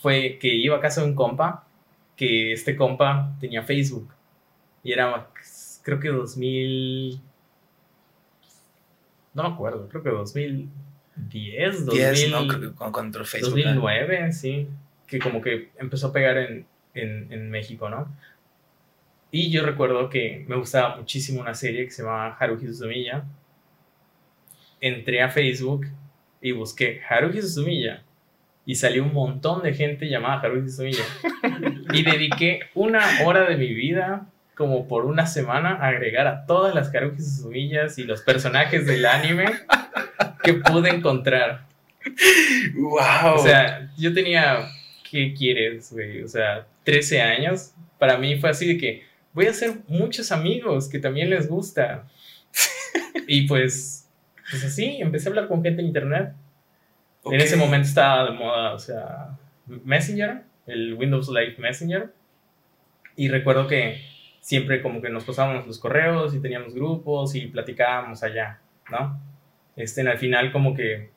fue 0.00 0.38
que 0.40 0.54
iba 0.54 0.76
a 0.76 0.80
casa 0.80 1.00
de 1.00 1.08
un 1.08 1.16
compa, 1.16 1.66
que 2.14 2.52
este 2.52 2.76
compa 2.76 3.32
tenía 3.40 3.64
Facebook. 3.64 4.12
Y 4.84 4.92
era, 4.92 5.26
creo 5.82 5.98
que 5.98 6.10
2000 6.10 7.20
no 9.34 9.42
me 9.42 9.48
acuerdo, 9.54 9.88
creo 9.88 10.02
que 10.02 10.10
2010, 10.10 11.86
2000, 11.86 12.30
¿no? 12.30 12.92
Cuando 12.92 13.24
Facebook. 13.24 13.50
2009, 13.50 14.32
sí, 14.32 14.68
que 15.06 15.18
como 15.18 15.40
que 15.40 15.70
empezó 15.78 16.08
a 16.08 16.12
pegar 16.12 16.36
en, 16.38 16.66
en, 16.94 17.32
en, 17.32 17.50
México, 17.50 17.88
¿no? 17.88 18.14
Y 19.30 19.50
yo 19.50 19.64
recuerdo 19.64 20.10
que 20.10 20.44
me 20.46 20.56
gustaba 20.56 20.96
muchísimo 20.96 21.40
una 21.40 21.54
serie 21.54 21.84
que 21.84 21.90
se 21.90 22.02
llama 22.02 22.36
Haruhi 22.38 22.66
Suzumiya. 22.66 23.24
Entré 24.80 25.22
a 25.22 25.30
Facebook 25.30 25.86
y 26.40 26.52
busqué 26.52 27.00
Haruhi 27.08 27.40
Suzumiya 27.40 28.02
y 28.66 28.74
salió 28.74 29.02
un 29.02 29.14
montón 29.14 29.62
de 29.62 29.72
gente 29.72 30.06
llamada 30.08 30.40
Haruhi 30.40 30.68
Suzumiya. 30.68 31.04
y 31.94 32.02
dediqué 32.02 32.60
una 32.74 33.00
hora 33.24 33.48
de 33.48 33.56
mi 33.56 33.72
vida 33.72 34.26
como 34.54 34.86
por 34.86 35.06
una 35.06 35.26
semana 35.26 35.74
agregar 35.76 36.26
a 36.26 36.46
todas 36.46 36.74
las 36.74 36.94
Haruhi 36.94 37.18
Suzumiyas 37.18 37.98
y 37.98 38.04
los 38.04 38.22
personajes 38.22 38.86
del 38.86 39.06
anime 39.06 39.46
que 40.42 40.54
pude 40.54 40.90
encontrar. 40.90 41.66
¡Wow! 42.74 43.34
O 43.36 43.38
sea, 43.38 43.90
yo 43.96 44.12
tenía, 44.12 44.68
¿qué 45.10 45.34
quieres, 45.34 45.92
güey? 45.92 46.22
O 46.22 46.28
sea, 46.28 46.66
13 46.84 47.22
años. 47.22 47.72
Para 47.98 48.18
mí 48.18 48.38
fue 48.38 48.50
así 48.50 48.66
de 48.66 48.78
que 48.78 49.04
voy 49.32 49.46
a 49.46 49.50
hacer 49.50 49.78
muchos 49.88 50.32
amigos 50.32 50.88
que 50.88 50.98
también 50.98 51.30
les 51.30 51.48
gusta. 51.48 52.06
y 53.26 53.46
pues, 53.46 54.08
pues 54.50 54.64
así, 54.64 54.98
empecé 55.00 55.28
a 55.28 55.30
hablar 55.30 55.48
con 55.48 55.62
gente 55.62 55.80
en 55.80 55.88
internet. 55.88 56.32
En 57.24 57.40
ese 57.40 57.56
momento 57.56 57.86
estaba 57.88 58.30
de 58.30 58.36
moda, 58.36 58.74
o 58.74 58.78
sea, 58.78 59.38
Messenger, 59.66 60.42
el 60.66 60.94
Windows 60.94 61.28
Live 61.28 61.54
Messenger. 61.58 62.12
Y 63.14 63.28
recuerdo 63.28 63.68
que 63.68 64.00
siempre 64.42 64.82
como 64.82 65.00
que 65.00 65.08
nos 65.08 65.24
pasábamos 65.24 65.66
los 65.68 65.78
correos 65.78 66.34
y 66.34 66.40
teníamos 66.40 66.74
grupos 66.74 67.34
y 67.36 67.46
platicábamos 67.46 68.24
allá, 68.24 68.60
¿no? 68.90 69.18
Este, 69.76 70.02
al 70.02 70.18
final 70.18 70.50
como 70.52 70.74
que, 70.74 71.10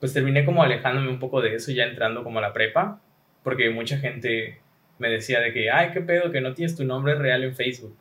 pues 0.00 0.14
terminé 0.14 0.44
como 0.44 0.62
alejándome 0.62 1.10
un 1.10 1.18
poco 1.18 1.42
de 1.42 1.54
eso, 1.54 1.70
ya 1.70 1.84
entrando 1.84 2.24
como 2.24 2.38
a 2.38 2.42
la 2.42 2.54
prepa, 2.54 3.00
porque 3.44 3.68
mucha 3.70 3.98
gente 3.98 4.60
me 4.98 5.10
decía 5.10 5.40
de 5.40 5.52
que, 5.52 5.70
ay, 5.70 5.90
qué 5.92 6.00
pedo, 6.00 6.32
que 6.32 6.40
no 6.40 6.54
tienes 6.54 6.74
tu 6.74 6.84
nombre 6.84 7.14
real 7.14 7.44
en 7.44 7.54
Facebook. 7.54 7.96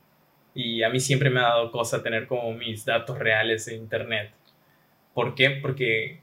Y 0.54 0.84
a 0.84 0.90
mí 0.90 1.02
siempre 1.02 1.30
me 1.30 1.42
ha 1.42 1.44
dado 1.44 1.72
cosa 1.72 2.02
tener 2.02 2.26
como 2.26 2.54
mis 2.54 2.86
datos 2.86 3.20
reales 3.20 3.68
en 3.68 3.82
Internet. 3.82 4.32
¿Por 5.14 5.36
qué? 5.36 5.50
Porque 5.52 6.22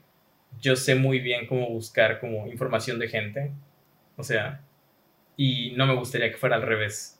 yo 0.59 0.75
sé 0.75 0.95
muy 0.95 1.19
bien 1.19 1.45
cómo 1.45 1.67
buscar 1.69 2.19
como 2.19 2.47
información 2.47 2.97
de 2.97 3.09
gente. 3.09 3.51
O 4.17 4.23
sea, 4.23 4.61
y 5.37 5.71
no 5.77 5.85
me 5.85 5.95
gustaría 5.95 6.31
que 6.31 6.37
fuera 6.37 6.55
al 6.55 6.63
revés 6.63 7.18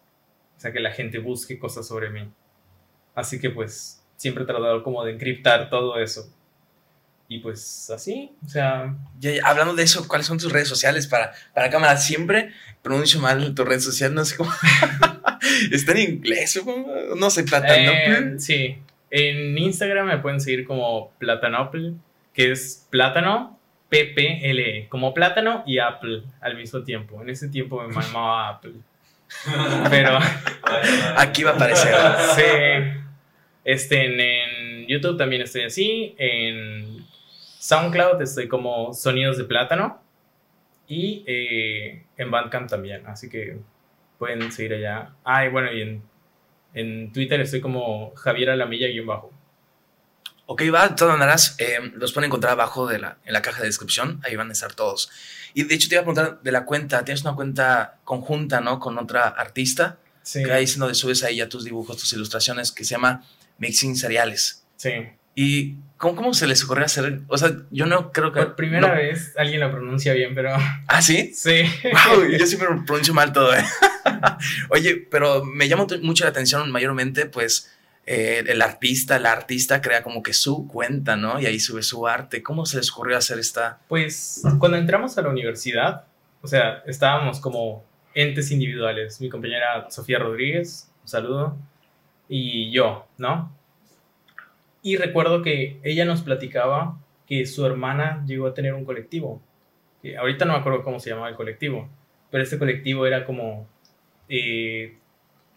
o 0.59 0.61
sea, 0.61 0.73
que 0.73 0.81
la 0.81 0.91
gente 0.91 1.19
busque 1.19 1.57
cosas 1.57 1.87
sobre 1.87 2.09
mí. 2.09 2.29
Así 3.15 3.39
que 3.39 3.49
pues 3.49 4.03
siempre 4.17 4.43
he 4.43 4.45
tratado 4.45 4.83
como 4.83 5.05
de 5.05 5.13
encriptar 5.13 5.69
todo 5.69 5.97
eso. 5.97 6.29
Y 7.29 7.39
pues 7.39 7.89
así, 7.95 8.33
o 8.45 8.49
sea... 8.49 8.93
hablando 9.45 9.73
de 9.73 9.83
eso, 9.83 10.05
¿cuáles 10.05 10.27
son 10.27 10.37
tus 10.37 10.51
redes 10.51 10.67
sociales 10.67 11.07
para, 11.07 11.31
para 11.53 11.69
cámara? 11.69 11.95
Siempre 11.95 12.51
pronuncio 12.81 13.21
mal 13.21 13.55
tu 13.55 13.63
red 13.63 13.79
social, 13.79 14.13
no 14.13 14.25
sé 14.25 14.35
cómo... 14.35 14.51
¿Está 15.71 15.93
en 15.93 16.15
inglés 16.15 16.57
o 16.57 17.15
No 17.15 17.29
sé, 17.29 17.45
Platanople. 17.45 18.17
Eh, 18.17 18.39
sí, 18.39 18.79
en 19.11 19.57
Instagram 19.57 20.07
me 20.07 20.17
pueden 20.17 20.41
seguir 20.41 20.65
como 20.65 21.11
Platanople, 21.19 21.93
que 22.33 22.51
es 22.51 22.85
plátano, 22.89 23.57
P-P-L-E, 23.87 24.89
como 24.89 25.13
plátano 25.13 25.63
y 25.65 25.79
Apple 25.79 26.23
al 26.41 26.57
mismo 26.57 26.83
tiempo. 26.83 27.21
En 27.21 27.29
ese 27.29 27.47
tiempo 27.47 27.81
me 27.81 27.93
llamaba 27.93 28.49
Apple. 28.49 28.73
Pero. 29.89 30.19
Aquí 31.17 31.43
va 31.43 31.51
a 31.51 31.55
aparecer. 31.55 31.95
Sí. 32.35 32.41
Este, 33.63 34.05
en, 34.05 34.87
YouTube 34.87 35.17
también 35.17 35.41
estoy 35.41 35.63
así. 35.63 36.15
En 36.17 37.05
SoundCloud 37.59 38.21
estoy 38.21 38.47
como 38.47 38.93
Sonidos 38.93 39.37
de 39.37 39.43
Plátano. 39.43 40.01
Y 40.87 41.23
eh, 41.27 42.03
en 42.17 42.31
Bandcamp 42.31 42.69
también. 42.69 43.05
Así 43.05 43.29
que 43.29 43.57
pueden 44.17 44.51
seguir 44.51 44.73
allá. 44.73 45.11
Ah, 45.23 45.45
y 45.45 45.49
bueno, 45.49 45.71
y 45.71 45.81
en, 45.81 46.01
en 46.73 47.13
Twitter 47.13 47.39
estoy 47.41 47.61
como 47.61 48.13
Javier 48.15 48.49
Alamilla-bajo. 48.49 49.31
Ok, 50.51 50.63
va, 50.73 50.88
de 50.88 50.95
todas 50.95 51.15
maneras, 51.15 51.55
eh, 51.59 51.77
los 51.93 52.12
pueden 52.12 52.29
encontrar 52.29 52.53
abajo 52.53 52.88
de 52.88 52.97
la, 52.97 53.19
en 53.23 53.33
la 53.33 53.41
caja 53.43 53.59
de 53.59 53.67
descripción. 53.67 54.19
Ahí 54.23 54.35
van 54.35 54.49
a 54.49 54.53
estar 54.53 54.73
todos. 54.73 55.12
Y 55.53 55.65
de 55.65 55.75
hecho 55.75 55.88
te 55.88 55.93
iba 55.93 56.01
a 56.01 56.05
preguntar 56.05 56.41
de 56.41 56.51
la 56.51 56.65
cuenta, 56.65 57.05
tienes 57.05 57.21
una 57.21 57.35
cuenta 57.35 57.99
conjunta, 58.03 58.59
¿no? 58.59 58.79
Con 58.79 58.97
otra 58.97 59.27
artista. 59.27 59.99
Sí. 60.23 60.43
Que 60.43 60.51
ahí 60.51 60.63
es 60.63 60.75
donde 60.75 60.95
subes 60.95 61.21
ahí 61.23 61.35
ya 61.35 61.47
tus 61.47 61.65
dibujos, 61.65 61.97
tus 61.97 62.13
ilustraciones, 62.13 62.71
que 62.71 62.83
se 62.83 62.95
llama 62.95 63.23
Mixing 63.59 63.95
Cereales. 63.95 64.65
Sí. 64.75 64.89
¿Y 65.35 65.75
cómo, 65.97 66.15
cómo 66.15 66.33
se 66.33 66.47
les 66.47 66.63
ocurrió 66.63 66.85
hacer? 66.85 67.21
O 67.27 67.38
sea, 67.38 67.51
yo 67.69 67.85
no 67.85 68.12
creo 68.12 68.33
que... 68.33 68.41
Por 68.41 68.55
primera 68.55 68.91
vez 68.95 69.33
alguien 69.38 69.59
lo 69.59 69.69
pronuncia 69.69 70.13
bien, 70.13 70.33
pero... 70.33 70.55
¿Ah, 70.88 71.01
sí? 71.03 71.31
Sí. 71.35 71.62
Wow, 71.83 72.25
yo 72.25 72.47
siempre 72.47 72.69
pronuncio 72.88 73.13
mal 73.13 73.31
todo, 73.33 73.55
¿eh? 73.55 73.63
Oye, 74.69 74.95
pero 75.12 75.45
me 75.45 75.67
llama 75.67 75.85
mucho 76.01 76.23
la 76.23 76.31
atención 76.31 76.71
mayormente, 76.71 77.27
pues, 77.27 77.69
eh, 78.11 78.43
el 78.47 78.63
artista, 78.63 79.19
la 79.19 79.31
artista 79.31 79.83
crea 79.83 80.01
como 80.01 80.23
que 80.23 80.33
su 80.33 80.67
cuenta, 80.67 81.15
¿no? 81.15 81.39
Y 81.39 81.45
ahí 81.45 81.59
sube 81.59 81.83
su 81.83 82.07
arte. 82.07 82.41
¿Cómo 82.41 82.65
se 82.65 82.77
les 82.77 82.91
ocurrió 82.91 83.15
hacer 83.15 83.37
esta? 83.37 83.81
Pues 83.87 84.41
cuando 84.57 84.77
entramos 84.77 85.15
a 85.19 85.21
la 85.21 85.29
universidad, 85.29 86.05
o 86.41 86.47
sea, 86.47 86.81
estábamos 86.87 87.39
como 87.39 87.85
entes 88.15 88.49
individuales. 88.49 89.21
Mi 89.21 89.29
compañera 89.29 89.91
Sofía 89.91 90.17
Rodríguez, 90.17 90.91
un 91.03 91.07
saludo, 91.07 91.55
y 92.27 92.71
yo, 92.71 93.05
¿no? 93.19 93.55
Y 94.81 94.97
recuerdo 94.97 95.43
que 95.43 95.79
ella 95.83 96.03
nos 96.03 96.23
platicaba 96.23 96.97
que 97.27 97.45
su 97.45 97.63
hermana 97.63 98.23
llegó 98.25 98.47
a 98.47 98.55
tener 98.55 98.73
un 98.73 98.85
colectivo. 98.85 99.39
Que 100.01 100.17
ahorita 100.17 100.45
no 100.45 100.53
me 100.53 100.59
acuerdo 100.61 100.83
cómo 100.83 100.99
se 100.99 101.11
llamaba 101.11 101.29
el 101.29 101.35
colectivo, 101.35 101.87
pero 102.31 102.41
este 102.41 102.57
colectivo 102.57 103.05
era 103.05 103.23
como... 103.23 103.67
Eh, 104.29 104.97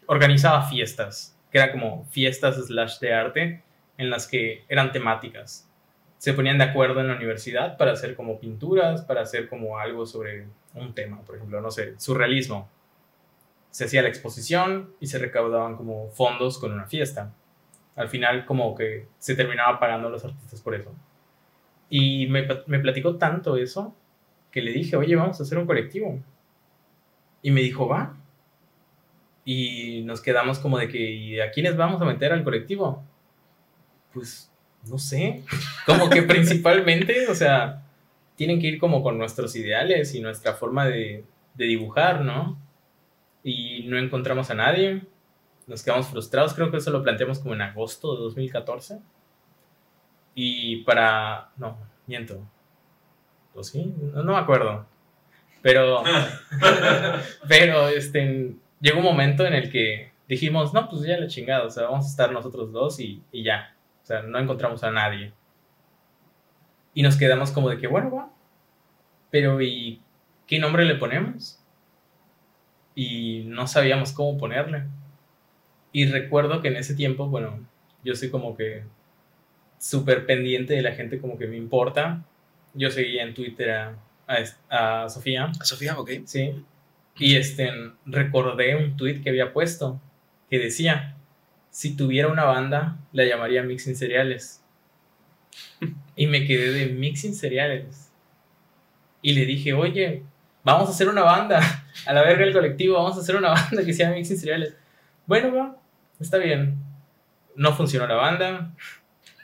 organizaba 0.06 0.68
fiestas 0.68 1.32
que 1.52 1.58
eran 1.58 1.70
como 1.70 2.06
fiestas 2.06 2.56
slash 2.56 2.98
de 2.98 3.12
arte 3.12 3.62
en 3.98 4.10
las 4.10 4.26
que 4.26 4.64
eran 4.68 4.90
temáticas. 4.90 5.68
Se 6.16 6.32
ponían 6.32 6.58
de 6.58 6.64
acuerdo 6.64 7.00
en 7.00 7.08
la 7.08 7.16
universidad 7.16 7.76
para 7.76 7.92
hacer 7.92 8.16
como 8.16 8.40
pinturas, 8.40 9.02
para 9.02 9.20
hacer 9.20 9.48
como 9.48 9.78
algo 9.78 10.06
sobre 10.06 10.46
un 10.74 10.94
tema, 10.94 11.20
por 11.22 11.36
ejemplo, 11.36 11.60
no 11.60 11.70
sé, 11.70 11.94
surrealismo. 11.98 12.70
Se 13.70 13.84
hacía 13.84 14.02
la 14.02 14.08
exposición 14.08 14.94
y 14.98 15.08
se 15.08 15.18
recaudaban 15.18 15.76
como 15.76 16.08
fondos 16.10 16.58
con 16.58 16.72
una 16.72 16.86
fiesta. 16.86 17.34
Al 17.96 18.08
final 18.08 18.46
como 18.46 18.74
que 18.74 19.08
se 19.18 19.34
terminaba 19.34 19.78
pagando 19.78 20.08
a 20.08 20.10
los 20.10 20.24
artistas 20.24 20.60
por 20.62 20.74
eso. 20.74 20.94
Y 21.90 22.26
me, 22.28 22.48
me 22.66 22.78
platicó 22.78 23.16
tanto 23.16 23.56
eso 23.56 23.94
que 24.50 24.62
le 24.62 24.72
dije, 24.72 24.96
oye, 24.96 25.16
vamos 25.16 25.38
a 25.40 25.42
hacer 25.42 25.58
un 25.58 25.66
colectivo. 25.66 26.18
Y 27.42 27.50
me 27.50 27.60
dijo, 27.60 27.88
va. 27.88 28.16
Y 29.44 30.02
nos 30.05 30.20
quedamos 30.20 30.59
como 30.59 30.78
de 30.78 30.88
que, 30.88 30.98
¿y 30.98 31.40
a 31.40 31.50
quiénes 31.50 31.76
vamos 31.76 32.00
a 32.00 32.05
meter 32.05 32.33
al 32.33 32.44
colectivo? 32.44 33.02
Pues, 34.12 34.52
no 34.88 34.98
sé. 34.98 35.42
Como 35.87 36.09
que 36.09 36.22
principalmente, 36.22 37.28
o 37.28 37.35
sea, 37.35 37.83
tienen 38.37 38.61
que 38.61 38.68
ir 38.68 38.78
como 38.78 39.02
con 39.02 39.18
nuestros 39.18 39.55
ideales 39.57 40.14
y 40.14 40.20
nuestra 40.20 40.55
forma 40.55 40.87
de, 40.87 41.24
de 41.55 41.64
dibujar, 41.64 42.22
¿no? 42.22 42.59
Y 43.42 43.85
no 43.88 43.98
encontramos 43.98 44.50
a 44.50 44.55
nadie. 44.55 45.02
Nos 45.66 45.83
quedamos 45.83 46.09
frustrados. 46.09 46.55
Creo 46.55 46.70
que 46.70 46.78
eso 46.78 46.90
lo 46.90 47.02
planteamos 47.02 47.38
como 47.38 47.55
en 47.55 47.62
agosto 47.62 48.14
de 48.14 48.22
2014. 48.22 49.00
Y 50.35 50.83
para... 50.85 51.50
No, 51.57 51.78
miento. 52.07 52.40
¿O 53.55 53.62
sí? 53.62 53.94
No, 54.14 54.22
no 54.22 54.33
me 54.33 54.38
acuerdo. 54.38 54.87
Pero... 55.61 56.02
pero, 57.48 57.88
este... 57.88 58.55
Llegó 58.83 58.99
un 58.99 59.05
momento 59.05 59.47
en 59.47 59.55
el 59.55 59.71
que 59.71 60.12
dijimos, 60.29 60.75
no, 60.75 60.88
pues 60.88 61.03
ya 61.03 61.16
la 61.16 61.29
chingada, 61.29 61.64
o 61.64 61.71
sea, 61.71 61.85
vamos 61.85 62.05
a 62.05 62.09
estar 62.09 62.33
nosotros 62.33 62.73
dos 62.73 62.99
y, 62.99 63.23
y 63.31 63.45
ya. 63.45 63.77
O 64.03 64.05
sea, 64.05 64.23
no 64.23 64.38
encontramos 64.40 64.83
a 64.83 64.90
nadie. 64.90 65.33
Y 66.92 67.03
nos 67.03 67.16
quedamos 67.16 67.53
como 67.53 67.68
de 67.71 67.79
que, 67.79 67.87
bueno, 67.87 68.11
va. 68.11 68.31
Pero, 69.31 69.62
¿y 69.62 70.03
qué 70.49 70.59
nombre 70.59 70.85
le 70.85 70.97
ponemos? 70.97 71.61
Y 72.97 73.45
no 73.47 73.68
sabíamos 73.68 74.12
cómo 74.12 74.37
ponerle. 74.37 74.83
Y 75.92 76.07
recuerdo 76.07 76.61
que 76.61 76.68
en 76.68 76.77
ese 76.77 76.97
tiempo, 76.97 77.29
bueno, 77.29 77.64
yo 78.03 78.16
soy 78.16 78.31
como 78.31 78.57
que 78.57 78.83
súper 79.79 80.27
pendiente 80.27 80.75
de 80.75 80.83
la 80.83 80.92
gente, 80.92 81.21
como 81.21 81.38
que 81.38 81.47
me 81.47 81.57
importa. 81.57 82.25
Yo 82.75 82.90
seguía 82.90 83.23
en 83.23 83.35
Twitter 83.35 83.71
a, 83.71 83.97
a, 84.27 85.05
a 85.05 85.09
Sofía. 85.09 85.53
A 85.61 85.64
Sofía, 85.64 85.97
ok. 86.01 86.11
Sí. 86.25 86.64
Y 87.18 87.37
este, 87.37 87.70
recordé 88.07 88.77
un 88.77 88.96
tweet 88.96 89.22
que 89.22 89.31
había 89.31 89.53
puesto 89.53 90.01
que 90.48 90.59
decía, 90.59 91.16
si 91.70 91.96
tuviera 91.96 92.29
una 92.29 92.44
banda, 92.44 92.98
la 93.12 93.25
llamaría 93.25 93.62
Mixing 93.62 93.96
Cereales. 93.96 94.62
Y 96.16 96.27
me 96.27 96.46
quedé 96.46 96.70
de 96.72 96.87
Mixing 96.92 97.35
Cereales. 97.35 98.12
Y 99.22 99.33
le 99.33 99.46
dije, 99.46 99.72
oye, 99.72 100.22
vamos 100.64 100.88
a 100.88 100.92
hacer 100.92 101.09
una 101.09 101.22
banda. 101.22 101.61
A 102.07 102.12
la 102.12 102.22
verga 102.22 102.44
el 102.44 102.53
colectivo, 102.53 102.94
vamos 102.94 103.16
a 103.16 103.20
hacer 103.20 103.37
una 103.37 103.48
banda 103.55 103.85
que 103.85 103.92
se 103.92 104.03
llama 104.03 104.16
Mixing 104.16 104.38
Cereales. 104.38 104.75
Bueno, 105.27 105.55
va, 105.55 105.77
está 106.20 106.38
bien. 106.38 106.77
No 107.55 107.75
funcionó 107.75 108.07
la 108.07 108.14
banda. 108.14 108.75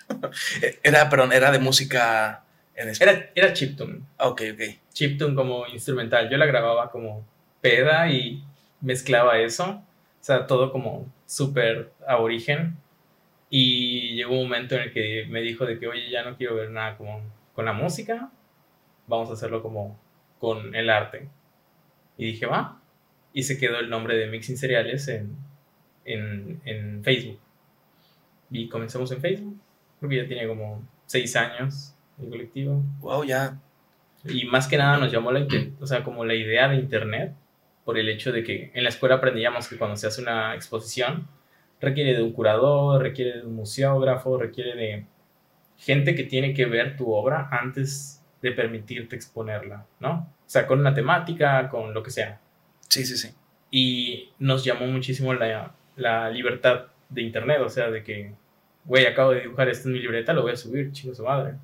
Era, 0.83 1.09
perdón, 1.11 1.33
era 1.35 1.50
de 1.50 1.59
música 1.59 2.42
en 2.74 2.88
Era, 2.88 3.31
era 3.35 3.52
chiptune. 3.52 4.00
Ok, 4.18 4.42
ok. 4.54 4.61
Chiptune 4.92 5.35
como 5.35 5.66
instrumental. 5.66 6.31
Yo 6.31 6.38
la 6.38 6.46
grababa 6.46 6.90
como 6.90 7.26
peda 7.60 8.10
y 8.10 8.42
mezclaba 8.80 9.38
eso. 9.38 9.82
O 10.20 10.24
sea, 10.24 10.46
todo 10.46 10.72
como 10.72 11.06
súper 11.26 11.92
aborigen. 12.06 12.76
Y 13.50 14.14
llegó 14.16 14.34
un 14.34 14.44
momento 14.44 14.74
en 14.74 14.82
el 14.82 14.92
que 14.92 15.26
me 15.28 15.40
dijo 15.40 15.64
de 15.64 15.78
que, 15.78 15.88
oye, 15.88 16.10
ya 16.10 16.22
no 16.22 16.36
quiero 16.36 16.56
ver 16.56 16.70
nada 16.70 16.96
como 16.96 17.22
con 17.54 17.64
la 17.64 17.72
música. 17.72 18.30
Vamos 19.06 19.30
a 19.30 19.34
hacerlo 19.34 19.62
como 19.62 19.98
con 20.38 20.74
el 20.74 20.90
arte. 20.90 21.28
Y 22.16 22.26
dije, 22.26 22.46
va. 22.46 22.80
Y 23.32 23.44
se 23.44 23.58
quedó 23.58 23.78
el 23.78 23.90
nombre 23.90 24.16
de 24.16 24.26
Mixing 24.26 24.56
Cereales 24.56 25.08
en, 25.08 25.36
en, 26.04 26.60
en 26.64 27.02
Facebook. 27.02 27.38
Y 28.50 28.68
comenzamos 28.68 29.10
en 29.12 29.20
Facebook. 29.20 29.58
Creo 29.98 30.10
que 30.10 30.16
ya 30.16 30.26
tiene 30.26 30.46
como 30.46 30.82
seis 31.06 31.34
años 31.36 31.94
el 32.20 32.28
colectivo. 32.28 32.82
Wow, 33.00 33.24
ya. 33.24 33.58
Y 34.24 34.44
más 34.46 34.66
que 34.66 34.76
nada 34.76 34.98
nos 34.98 35.12
llamó 35.12 35.32
la, 35.32 35.46
o 35.80 35.86
sea, 35.86 36.02
como 36.02 36.24
la 36.24 36.34
idea 36.34 36.68
de 36.68 36.76
Internet 36.76 37.34
por 37.88 37.98
el 37.98 38.11
hecho 38.11 38.33
de 38.33 38.44
que 38.44 38.70
en 38.74 38.83
la 38.83 38.90
escuela 38.90 39.14
aprendíamos 39.14 39.66
que 39.66 39.79
cuando 39.79 39.96
se 39.96 40.07
hace 40.07 40.20
una 40.20 40.55
exposición 40.55 41.27
requiere 41.81 42.14
de 42.14 42.22
un 42.22 42.35
curador, 42.35 43.01
requiere 43.01 43.38
de 43.38 43.46
un 43.46 43.55
museógrafo, 43.55 44.37
requiere 44.37 44.77
de 44.77 45.07
gente 45.79 46.14
que 46.14 46.24
tiene 46.24 46.53
que 46.53 46.66
ver 46.66 46.98
tu 46.98 47.11
obra 47.11 47.48
antes 47.51 48.22
de 48.42 48.53
permitirte 48.53 49.16
exponerla, 49.16 49.87
¿no? 50.01 50.35
O 50.46 50.51
sea, 50.51 50.66
con 50.66 50.81
una 50.81 50.92
temática, 50.92 51.70
con 51.70 51.94
lo 51.94 52.03
que 52.03 52.11
sea. 52.11 52.42
Sí, 52.90 53.07
sí, 53.07 53.16
sí. 53.16 53.31
Y 53.70 54.35
nos 54.38 54.66
llamó 54.66 54.87
muchísimo 54.87 55.33
la, 55.33 55.74
la 55.96 56.29
libertad 56.29 56.88
de 57.09 57.22
Internet, 57.22 57.62
o 57.64 57.70
sea, 57.70 57.90
de 57.90 58.03
que, 58.03 58.35
güey, 58.85 59.07
acabo 59.07 59.31
de 59.31 59.40
dibujar 59.40 59.70
esto 59.70 59.88
en 59.88 59.94
mi 59.94 60.01
libreta, 60.01 60.35
lo 60.35 60.42
voy 60.42 60.53
a 60.53 60.57
subir, 60.57 60.92
chico 60.92 61.14
su 61.14 61.24
madre. 61.24 61.55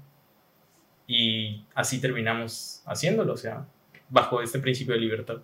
Y 1.06 1.66
así 1.74 2.00
terminamos 2.00 2.82
haciéndolo, 2.86 3.34
o 3.34 3.36
sea, 3.36 3.66
bajo 4.08 4.40
este 4.40 4.58
principio 4.58 4.94
de 4.94 5.00
libertad. 5.00 5.42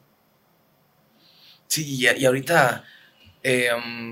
Sí, 1.71 1.85
y, 2.01 2.09
y 2.21 2.25
ahorita, 2.27 2.83
eh, 3.45 3.71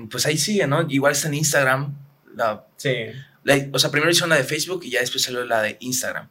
pues 0.09 0.25
ahí 0.25 0.37
sigue, 0.37 0.65
¿no? 0.65 0.85
Igual 0.89 1.11
está 1.11 1.27
en 1.27 1.33
Instagram. 1.33 1.93
La, 2.35 2.65
Sí, 2.77 2.95
la- 3.43 3.67
o 3.73 3.77
sea, 3.79 3.91
primero 3.91 4.09
hizo 4.09 4.23
una 4.25 4.37
de 4.37 4.45
Facebook 4.45 4.81
y 4.85 4.91
ya 4.91 5.01
después 5.01 5.21
salió 5.23 5.43
la 5.43 5.61
de 5.61 5.75
Instagram. 5.81 6.29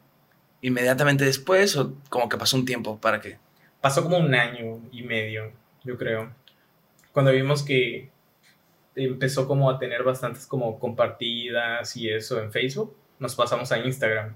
Inmediatamente 0.61 1.23
después, 1.25 1.77
o 1.77 1.95
como 2.09 2.27
que 2.27 2.37
pasó 2.37 2.57
un 2.57 2.65
tiempo 2.65 2.99
para 2.99 3.21
que. 3.21 3.37
pasó 3.79 4.01
como 4.03 4.17
un 4.17 4.33
año 4.33 4.81
y 4.91 5.03
medio, 5.03 5.53
yo 5.83 5.97
creo. 5.97 6.33
Cuando 7.13 7.31
vimos 7.31 7.61
que 7.63 8.09
empezó 8.95 9.47
como 9.47 9.69
a 9.69 9.77
tener 9.77 10.01
bastantes 10.03 10.47
como 10.47 10.79
compartidas 10.79 11.95
y 11.95 12.09
eso 12.09 12.41
en 12.41 12.51
Facebook, 12.51 12.95
nos 13.19 13.35
pasamos 13.35 13.71
a 13.71 13.77
Instagram. 13.79 14.35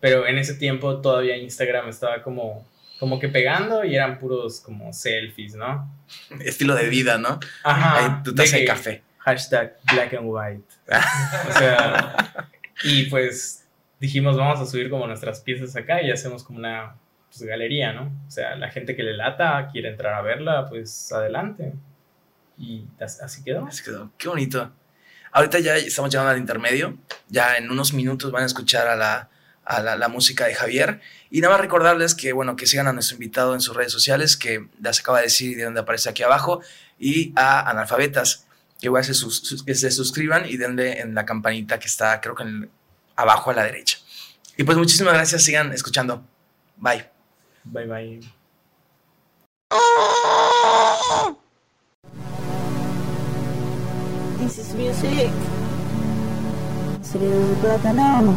Pero 0.00 0.26
en 0.26 0.38
ese 0.38 0.54
tiempo 0.54 1.00
todavía 1.00 1.36
Instagram 1.36 1.88
estaba 1.88 2.22
como, 2.22 2.64
como 3.02 3.18
que 3.18 3.28
pegando 3.28 3.84
y 3.84 3.96
eran 3.96 4.16
puros 4.20 4.60
como 4.60 4.92
selfies, 4.92 5.56
¿no? 5.56 5.92
Estilo 6.38 6.76
de 6.76 6.88
vida, 6.88 7.18
¿no? 7.18 7.40
Ajá. 7.64 7.96
Ahí 7.98 8.22
tu 8.22 8.32
taza 8.32 8.58
de 8.58 8.64
café. 8.64 9.02
Hashtag 9.18 9.76
black 9.92 10.14
and 10.14 10.26
white. 10.26 10.62
O 11.48 11.52
sea, 11.58 12.46
y 12.84 13.06
pues 13.06 13.66
dijimos, 13.98 14.36
vamos 14.36 14.60
a 14.60 14.66
subir 14.70 14.88
como 14.88 15.04
nuestras 15.08 15.40
piezas 15.40 15.74
acá 15.74 16.00
y 16.00 16.12
hacemos 16.12 16.44
como 16.44 16.60
una 16.60 16.94
pues, 17.28 17.42
galería, 17.42 17.92
¿no? 17.92 18.02
O 18.28 18.30
sea, 18.30 18.54
la 18.54 18.70
gente 18.70 18.94
que 18.94 19.02
le 19.02 19.14
lata, 19.16 19.68
quiere 19.72 19.88
entrar 19.88 20.14
a 20.14 20.22
verla, 20.22 20.68
pues 20.68 21.10
adelante. 21.10 21.72
Y 22.56 22.84
as- 23.00 23.20
así 23.20 23.42
quedó. 23.42 23.66
Así 23.66 23.82
quedó. 23.82 24.12
Qué 24.16 24.28
bonito. 24.28 24.70
Ahorita 25.32 25.58
ya 25.58 25.74
estamos 25.76 26.12
llegando 26.12 26.30
al 26.30 26.38
intermedio. 26.38 26.96
Ya 27.28 27.56
en 27.56 27.68
unos 27.68 27.92
minutos 27.94 28.30
van 28.30 28.44
a 28.44 28.46
escuchar 28.46 28.86
a 28.86 28.94
la, 28.94 29.28
a 29.64 29.80
la, 29.82 29.96
la 29.96 30.08
música 30.08 30.46
de 30.46 30.54
Javier. 30.54 31.00
Y 31.30 31.40
nada 31.40 31.54
más 31.54 31.60
recordarles 31.60 32.14
que, 32.14 32.32
bueno, 32.32 32.56
que 32.56 32.66
sigan 32.66 32.86
a 32.88 32.92
nuestro 32.92 33.14
invitado 33.16 33.54
en 33.54 33.60
sus 33.60 33.76
redes 33.76 33.92
sociales, 33.92 34.36
que 34.36 34.68
las 34.80 35.00
acaba 35.00 35.18
de 35.18 35.24
decir 35.24 35.52
y 35.52 35.54
de 35.54 35.64
donde 35.64 35.80
aparece 35.80 36.08
aquí 36.10 36.22
abajo, 36.22 36.60
y 36.98 37.32
a 37.36 37.68
Analfabetas, 37.70 38.46
que 38.80 38.86
igual 38.86 39.04
se, 39.04 39.14
sus- 39.14 39.38
sus- 39.38 39.62
que 39.64 39.74
se 39.74 39.90
suscriban 39.90 40.44
y 40.48 40.56
denle 40.56 41.00
en 41.00 41.14
la 41.14 41.24
campanita 41.24 41.78
que 41.78 41.86
está, 41.86 42.20
creo 42.20 42.34
que 42.34 42.42
en 42.42 42.48
el- 42.48 42.70
abajo 43.16 43.50
a 43.50 43.54
la 43.54 43.64
derecha. 43.64 43.98
Y 44.56 44.64
pues 44.64 44.76
muchísimas 44.76 45.14
gracias, 45.14 45.42
sigan 45.44 45.72
escuchando. 45.72 46.24
Bye. 46.76 47.08
Bye 47.64 47.86
bye. 47.86 48.20
This 54.38 54.58
is 54.58 54.74
music. 54.74 55.30
Cerebro 57.02 57.46
de 57.48 57.54
plátano. 57.62 58.34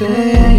Yeah. 0.00 0.49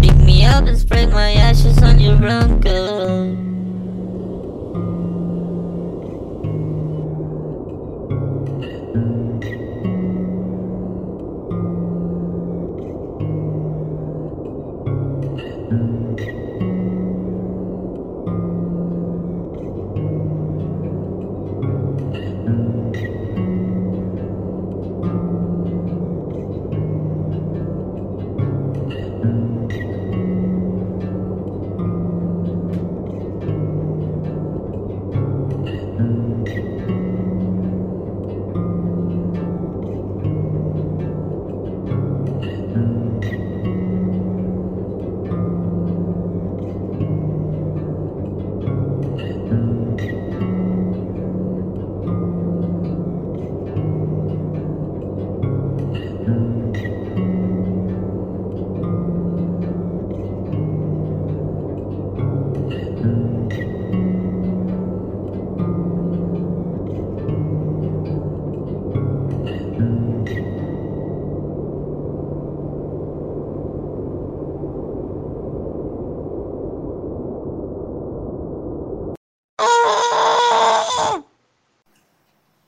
Pick 0.00 0.16
me 0.16 0.46
up 0.46 0.64
and 0.64 0.78
spread 0.78 1.10
my 1.10 1.32
ashes 1.32 1.82
on 1.82 2.00
your 2.00 2.16
blanket. 2.16 3.45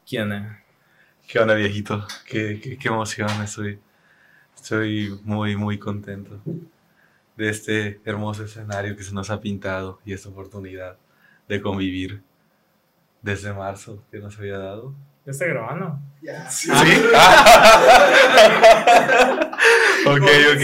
¿Qué 0.09 0.23
onda? 0.23 0.63
¿Qué 1.27 1.39
onda, 1.39 1.53
viejito? 1.53 2.07
Qué, 2.25 2.59
qué, 2.63 2.79
qué 2.79 2.89
emoción, 2.89 3.29
estoy, 3.45 3.79
estoy 4.57 5.21
muy, 5.23 5.55
muy 5.55 5.79
contento 5.79 6.41
de 7.37 7.51
este 7.51 8.01
hermoso 8.07 8.45
escenario 8.45 8.97
que 8.97 9.03
se 9.03 9.13
nos 9.13 9.29
ha 9.29 9.43
pintado 9.43 10.01
y 10.07 10.15
esta 10.15 10.31
oportunidad 10.31 10.97
de 11.47 11.61
convivir 11.61 12.23
desde 13.21 13.53
marzo 13.53 14.03
que 14.11 14.19
nos 14.19 14.39
había 14.39 14.57
dado. 14.57 14.95
¿Ya 15.27 15.33
está 15.33 15.45
grabando? 15.45 15.99
¿Sí? 16.49 16.71
ok, 20.07 20.23
ok. 20.55 20.63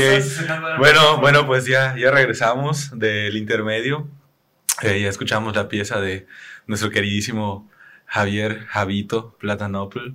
Bueno, 0.78 1.20
bueno, 1.20 1.46
pues 1.46 1.66
ya, 1.66 1.94
ya 1.98 2.11
regresamos 2.11 2.98
del 2.98 3.37
intermedio. 3.37 4.09
Eh, 4.80 5.02
ya 5.02 5.11
escuchamos 5.11 5.54
la 5.54 5.68
pieza 5.68 6.00
de 6.00 6.26
nuestro 6.66 6.88
queridísimo 6.88 7.68
Javier 8.06 8.66
Javito 8.66 9.36
Platanopl. 9.38 10.14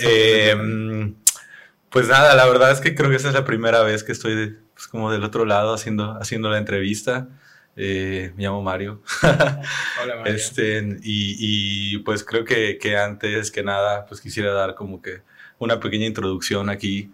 Eh, 0.00 1.14
pues 1.90 2.08
nada, 2.08 2.34
la 2.34 2.46
verdad 2.46 2.70
es 2.70 2.80
que 2.80 2.94
creo 2.94 3.10
que 3.10 3.16
esa 3.16 3.28
es 3.28 3.34
la 3.34 3.44
primera 3.44 3.82
vez 3.82 4.02
que 4.04 4.12
estoy 4.12 4.34
de- 4.34 4.56
pues, 4.74 4.88
como 4.88 5.10
del 5.12 5.24
otro 5.24 5.44
lado 5.44 5.74
haciendo, 5.74 6.12
haciendo 6.20 6.48
la 6.50 6.58
entrevista. 6.58 7.28
Eh, 7.76 8.32
me 8.36 8.44
llamo 8.44 8.62
Mario. 8.62 9.02
Hola, 9.22 10.16
Mario. 10.16 10.34
Este, 10.34 10.78
y, 11.02 11.94
y, 11.94 11.98
pues 11.98 12.24
creo 12.24 12.44
que, 12.44 12.78
que 12.78 12.96
antes 12.96 13.50
que 13.50 13.62
nada, 13.62 14.06
pues 14.06 14.20
quisiera 14.20 14.52
dar 14.52 14.74
como 14.74 15.00
que 15.02 15.22
una 15.58 15.80
pequeña 15.80 16.06
introducción 16.06 16.68
aquí, 16.70 17.10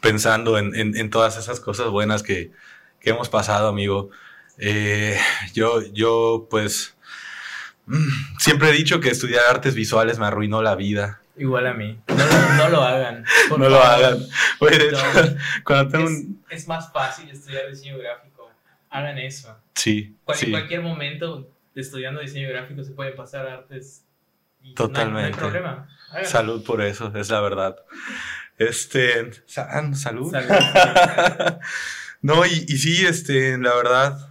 pensando 0.00 0.58
en, 0.58 0.74
en- 0.74 0.96
en 0.96 1.10
todas 1.10 1.36
esas 1.38 1.60
cosas 1.60 1.88
buenas 1.88 2.22
que, 2.22 2.52
que 3.00 3.10
hemos 3.10 3.28
pasado, 3.28 3.68
amigo. 3.68 4.10
Eh, 4.58 5.18
yo, 5.54 5.82
yo, 5.92 6.46
pues, 6.50 6.93
siempre 8.38 8.70
he 8.70 8.72
dicho 8.72 9.00
que 9.00 9.10
estudiar 9.10 9.44
artes 9.48 9.74
visuales 9.74 10.18
me 10.18 10.26
arruinó 10.26 10.62
la 10.62 10.74
vida. 10.74 11.20
Igual 11.36 11.66
a 11.66 11.74
mí. 11.74 11.98
No, 12.08 12.16
lo- 12.16 12.54
no 12.56 12.68
lo 12.68 12.82
hagan. 12.82 13.24
No 13.50 13.68
lo 13.68 13.82
hagan. 13.82 14.18
De 14.60 14.76
hecho, 14.76 15.36
cuando 15.64 15.90
tengo 15.90 16.04
Es, 16.08 16.10
un... 16.10 16.44
es 16.48 16.68
más 16.68 16.92
fácil 16.92 17.28
estudiar 17.28 17.68
diseño 17.70 17.98
gráfico. 17.98 18.50
Hagan 18.90 19.18
eso. 19.18 19.56
Sí, 19.74 20.16
Cual- 20.24 20.38
En 20.42 20.50
cualquier 20.52 20.82
momento 20.82 21.50
de 21.74 21.80
estudiando 21.80 22.20
diseño 22.20 22.48
gráfico 22.48 22.84
se 22.84 22.92
puede 22.92 23.10
pasar 23.12 23.46
a 23.48 23.54
artes. 23.54 24.04
y 24.62 24.66
no 24.66 24.68
hay- 24.70 24.74
Totalmente. 24.74 25.30
No 25.30 25.34
hay, 25.46 25.50
problema. 25.50 25.88
Háganlo. 26.10 26.28
Salud 26.28 26.64
por 26.64 26.80
eso, 26.82 27.12
es 27.16 27.28
la 27.30 27.40
verdad. 27.40 27.76
Este, 28.56 29.32
sa- 29.46 29.92
salud. 29.96 30.30
Salud. 30.30 30.48
no, 32.22 32.46
y, 32.46 32.64
y 32.68 32.78
sí, 32.78 33.04
este, 33.04 33.58
la 33.58 33.74
verdad, 33.74 34.30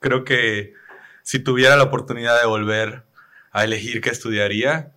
creo 0.00 0.24
que 0.24 0.74
si 1.30 1.38
tuviera 1.38 1.76
la 1.76 1.84
oportunidad 1.84 2.40
de 2.40 2.46
volver 2.48 3.04
a 3.52 3.62
elegir 3.62 4.00
qué 4.00 4.10
estudiaría, 4.10 4.96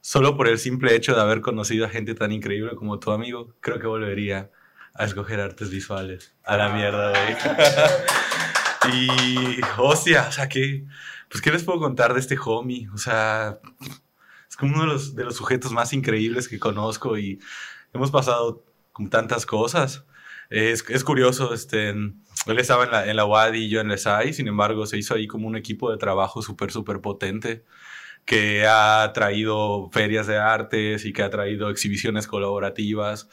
solo 0.00 0.36
por 0.36 0.46
el 0.46 0.60
simple 0.60 0.94
hecho 0.94 1.12
de 1.12 1.20
haber 1.20 1.40
conocido 1.40 1.86
a 1.86 1.88
gente 1.88 2.14
tan 2.14 2.30
increíble 2.30 2.76
como 2.76 3.00
tu 3.00 3.10
amigo, 3.10 3.56
creo 3.58 3.80
que 3.80 3.88
volvería 3.88 4.52
a 4.94 5.04
escoger 5.06 5.40
artes 5.40 5.70
visuales. 5.70 6.36
A 6.44 6.56
la 6.56 6.68
mierda, 6.68 7.10
güey. 7.10 8.94
y, 8.94 9.60
hostia, 9.76 10.28
o 10.28 10.30
sea, 10.30 10.48
que, 10.48 10.84
pues, 11.28 11.42
¿qué 11.42 11.50
les 11.50 11.64
puedo 11.64 11.80
contar 11.80 12.14
de 12.14 12.20
este 12.20 12.38
homie? 12.44 12.88
O 12.94 12.98
sea, 12.98 13.58
es 14.48 14.56
como 14.56 14.74
uno 14.74 14.82
de 14.82 14.92
los, 14.92 15.16
de 15.16 15.24
los 15.24 15.34
sujetos 15.34 15.72
más 15.72 15.92
increíbles 15.92 16.46
que 16.46 16.60
conozco 16.60 17.18
y 17.18 17.40
hemos 17.92 18.12
pasado 18.12 18.64
con 18.92 19.10
tantas 19.10 19.46
cosas. 19.46 20.04
Es, 20.52 20.84
es 20.90 21.02
curioso, 21.02 21.54
este, 21.54 21.88
él 21.88 22.58
estaba 22.58 22.84
en 22.84 22.90
la, 22.90 23.08
en 23.08 23.16
la 23.16 23.24
UAD 23.24 23.54
y 23.54 23.70
yo 23.70 23.80
en 23.80 23.88
la 23.88 23.96
SAI, 23.96 24.34
sin 24.34 24.48
embargo, 24.48 24.84
se 24.84 24.98
hizo 24.98 25.14
ahí 25.14 25.26
como 25.26 25.48
un 25.48 25.56
equipo 25.56 25.90
de 25.90 25.96
trabajo 25.96 26.42
súper, 26.42 26.70
súper 26.70 27.00
potente 27.00 27.64
que 28.24 28.66
ha 28.66 29.10
traído 29.14 29.88
ferias 29.92 30.26
de 30.26 30.36
artes 30.36 31.06
y 31.06 31.12
que 31.14 31.22
ha 31.22 31.30
traído 31.30 31.70
exhibiciones 31.70 32.26
colaborativas. 32.26 33.28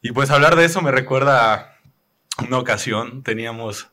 Y 0.00 0.12
pues 0.12 0.30
hablar 0.30 0.56
de 0.56 0.64
eso 0.64 0.80
me 0.80 0.90
recuerda 0.90 1.54
a 1.54 2.44
una 2.46 2.58
ocasión, 2.58 3.22
teníamos 3.22 3.90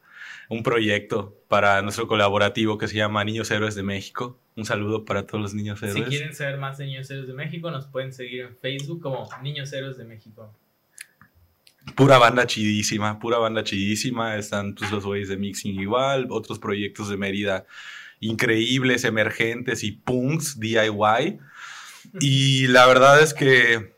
un 0.48 0.64
proyecto 0.64 1.36
para 1.48 1.82
nuestro 1.82 2.08
colaborativo 2.08 2.78
que 2.78 2.88
se 2.88 2.96
llama 2.96 3.24
Niños 3.24 3.52
Héroes 3.52 3.76
de 3.76 3.84
México. 3.84 4.40
Un 4.56 4.64
saludo 4.66 5.04
para 5.04 5.26
todos 5.26 5.42
los 5.42 5.54
niños 5.54 5.80
Si 5.80 5.88
héroes. 5.88 6.08
quieren 6.08 6.34
saber 6.34 6.58
más 6.58 6.78
de 6.78 6.86
Niños 6.86 7.10
Héroes 7.10 7.28
de 7.28 7.34
México, 7.34 7.70
nos 7.70 7.88
pueden 7.88 8.14
seguir 8.14 8.42
en 8.42 8.58
Facebook 8.58 9.02
como 9.02 9.28
Niños 9.42 9.74
Héroes 9.74 9.98
de 9.98 10.06
México. 10.06 10.54
Pura 11.94 12.18
banda 12.18 12.48
chidísima, 12.48 13.20
pura 13.20 13.38
banda 13.38 13.64
chidísima. 13.64 14.36
Están 14.38 14.74
pues, 14.76 14.92
los 14.92 15.06
güeyes 15.06 15.30
de 15.30 15.38
Mixing 15.38 15.80
igual, 15.80 16.28
otros 16.32 16.60
proyectos 16.60 17.10
de 17.10 17.18
Mérida 17.18 17.66
increíbles, 18.20 19.04
emergentes 19.04 19.84
y 19.84 19.92
punks 19.92 20.60
DIY. 20.60 21.38
Y 22.20 22.68
la 22.68 22.86
verdad 22.88 23.22
es 23.22 23.34
que 23.34 23.94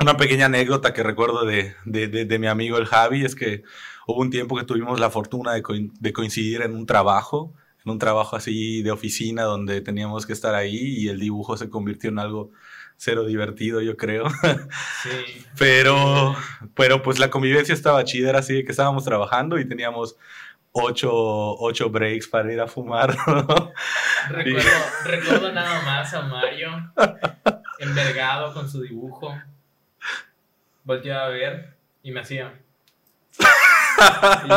una 0.00 0.16
pequeña 0.16 0.46
anécdota 0.46 0.92
que 0.92 1.02
recuerdo 1.02 1.44
de, 1.44 1.74
de- 1.84 2.08
de- 2.08 2.24
de 2.24 2.38
mi 2.38 2.46
amigo 2.46 2.78
el 2.78 2.86
Javi 2.86 3.24
es 3.24 3.34
que 3.34 3.64
hubo 4.06 4.20
un 4.20 4.30
tiempo 4.30 4.56
que 4.56 4.64
tuvimos 4.64 5.00
la 5.00 5.10
fortuna 5.10 5.52
de, 5.52 5.62
coin- 5.62 5.92
de 5.98 6.12
coincidir 6.12 6.62
en 6.62 6.74
un 6.74 6.86
trabajo, 6.86 7.54
en 7.84 7.92
un 7.92 7.98
trabajo 7.98 8.36
así 8.36 8.82
de 8.82 8.90
oficina 8.92 9.42
donde 9.44 9.80
teníamos 9.80 10.26
que 10.26 10.32
estar 10.32 10.54
ahí 10.54 10.76
y 10.76 11.08
el 11.08 11.18
dibujo 11.20 11.56
se 11.56 11.68
convirtió 11.70 12.10
en 12.10 12.18
algo 12.18 12.52
cero 12.96 13.24
divertido, 13.24 13.80
yo 13.80 13.96
creo. 13.96 14.28
Sí. 15.02 15.46
Pero, 15.58 16.36
pero 16.74 17.02
pues 17.02 17.18
la 17.18 17.30
convivencia 17.30 17.72
estaba 17.72 18.04
chida, 18.04 18.28
era 18.28 18.40
así 18.40 18.52
de 18.52 18.64
que 18.64 18.72
estábamos 18.72 19.04
trabajando 19.06 19.58
y 19.58 19.66
teníamos 19.66 20.16
ocho, 20.72 21.10
ocho 21.12 21.88
breaks 21.88 22.28
para 22.28 22.52
ir 22.52 22.60
a 22.60 22.66
fumar. 22.66 23.16
¿no? 23.26 23.72
Recuerdo, 24.28 24.70
recuerdo 25.06 25.52
nada 25.52 25.80
más 25.82 26.12
a 26.12 26.22
Mario 26.22 26.92
envergado 27.78 28.52
con 28.52 28.68
su 28.68 28.82
dibujo. 28.82 29.34
Volteaba 30.84 31.26
a 31.26 31.28
ver 31.30 31.74
y 32.02 32.10
me 32.12 32.20
hacía. 32.20 32.52
Y 34.44 34.48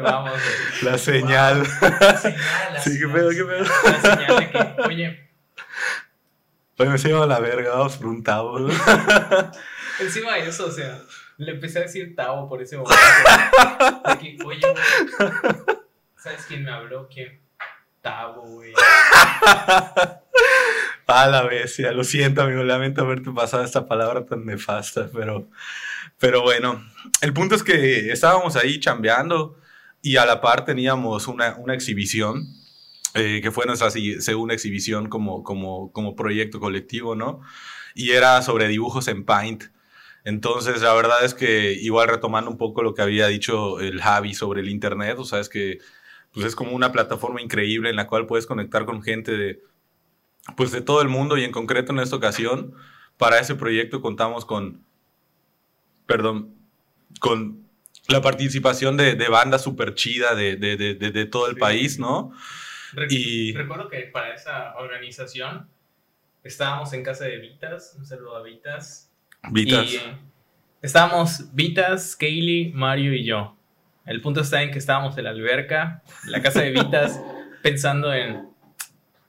vamos. 0.00 0.30
güey. 0.32 0.90
La 0.90 0.96
señal. 0.98 1.66
La 1.82 2.16
señal, 2.16 2.72
la 2.72 2.80
Sí, 2.80 2.90
qué 2.90 2.96
señal, 2.98 3.12
pedo, 3.12 3.30
qué 3.30 3.44
pedo. 3.44 3.64
La 3.84 4.00
señal 4.00 4.36
de 4.38 4.50
que, 4.50 4.82
oye, 4.82 5.25
Oye, 6.78 6.90
me 6.90 6.98
se 6.98 7.08
llama 7.08 7.26
la 7.26 7.40
verga, 7.40 7.70
vamos 7.70 7.96
por 7.96 8.06
un 8.08 8.22
tabo. 8.22 8.58
¿no? 8.58 8.68
encima 10.00 10.34
de 10.34 10.48
eso, 10.48 10.66
o 10.66 10.70
sea, 10.70 11.00
le 11.38 11.52
empecé 11.52 11.78
a 11.78 11.82
decir 11.82 12.14
Tavo 12.14 12.48
por 12.48 12.60
ese 12.60 12.76
momento. 12.76 12.94
De 14.08 14.18
que, 14.18 14.36
oye, 14.44 14.60
güey, 14.60 14.60
¿sabes 16.16 16.44
quién 16.46 16.64
me 16.64 16.70
habló? 16.70 17.08
¿Quién? 17.08 17.40
Tavo, 18.02 18.42
güey. 18.42 18.72
A 21.08 21.28
la 21.28 21.42
bestia, 21.42 21.92
lo 21.92 22.02
siento, 22.02 22.42
amigo, 22.42 22.64
lamento 22.64 23.02
haberte 23.02 23.30
pasado 23.30 23.62
esta 23.64 23.86
palabra 23.86 24.26
tan 24.26 24.44
nefasta, 24.44 25.08
pero, 25.14 25.48
pero 26.18 26.42
bueno, 26.42 26.84
el 27.20 27.32
punto 27.32 27.54
es 27.54 27.62
que 27.62 28.10
estábamos 28.10 28.56
ahí 28.56 28.80
chambeando 28.80 29.56
y 30.02 30.16
a 30.16 30.26
la 30.26 30.40
par 30.40 30.64
teníamos 30.64 31.28
una, 31.28 31.54
una 31.56 31.74
exhibición, 31.74 32.44
eh, 33.16 33.40
que 33.42 33.50
fue 33.50 33.66
nuestra 33.66 33.90
segunda 33.90 34.54
exhibición 34.54 35.08
como, 35.08 35.42
como, 35.42 35.90
como 35.92 36.14
proyecto 36.14 36.60
colectivo, 36.60 37.14
¿no? 37.14 37.40
Y 37.94 38.10
era 38.10 38.42
sobre 38.42 38.68
dibujos 38.68 39.08
en 39.08 39.24
Paint. 39.24 39.64
Entonces, 40.24 40.82
la 40.82 40.92
verdad 40.94 41.24
es 41.24 41.34
que 41.34 41.72
igual 41.72 42.08
retomando 42.08 42.50
un 42.50 42.58
poco 42.58 42.82
lo 42.82 42.94
que 42.94 43.02
había 43.02 43.28
dicho 43.28 43.80
el 43.80 44.00
Javi 44.00 44.34
sobre 44.34 44.60
el 44.60 44.68
Internet, 44.68 45.16
o 45.18 45.24
sea, 45.24 45.40
es 45.40 45.48
que 45.48 45.78
pues 46.32 46.44
es 46.46 46.54
como 46.56 46.72
una 46.72 46.92
plataforma 46.92 47.40
increíble 47.40 47.88
en 47.90 47.96
la 47.96 48.06
cual 48.06 48.26
puedes 48.26 48.46
conectar 48.46 48.84
con 48.84 49.02
gente 49.02 49.32
de, 49.36 49.62
pues 50.56 50.70
de 50.72 50.80
todo 50.82 51.00
el 51.00 51.08
mundo 51.08 51.38
y 51.38 51.44
en 51.44 51.52
concreto 51.52 51.92
en 51.92 52.00
esta 52.00 52.16
ocasión, 52.16 52.74
para 53.16 53.38
ese 53.38 53.54
proyecto 53.54 54.02
contamos 54.02 54.44
con, 54.44 54.84
perdón, 56.06 56.54
con 57.20 57.64
la 58.08 58.20
participación 58.20 58.96
de, 58.96 59.14
de 59.14 59.28
bandas 59.28 59.62
súper 59.62 59.94
chida 59.94 60.34
de, 60.34 60.56
de, 60.56 60.76
de, 60.76 60.94
de- 60.94 61.10
de 61.10 61.24
todo 61.26 61.46
el 61.48 61.54
Sí. 61.54 61.60
país, 61.60 61.98
¿no? 61.98 62.32
Re- 62.92 63.06
Y- 63.10 63.52
Recuerdo 63.52 63.88
que 63.88 64.00
para 64.02 64.34
esa 64.34 64.76
organización 64.76 65.68
estábamos 66.44 66.92
en 66.92 67.02
casa 67.02 67.24
de 67.24 67.38
Vitas, 67.38 67.94
un 67.98 68.04
saludo 68.06 68.36
a 68.36 68.42
Vitas. 68.42 69.10
Vitas. 69.50 69.92
Y 69.92 69.96
eh, 69.96 70.00
estábamos 70.82 71.54
Vitas, 71.54 72.16
Kaylee, 72.16 72.72
Mario 72.72 73.14
y 73.14 73.24
yo. 73.24 73.56
El 74.04 74.20
punto 74.20 74.40
está 74.40 74.62
en 74.62 74.70
que 74.70 74.78
estábamos 74.78 75.16
en 75.18 75.24
la 75.24 75.30
alberca, 75.30 76.02
en 76.24 76.32
la 76.32 76.40
casa 76.42 76.62
de 76.62 76.70
Vitas, 76.70 77.20
pensando 77.62 78.12
en, 78.14 78.48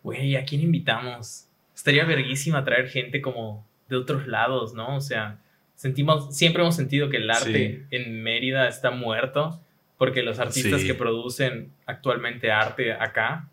güey, 0.04 0.36
¿a 0.36 0.44
quién 0.46 0.62
invitamos? 0.62 1.46
Estaría 1.76 2.06
verguísima 2.06 2.64
traer 2.64 2.88
gente 2.90 3.22
como 3.22 3.68
de 3.90 3.96
otros 3.96 4.28
lados, 4.28 4.74
¿no? 4.74 4.96
O 4.98 5.02
sea, 5.02 5.40
sentimos, 5.76 6.36
siempre 6.36 6.62
hemos 6.62 6.76
sentido 6.76 7.10
que 7.10 7.18
el 7.18 7.30
arte 7.32 7.86
en 7.92 8.22
Mérida 8.22 8.68
está 8.68 8.92
muerto, 8.92 9.60
porque 9.98 10.24
los 10.24 10.40
artistas 10.40 10.82
Sí. 10.82 10.88
que 10.88 10.94
producen 10.94 11.72
actualmente 11.86 12.52
arte 12.52 12.94
acá, 12.94 13.50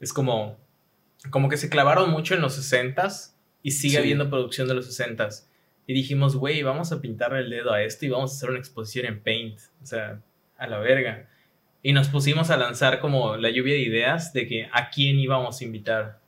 es 0.00 0.12
como, 0.12 0.58
como 1.30 1.48
que 1.48 1.56
se 1.56 1.68
clavaron 1.68 2.10
mucho 2.10 2.34
en 2.34 2.40
los 2.40 2.56
60s 2.56 3.34
y 3.62 3.72
sigue 3.72 3.92
Sí. 3.94 3.96
habiendo 3.98 4.30
producción 4.30 4.68
de 4.68 4.74
los 4.74 4.86
60s. 4.86 5.46
Y 5.86 5.92
dijimos, 5.94 6.36
güey, 6.36 6.62
vamos 6.62 6.92
a 6.92 7.00
pintarle 7.00 7.40
el 7.40 7.50
dedo 7.50 7.72
a 7.72 7.82
esto 7.82 8.06
y 8.06 8.08
vamos 8.10 8.32
a 8.32 8.36
hacer 8.36 8.50
una 8.50 8.58
exposición 8.60 9.06
en 9.06 9.20
Paint. 9.22 9.58
O 9.82 9.86
sea, 9.86 10.20
a 10.56 10.66
la 10.68 10.78
verga. 10.78 11.28
Y 11.82 11.92
nos 11.92 12.08
pusimos 12.08 12.50
a 12.50 12.56
lanzar 12.56 13.00
como 13.00 13.36
la 13.36 13.50
lluvia 13.50 13.74
de 13.74 13.80
ideas 13.80 14.32
de 14.32 14.46
que 14.46 14.68
a 14.72 14.90
quién 14.90 15.18
íbamos 15.18 15.60
a 15.60 15.64
invitar. 15.64 16.20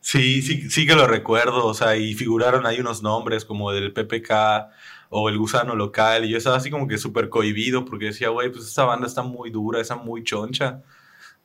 Sí, 0.00 0.42
sí, 0.42 0.70
sí 0.70 0.86
que 0.86 0.94
lo 0.94 1.06
recuerdo, 1.06 1.66
o 1.66 1.74
sea, 1.74 1.96
y 1.96 2.14
figuraron 2.14 2.66
ahí 2.66 2.78
unos 2.80 3.02
nombres 3.02 3.44
como 3.44 3.72
del 3.72 3.92
PPK 3.92 4.68
o 5.08 5.28
el 5.28 5.38
gusano 5.38 5.74
local, 5.76 6.24
y 6.24 6.30
yo 6.30 6.38
estaba 6.38 6.56
así 6.56 6.70
como 6.70 6.88
que 6.88 6.98
súper 6.98 7.28
cohibido 7.28 7.84
porque 7.84 8.06
decía, 8.06 8.28
güey, 8.30 8.50
pues 8.50 8.64
esta 8.66 8.84
banda 8.84 9.06
está 9.06 9.22
muy 9.22 9.50
dura, 9.50 9.80
está 9.80 9.96
muy 9.96 10.24
choncha. 10.24 10.82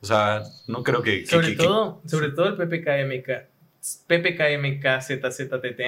O 0.00 0.06
sea, 0.06 0.42
no 0.66 0.82
creo 0.82 1.00
que... 1.02 1.20
que- 1.20 1.26
Sobre 1.26 1.48
que- 1.48 1.56
que- 1.56 1.62
todo, 1.64 2.00
sobre 2.06 2.30
todo 2.30 2.46
el 2.48 2.54
PPKMK, 2.56 3.48
PPKMKZZTT. 4.08 5.80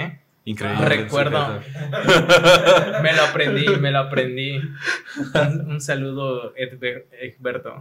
increíble. 0.44 0.84
recuerdo. 0.88 1.60
Me 3.02 3.12
lo 3.14 3.22
aprendí, 3.24 3.66
me 3.80 3.90
lo 3.90 3.98
aprendí. 4.00 4.58
Un, 4.58 5.60
un 5.72 5.80
saludo, 5.80 6.52
Egberto. 6.56 7.80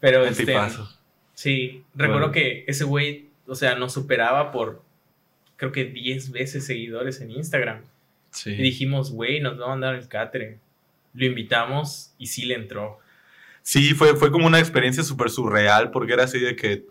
Pero 0.00 0.24
este, 0.24 0.56
sí, 1.34 1.84
recuerdo 1.94 2.28
Bueno. 2.28 2.32
que 2.32 2.64
ese 2.66 2.84
güey, 2.84 3.28
o 3.46 3.54
sea, 3.54 3.74
nos 3.76 3.92
superaba 3.92 4.50
por 4.52 4.82
creo 5.56 5.70
que 5.70 5.84
10 5.84 6.32
veces 6.32 6.66
seguidores 6.66 7.20
en 7.20 7.30
Instagram. 7.30 7.82
Sí. 8.32 8.50
Y 8.50 8.56
dijimos, 8.56 9.12
güey, 9.12 9.40
nos 9.40 9.60
va 9.60 9.66
a 9.66 9.68
mandar 9.68 9.94
el 9.94 10.08
catre. 10.08 10.58
Lo 11.14 11.24
invitamos 11.24 12.14
y 12.18 12.26
sí 12.26 12.44
le 12.44 12.54
entró. 12.54 12.98
Sí, 13.62 13.94
fue, 13.94 14.16
fue 14.16 14.32
como 14.32 14.46
una 14.46 14.58
experiencia 14.58 15.04
súper 15.04 15.30
surreal 15.30 15.90
porque 15.92 16.14
era 16.14 16.24
así 16.24 16.40
de 16.40 16.56
que, 16.56 16.86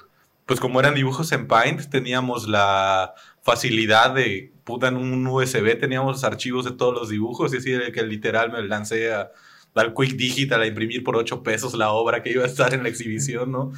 pues 0.46 0.60
como 0.60 0.80
eran 0.80 0.96
dibujos 0.96 1.32
en 1.34 1.48
Paint, 1.48 1.90
teníamos 1.90 2.48
la 2.48 3.14
facilidad 3.42 4.14
de, 4.14 4.52
puta, 4.64 4.88
en 4.88 4.98
un 4.98 5.26
USB 5.28 5.78
teníamos 5.78 6.14
los 6.14 6.24
archivos 6.24 6.66
de 6.66 6.72
todos 6.72 6.94
los 6.94 7.10
dibujos 7.10 7.54
y 7.54 7.58
así 7.58 7.72
de 7.72 7.92
que 7.92 8.04
literal 8.04 8.52
me 8.52 8.62
lancé 8.64 9.14
a 9.14 9.32
dar 9.74 9.94
Quick 9.94 10.16
Digital 10.16 10.62
a 10.62 10.68
imprimir 10.68 11.04
por 11.04 11.18
8 11.18 11.44
pesos 11.44 11.74
la 11.74 11.92
obra 11.92 12.22
que 12.22 12.32
iba 12.32 12.44
a 12.44 12.48
estar 12.48 12.74
en 12.74 12.84
la 12.84 12.90
exhibición, 12.90 13.52
¿no? 13.52 13.74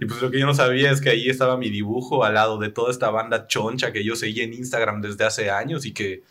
Y 0.00 0.06
pues 0.06 0.22
lo 0.22 0.30
que 0.30 0.40
yo 0.40 0.46
no 0.46 0.54
sabía 0.54 0.90
es 0.90 1.00
que 1.00 1.10
ahí 1.10 1.28
estaba 1.28 1.56
mi 1.56 1.68
dibujo 1.68 2.24
al 2.24 2.34
lado 2.34 2.58
de 2.58 2.70
toda 2.70 2.90
esta 2.90 3.10
banda 3.10 3.46
choncha 3.46 3.92
que 3.92 4.04
yo 4.04 4.16
seguía 4.16 4.44
en 4.44 4.54
Instagram 4.54 5.02
desde 5.02 5.24
hace 5.24 5.50
años 5.50 5.84
y 5.84 5.92
que, 5.92 6.22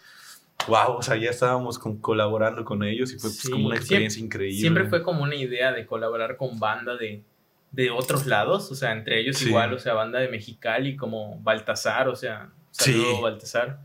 wow, 0.68 0.94
o 0.98 1.02
sea, 1.02 1.16
ya 1.18 1.30
estábamos 1.30 1.78
con- 1.80 1.98
colaborando 2.00 2.64
con 2.66 2.84
ellos 2.84 3.12
y 3.14 3.20
fue 3.20 3.30
pues, 3.30 3.40
Sí, 3.40 3.52
como 3.52 3.68
una 3.68 3.76
siempre- 3.76 3.80
experiencia 3.82 4.24
increíble. 4.24 4.60
Siempre 4.60 4.86
fue 4.90 5.04
como 5.04 5.24
una 5.24 5.36
idea 5.36 5.72
de 5.72 5.86
colaborar 5.86 6.38
con 6.38 6.60
banda 6.60 6.96
de, 6.98 7.24
de 7.72 7.90
otros 7.92 8.26
lados, 8.26 8.72
o 8.72 8.76
sea, 8.76 8.92
entre 8.92 9.20
ellos 9.20 9.38
Sí. 9.38 9.48
igual, 9.50 9.74
o 9.74 9.80
sea, 9.80 9.94
banda 9.94 10.20
de 10.20 10.28
Mexicali 10.30 10.96
como 10.96 11.40
Baltasar, 11.42 12.08
o 12.10 12.16
sea, 12.16 12.50
saludo 12.72 13.16
Sí. 13.18 13.22
Baltasar. 13.22 13.80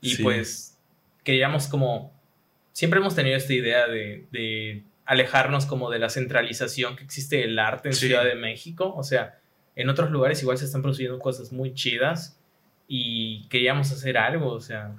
Y 0.00 0.16
pues 0.22 0.78
queríamos 1.24 1.66
como, 1.68 2.12
siempre 2.72 3.00
hemos 3.00 3.14
tenido 3.14 3.36
esta 3.36 3.52
idea 3.52 3.86
de, 3.86 4.26
de 4.32 4.84
alejarnos 5.04 5.66
como 5.66 5.90
de 5.90 5.98
la 5.98 6.08
centralización 6.10 6.96
que 6.96 7.04
existe 7.04 7.36
del 7.38 7.58
arte 7.58 7.88
en. 7.88 7.94
Ciudad 7.94 8.24
de 8.24 8.34
México, 8.34 8.94
o 8.94 9.02
sea, 9.02 9.38
en 9.76 9.88
otros 9.88 10.10
lugares 10.10 10.40
igual 10.42 10.58
se 10.58 10.64
están 10.66 10.82
produciendo 10.82 11.18
cosas 11.18 11.52
muy 11.52 11.74
chidas 11.74 12.38
y 12.88 13.46
queríamos 13.48 13.90
hacer 13.92 14.16
algo, 14.18 14.50
o 14.52 14.60
sea, 14.60 14.94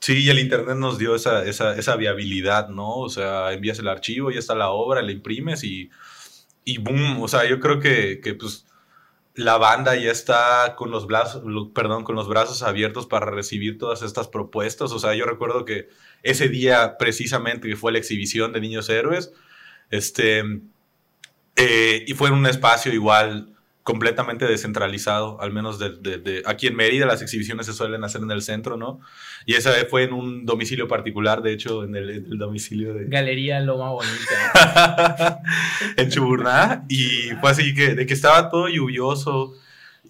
Sí, 0.00 0.24
y 0.24 0.30
el 0.30 0.38
Internet 0.38 0.76
nos 0.76 0.98
dio 0.98 1.14
esa, 1.14 1.44
esa, 1.44 1.76
esa 1.76 1.96
viabilidad, 1.96 2.68
¿no? 2.68 2.96
O 2.98 3.08
sea, 3.08 3.52
envías 3.52 3.78
el 3.78 3.88
archivo, 3.88 4.30
ya 4.30 4.38
está 4.38 4.54
la 4.54 4.70
obra, 4.70 5.02
la 5.02 5.12
imprimes 5.12 5.64
y, 5.64 5.90
y 6.64 6.78
boom. 6.78 7.20
O 7.22 7.28
sea, 7.28 7.48
yo 7.48 7.58
creo 7.60 7.80
que, 7.80 8.20
que, 8.20 8.34
pues 8.34 8.66
la 9.34 9.56
banda 9.58 9.96
ya 9.96 10.10
está 10.10 10.74
con 10.76 10.90
los, 10.90 11.06
brazos, 11.06 11.42
perdón, 11.74 12.04
con 12.04 12.16
los 12.16 12.28
brazos 12.28 12.62
abiertos 12.62 13.06
para 13.06 13.26
recibir 13.26 13.78
todas 13.78 14.02
estas 14.02 14.28
propuestas. 14.28 14.92
O 14.92 14.98
sea, 14.98 15.14
yo 15.14 15.26
recuerdo 15.26 15.64
que 15.64 15.88
ese 16.22 16.48
día 16.48 16.96
precisamente 16.98 17.68
que 17.68 17.76
fue 17.76 17.92
la 17.92 17.98
exhibición 17.98 18.52
de 18.52 18.60
Niños 18.60 18.88
Héroes, 18.88 19.32
este, 19.90 20.42
eh, 21.56 22.04
y 22.06 22.14
fue 22.14 22.28
en 22.28 22.34
un 22.34 22.46
espacio 22.46 22.92
igual 22.92 23.57
completamente 23.88 24.44
descentralizado, 24.44 25.40
al 25.40 25.50
menos 25.50 25.78
de, 25.78 25.96
de- 25.96 26.18
de- 26.18 26.42
aquí 26.44 26.66
en 26.66 26.76
Mérida 26.76 27.06
las 27.06 27.22
exhibiciones 27.22 27.64
se 27.64 27.72
suelen 27.72 28.04
hacer 28.04 28.20
en 28.20 28.30
el 28.30 28.42
centro, 28.42 28.76
¿no? 28.76 29.00
Y 29.46 29.54
esa 29.54 29.70
vez 29.70 29.86
fue 29.88 30.02
en 30.02 30.12
un 30.12 30.44
domicilio 30.44 30.86
particular, 30.88 31.40
de 31.40 31.54
hecho, 31.54 31.84
en 31.84 31.96
el, 31.96 32.36
domicilio 32.36 32.92
de... 32.92 33.06
Galería 33.06 33.60
Loma 33.60 33.88
Bonita. 33.92 35.40
en 35.96 36.10
Chuburná, 36.10 36.84
y 36.90 37.30
fue 37.40 37.50
así 37.50 37.74
que, 37.74 37.94
de 37.94 38.04
que 38.04 38.12
estaba 38.12 38.50
todo 38.50 38.68
lluvioso, 38.68 39.54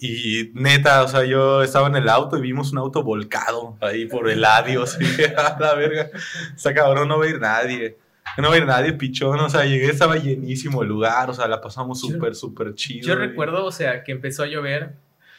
y 0.01 0.51
neta, 0.55 1.05
o 1.05 1.09
sea, 1.09 1.25
yo 1.25 1.63
estaba 1.63 1.87
en 1.87 1.95
el 1.95 2.09
auto 2.09 2.37
y 2.37 2.41
vimos 2.41 2.73
un 2.73 2.79
auto 2.79 3.05
volcado 3.05 3.77
ahí 3.81 4.07
por 4.07 4.29
el 4.29 4.45
adiós, 4.45 4.99
a 5.37 5.57
la 5.61 5.75
verga, 5.75 6.11
esa 6.57 6.75
cabrón 6.75 7.07
no 7.07 7.21
va 7.21 7.27
a 7.27 7.29
ir 7.29 7.39
nadie. 7.39 7.97
No 8.37 8.49
va 8.51 8.55
a 8.55 8.59
ir 8.59 8.67
nadie, 8.67 8.93
pichón. 8.93 9.41
O 9.41 9.49
sea, 9.49 9.65
llegué, 9.65 9.87
estaba 9.87 10.17
llenísimo 10.17 10.83
el 10.83 10.89
lugar. 10.89 11.31
O 11.31 11.35
sea, 11.35 11.49
la 11.49 11.61
pasamos 11.61 12.01
súper, 12.01 12.35
súper 12.35 12.75
chido. 12.75 13.07
Yo 13.09 13.15
recuerdo, 13.17 13.65
o 13.65 13.73
sea, 13.73 14.05
que 14.05 14.13
empezó 14.13 14.43
a 14.43 14.47
llover 14.47 14.93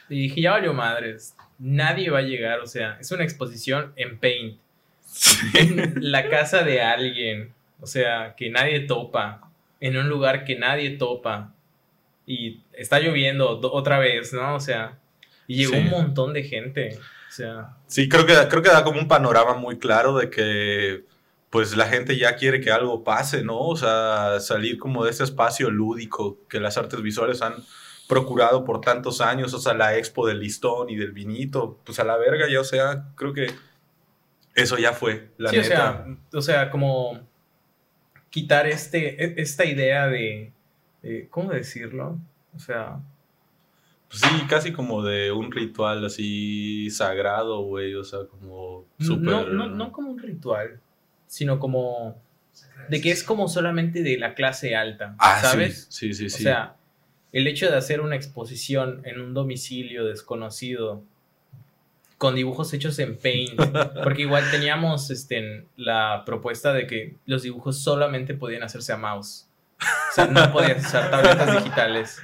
y 0.10 0.20
dije, 0.24 0.42
ya 0.42 0.52
valió 0.52 0.74
madres, 0.74 1.36
nadie 1.60 2.10
va 2.10 2.20
a 2.20 2.24
llegar, 2.24 2.60
o 2.62 2.66
sea, 2.68 2.98
es 3.00 3.12
una 3.12 3.24
exposición 3.24 3.94
en 3.96 4.18
Paint, 4.18 4.58
en 5.54 5.94
la 6.12 6.30
casa 6.30 6.64
de 6.64 6.82
alguien, 6.82 7.54
o 7.80 7.86
sea, 7.88 8.34
que 8.36 8.50
nadie 8.50 8.82
topa, 8.82 9.50
en 9.80 9.98
un 9.98 10.10
lugar 10.10 10.46
que 10.46 10.58
nadie 10.58 10.92
topa, 10.98 11.54
y 12.26 12.62
está 12.74 13.00
lloviendo 13.00 13.56
do- 13.58 13.72
otra 13.72 14.00
vez, 14.00 14.34
¿no? 14.34 14.56
O 14.56 14.60
sea, 14.60 14.98
y 15.48 15.58
llegó 15.58 15.74
Sí. 15.74 15.78
un 15.80 15.90
montón 15.90 16.34
de 16.34 16.44
gente, 16.44 16.98
o 16.98 17.32
sea, 17.32 17.76
Sí, 17.88 18.10
creo 18.10 18.26
que, 18.26 18.34
creo 18.50 18.62
que 18.64 18.70
da 18.70 18.84
como 18.84 19.00
un 19.00 19.08
panorama 19.08 19.54
muy 19.56 19.78
claro 19.78 20.18
de 20.18 20.30
que 20.30 21.04
pues 21.50 21.76
la 21.76 21.88
gente 21.88 22.18
ya 22.18 22.36
quiere 22.36 22.62
que 22.62 22.72
algo 22.72 23.04
pase, 23.04 23.44
¿no? 23.44 23.60
O 23.60 23.76
sea, 23.76 24.40
salir 24.40 24.78
como 24.78 25.04
de 25.06 25.12
ese 25.12 25.24
espacio 25.24 25.70
lúdico 25.72 26.38
que 26.48 26.60
las 26.60 26.78
artes 26.78 27.02
visuales 27.02 27.42
han 27.42 27.56
procurado 28.08 28.66
por 28.66 28.82
tantos 28.82 29.22
años, 29.22 29.54
o 29.54 29.60
sea, 29.60 29.74
la 29.74 29.96
expo 29.98 30.28
del 30.28 30.40
listón 30.40 30.90
y 30.90 30.96
del 30.96 31.12
vinito, 31.12 31.80
pues 31.86 32.00
a 32.00 32.04
la 32.04 32.18
verga 32.18 32.48
ya, 32.52 32.60
o 32.60 32.64
sea, 32.64 33.08
creo 33.16 33.34
que 33.34 33.48
eso 34.56 34.78
ya 34.78 34.94
fue, 34.94 35.32
la 35.38 35.50
sí, 35.52 35.58
o 35.58 35.62
neta. 35.62 35.76
sea, 35.76 36.06
o 36.34 36.42
sea, 36.42 36.70
como 36.72 37.20
quitar 38.30 38.68
este, 38.68 39.24
e- 39.24 39.42
esta 39.42 39.66
idea 39.66 40.08
de, 40.08 40.52
de- 41.02 41.28
¿cómo 41.30 41.52
decirlo? 41.52 42.18
O 42.56 42.60
sea, 42.60 43.00
Pues 44.08 44.22
sí, 44.22 44.46
casi 44.50 44.74
como 44.74 45.04
de 45.04 45.32
un 45.32 45.52
ritual 45.52 46.04
así 46.06 46.90
sagrado, 46.90 47.62
güey, 47.62 47.94
o 47.96 48.04
sea, 48.04 48.26
como 48.26 48.86
súper... 49.00 49.24
No, 49.30 49.46
no, 49.48 49.68
no 49.68 49.92
como 49.92 50.10
un 50.12 50.18
ritual, 50.20 50.80
sino 51.30 51.60
como 51.60 52.20
de 52.90 53.02
que 53.02 53.12
es 53.12 53.24
como 53.24 53.48
solamente 53.48 54.02
de 54.02 54.18
la 54.18 54.34
clase 54.34 54.76
alta, 54.76 55.16
Ah, 55.20 55.40
¿sabes? 55.42 55.86
Sí, 55.92 56.14
sí, 56.16 56.28
sí. 56.30 56.34
O 56.34 56.38
sí. 56.38 56.44
sea, 56.44 56.76
el 57.32 57.46
hecho 57.46 57.70
de 57.70 57.78
hacer 57.78 58.02
una 58.02 58.16
exposición 58.16 59.02
en 59.06 59.22
un 59.22 59.36
domicilio 59.36 60.06
desconocido 60.06 61.04
con 62.18 62.34
dibujos 62.36 62.74
hechos 62.74 62.98
en 63.00 63.16
Paint, 63.18 63.54
porque 64.04 64.24
igual 64.24 64.44
teníamos 64.50 65.12
este, 65.12 65.66
la 65.78 66.24
propuesta 66.26 66.74
de 66.74 66.88
que 66.88 67.16
los 67.28 67.44
dibujos 67.44 67.82
solamente 67.82 68.34
podían 68.34 68.64
hacerse 68.64 68.92
a 68.92 68.98
mouse. 68.98 69.46
O 69.82 70.12
sea, 70.14 70.26
no 70.26 70.52
podías 70.52 70.84
usar 70.86 71.10
tabletas 71.12 71.54
digitales. 71.64 72.18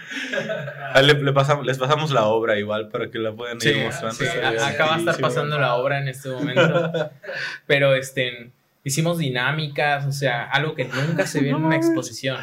Ah, 0.93 1.01
le- 1.01 1.13
le 1.13 1.31
pasamos, 1.31 1.65
les 1.65 1.77
pasamos 1.77 2.11
la 2.11 2.25
obra 2.25 2.57
igual 2.59 2.89
para 2.89 3.09
que 3.09 3.19
la 3.19 3.31
puedan 3.33 3.61
Sí, 3.61 3.69
ir 3.69 3.85
mostrando. 3.85 4.15
sí, 4.15 4.23
Estaría 4.25 4.65
a- 4.65 4.67
acá 4.69 4.85
va 4.87 4.95
a 4.95 4.97
estar 4.97 5.17
pasando 5.21 5.57
la 5.59 5.75
obra 5.75 5.99
en 5.99 6.07
este 6.09 6.27
momento. 6.29 7.11
Pero 7.67 7.95
este, 7.95 8.51
hicimos 8.85 9.17
dinámicas, 9.17 10.05
o 10.05 10.13
sea, 10.13 10.45
algo 10.45 10.75
que 10.75 10.85
nunca 10.85 11.27
se 11.27 11.41
ve 11.41 11.49
en 11.49 11.55
una 11.55 11.75
exposición. 11.75 12.37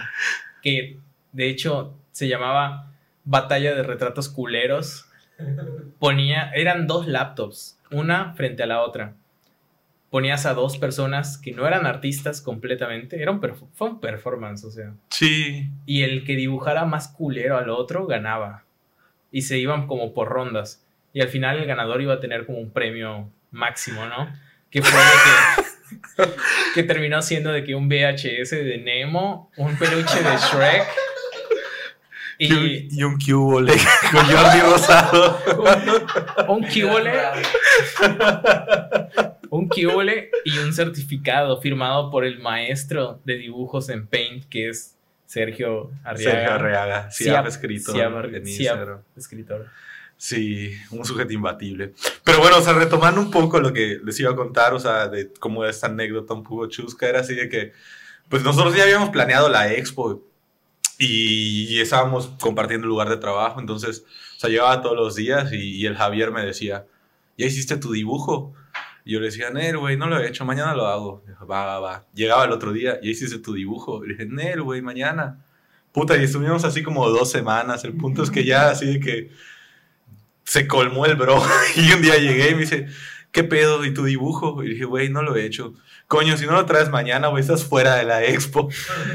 Que 0.61 0.99
de 1.33 1.49
hecho 1.49 1.97
se 2.11 2.29
llamaba 2.29 2.93
Batalla 3.25 3.75
de 3.75 3.83
Retratos 3.83 4.29
Culeros. 4.29 5.07
Ponía, 5.99 6.51
eran 6.51 6.87
dos 6.87 7.07
laptops, 7.07 7.79
una 7.91 8.35
frente 8.35 8.63
a 8.63 8.67
la 8.67 8.83
otra. 8.83 9.15
Ponías 10.11 10.45
a 10.45 10.53
dos 10.53 10.77
personas 10.77 11.39
que 11.39 11.53
no 11.53 11.67
eran 11.67 11.87
artistas 11.87 12.43
completamente, 12.43 13.23
era 13.23 13.31
un 13.31 13.41
fue 13.73 13.89
un 13.89 13.99
performance, 13.99 14.65
o 14.65 14.71
sea. 14.71 14.93
Sí, 15.09 15.71
Y 15.87 16.03
el 16.03 16.25
que 16.25 16.37
dibujara 16.37 16.85
más 16.85 17.09
culero 17.09 17.57
al 17.57 17.71
otro 17.71 18.07
ganaba. 18.07 18.65
Y 19.31 19.43
se 19.43 19.59
iban 19.59 19.87
como 19.87 20.13
por 20.13 20.29
rondas. 20.29 20.85
Y 21.15 21.23
al 21.23 21.29
final 21.29 21.59
el 21.59 21.67
ganador 21.67 22.03
iba 22.03 22.15
a 22.15 22.21
tener 22.21 22.45
como 22.45 22.59
un 22.59 22.71
premio 22.73 23.31
máximo, 23.51 24.05
¿no? 24.07 24.31
Que 24.71 24.83
fue 24.83 24.99
de 24.99 25.07
que, 25.07 25.62
que 26.75 26.83
terminó 26.83 27.21
siendo 27.23 27.53
de 27.53 27.65
que 27.65 27.75
un 27.75 27.89
VHS 27.89 28.51
de 28.51 28.79
Nemo, 28.79 29.51
un 29.57 29.77
peluche 29.77 30.23
de 30.23 30.37
Shrek 30.37 30.87
y, 32.39 32.89
y 32.99 33.03
un 33.05 33.19
cubole 33.19 33.73
con 34.11 34.25
Jordi 34.25 34.61
Rosado. 34.61 35.39
un 36.49 36.63
cubole, 36.65 37.13
un 39.51 39.69
cubole 39.69 40.31
y 40.45 40.59
un 40.59 40.73
certificado 40.73 41.61
firmado 41.61 42.11
por 42.11 42.25
el 42.25 42.39
maestro 42.41 43.21
de 43.25 43.37
dibujos 43.37 43.89
en 43.91 44.07
Paint 44.07 44.45
que 44.49 44.69
es 44.71 44.97
Sergio 45.27 45.91
Arriaga. 46.05 46.33
Sergio 46.33 46.53
Arriaga, 46.55 47.11
sí, 47.11 47.25
Siap- 47.25 47.45
ha 47.45 47.49
escrito 47.49 47.93
Siap- 47.95 48.25
en 48.35 48.45
Siap- 48.45 48.49
Instagram. 48.49 48.99
escritor. 49.17 49.67
Sí, 50.23 50.73
un 50.93 51.05
sujeto 51.05 51.33
imbatible. 51.33 51.95
Pero 52.23 52.39
bueno, 52.39 52.59
o 52.59 52.63
sea, 52.63 52.75
retomando 52.75 53.21
un 53.21 53.33
poco 53.33 53.59
lo 53.59 53.73
que 53.73 53.99
les 54.05 54.21
iba 54.21 54.31
a 54.31 54.37
contar, 54.37 54.73
o 54.73 54.79
sea, 54.79 55.09
de 55.09 55.33
cómo 55.33 55.65
esta 55.65 55.89
anécdota 55.89 56.33
un 56.33 56.45
poco 56.45 56.69
chusca, 56.69 57.09
era 57.09 57.19
así 57.19 57.35
de 57.35 57.49
que, 57.49 57.73
pues 58.29 58.45
nosotros 58.45 58.77
ya 58.77 58.85
habíamos 58.85 59.11
planeado 59.11 59.49
la 59.49 59.73
expo 59.73 60.23
y, 60.97 61.81
estábamos 61.81 62.29
compartiendo 62.41 62.87
lugar 62.87 63.09
de 63.09 63.17
trabajo, 63.17 63.59
entonces, 63.59 64.05
o 64.37 64.41
sea, 64.41 64.49
llegaba 64.49 64.81
todos 64.81 64.97
los 64.97 65.17
días 65.17 65.53
y, 65.53 65.57
y 65.79 65.87
el 65.87 65.97
Javier 65.97 66.31
me 66.31 66.47
decía, 66.47 66.87
¿ya 67.37 67.47
hiciste 67.47 67.77
tu 67.77 67.91
dibujo? 67.91 68.55
Y 69.05 69.15
yo 69.15 69.19
le 69.19 69.27
decía, 69.27 69.51
Nel, 69.51 69.77
güey, 69.77 69.97
no 69.97 70.07
lo 70.07 70.21
he 70.21 70.29
hecho, 70.29 70.45
mañana 70.45 70.73
lo 70.77 70.87
hago. 70.87 71.25
Va, 71.41 71.67
va, 71.67 71.81
va. 71.81 72.07
Llegaba 72.15 72.45
el 72.45 72.53
otro 72.53 72.73
día, 72.73 73.01
¿ya 73.03 73.11
hiciste 73.11 73.41
tu 73.41 73.55
dibujo? 73.55 74.05
Y 74.05 74.11
le 74.11 74.15
dije, 74.15 74.27
Nel, 74.27 74.63
güey, 74.63 74.83
mañana. 74.83 75.45
Puta, 75.91 76.17
y 76.17 76.23
estuvimos 76.23 76.65
así 76.65 76.85
como 76.85 77.09
dos 77.09 77.29
semanas. 77.29 77.83
El 77.83 77.95
punto 77.95 78.23
es 78.23 78.31
que 78.31 78.45
ya 78.45 78.71
así 78.71 78.87
de 78.87 79.01
que 79.01 79.31
se 80.45 80.67
colmó 80.67 81.07
el 81.07 81.17
bro. 81.17 81.43
Y 81.77 81.93
un 81.93 82.03
día 82.03 82.17
llegué 82.19 82.51
y 82.51 82.55
me 82.55 82.61
dice, 82.63 82.87
¿qué 83.31 83.45
pedo? 83.45 83.85
¿Y 83.85 83.95
tu 83.95 84.05
dibujo? 84.05 84.63
Y 84.63 84.71
dije, 84.71 84.85
güey, 84.85 85.09
no 85.09 85.23
lo 85.23 85.37
he 85.37 85.45
hecho. 85.47 85.75
Coño, 86.09 86.37
si 86.37 86.45
no 86.45 86.53
lo 86.53 86.67
traes 86.67 86.91
mañana, 86.91 87.29
güey, 87.29 87.41
estás 87.41 87.65
fuera 87.65 87.95
de 87.97 88.05
la 88.05 88.23
expo. 88.23 88.69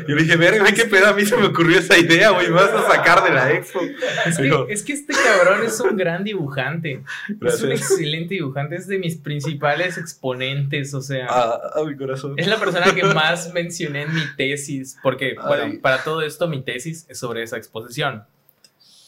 Y 0.07 0.13
le 0.13 0.23
dije, 0.23 0.36
verga, 0.36 0.61
güey, 0.61 0.73
qué 0.73 0.86
pedo, 0.86 1.05
a 1.09 1.13
mí 1.13 1.23
se 1.25 1.38
me 1.38 1.45
ocurrió 1.45 1.78
esa 1.78 1.95
idea, 1.95 2.32
güey, 2.32 2.47
me 2.47 2.53
vas 2.55 2.71
a 2.73 2.88
sacar 2.88 3.23
de 3.23 3.30
la 3.30 3.51
expo. 3.51 3.82
Es 4.25 4.38
que, 4.39 4.65
es 4.69 4.82
que 4.84 4.93
este 4.93 5.13
cabrón 5.13 5.63
es 5.63 5.80
un 5.80 5.95
gran 5.95 6.23
dibujante. 6.23 7.03
Es 7.28 7.30
un 7.30 7.39
Gracias. 7.39 7.69
excelente 7.91 8.34
dibujante. 8.34 8.78
Es 8.78 8.88
de 8.88 8.97
mis 8.97 9.15
principales 9.17 9.99
exponentes. 9.99 10.95
O 10.95 11.01
sea, 11.01 11.28
Ah, 11.30 11.59
a 11.75 11.84
mi 11.84 11.95
corazón. 11.95 12.34
es 12.38 12.47
la 12.47 12.57
persona 12.57 12.95
que 12.95 13.03
más 13.03 13.53
mencioné 13.53 14.03
en 14.03 14.15
mi 14.15 14.23
tesis. 14.36 14.97
Porque, 15.03 15.36
Ay. 15.39 15.47
bueno, 15.47 15.73
para 15.84 16.03
todo 16.03 16.23
esto, 16.23 16.47
mi 16.47 16.63
tesis 16.63 17.05
es 17.09 17.19
sobre 17.19 17.43
esa 17.43 17.57
exposición. 17.57 18.23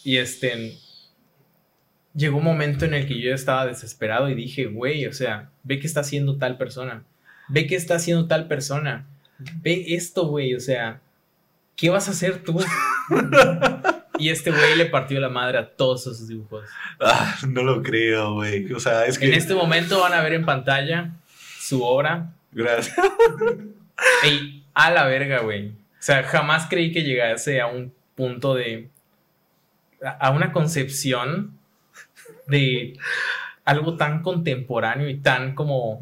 Y 0.03 0.17
este. 0.17 0.78
Llegó 2.20 2.38
un 2.39 2.43
momento 2.43 2.84
en 2.84 2.93
el 2.93 3.07
que 3.07 3.17
yo 3.17 3.34
estaba 3.34 3.65
desesperado 3.65 4.30
y 4.30 4.36
dije, 4.36 4.65
güey, 4.65 5.05
o 5.05 5.13
sea, 5.13 5.49
ve 5.63 5.80
qué 5.80 5.88
está 5.88 6.01
haciendo 6.01 6.38
tal 6.38 6.57
persona. 6.57 7.03
Ve 7.47 7.65
qué 7.65 7.78
está 7.78 7.95
haciendo 7.95 8.28
tal 8.28 8.49
persona. 8.49 9.05
Ve 9.61 9.86
esto, 9.88 10.28
güey, 10.28 10.53
o 10.53 10.59
sea, 10.59 10.99
¿qué 11.78 11.89
vas 11.89 12.09
a 12.09 12.11
hacer 12.11 12.43
tú? 12.43 12.59
y 14.20 14.28
este 14.32 14.51
güey 14.51 14.76
le 14.76 14.88
partió 14.88 15.17
la 15.22 15.30
madre 15.30 15.59
a 15.59 15.70
todos 15.70 16.01
esos 16.01 16.28
dibujos. 16.28 16.65
Ah, 16.99 17.38
no 17.47 17.63
lo 17.63 17.82
creo, 17.82 18.34
güey. 18.34 18.70
O 18.74 18.82
sea, 18.82 19.05
es 19.05 19.17
que... 19.17 19.28
En 19.28 19.34
este 19.34 19.55
momento 19.55 20.01
van 20.01 20.11
a 20.11 20.22
ver 20.22 20.34
en 20.34 20.43
pantalla 20.43 21.13
su 21.57 21.82
obra. 21.82 22.34
Gracias. 22.51 22.97
A 24.74 24.91
la 24.91 25.05
verga, 25.05 25.39
güey. 25.39 25.70
O 25.70 26.01
sea, 26.01 26.24
jamás 26.24 26.67
creí 26.70 26.91
que 26.91 27.03
llegase 27.03 27.61
a 27.61 27.67
un 27.67 27.93
punto 28.15 28.55
de. 28.55 28.89
a 30.01 30.32
una 30.32 30.51
concepción 30.51 31.59
de 32.50 32.97
algo 33.66 33.97
tan 33.97 34.22
contemporáneo 34.22 35.10
y 35.10 35.18
tan 35.20 35.56
como. 35.56 36.02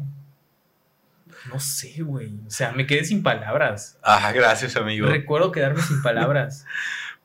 No 1.52 1.60
sé, 1.60 2.02
güey. 2.02 2.32
O 2.46 2.50
sea, 2.50 2.72
me 2.72 2.86
quedé 2.86 3.04
sin 3.04 3.22
palabras. 3.22 3.98
Ah, 4.02 4.32
gracias, 4.32 4.76
amigo. 4.76 5.06
Recuerdo 5.06 5.52
quedarme 5.52 5.82
sin 5.82 6.02
palabras. 6.02 6.64